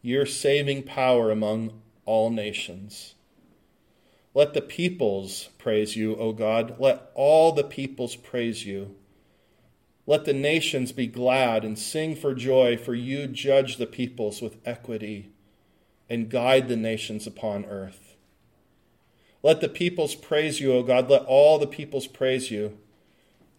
your 0.00 0.24
saving 0.24 0.82
power 0.82 1.30
among 1.30 1.82
all 2.06 2.30
nations. 2.30 3.14
Let 4.32 4.54
the 4.54 4.62
peoples 4.62 5.50
praise 5.58 5.94
you, 5.94 6.16
O 6.16 6.32
God. 6.32 6.76
Let 6.78 7.10
all 7.14 7.52
the 7.52 7.64
peoples 7.64 8.16
praise 8.16 8.64
you. 8.64 8.94
Let 10.08 10.24
the 10.24 10.32
nations 10.32 10.90
be 10.90 11.06
glad 11.06 11.66
and 11.66 11.78
sing 11.78 12.16
for 12.16 12.34
joy, 12.34 12.78
for 12.78 12.94
you 12.94 13.26
judge 13.26 13.76
the 13.76 13.84
peoples 13.84 14.40
with 14.40 14.56
equity 14.64 15.32
and 16.08 16.30
guide 16.30 16.66
the 16.68 16.76
nations 16.78 17.26
upon 17.26 17.66
earth. 17.66 18.16
Let 19.42 19.60
the 19.60 19.68
peoples 19.68 20.14
praise 20.14 20.60
you, 20.60 20.72
O 20.72 20.82
God. 20.82 21.10
Let 21.10 21.26
all 21.26 21.58
the 21.58 21.66
peoples 21.66 22.06
praise 22.06 22.50
you. 22.50 22.78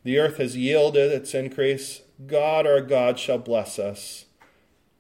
The 0.04 0.18
earth 0.18 0.38
has 0.38 0.58
yielded 0.58 1.12
its 1.12 1.36
increase. 1.36 2.02
God, 2.26 2.66
our 2.66 2.82
God, 2.82 3.20
shall 3.20 3.38
bless 3.38 3.78
us. 3.78 4.26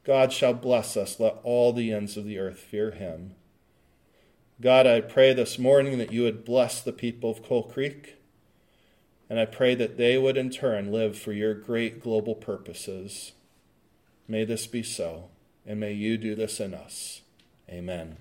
God 0.03 0.31
shall 0.31 0.53
bless 0.53 0.95
us. 0.95 1.19
Let 1.19 1.39
all 1.41 1.73
the 1.73 1.91
ends 1.91 2.15
of 2.15 2.25
the 2.25 2.37
earth 2.37 2.59
fear 2.59 2.91
him. 2.91 3.33
God, 4.61 4.85
I 4.85 5.01
pray 5.01 5.33
this 5.33 5.57
morning 5.57 5.97
that 5.97 6.13
you 6.13 6.21
would 6.21 6.45
bless 6.45 6.79
the 6.79 6.93
people 6.93 7.31
of 7.31 7.41
Coal 7.41 7.63
Creek. 7.63 8.18
And 9.29 9.39
I 9.39 9.45
pray 9.45 9.75
that 9.75 9.97
they 9.97 10.17
would 10.17 10.37
in 10.37 10.49
turn 10.49 10.91
live 10.91 11.17
for 11.17 11.31
your 11.31 11.53
great 11.53 12.01
global 12.01 12.33
purposes. 12.33 13.33
May 14.27 14.43
this 14.43 14.65
be 14.65 14.81
so, 14.81 15.29
and 15.65 15.79
may 15.79 15.93
you 15.93 16.17
do 16.17 16.33
this 16.35 16.59
in 16.59 16.73
us. 16.73 17.21
Amen. 17.69 18.17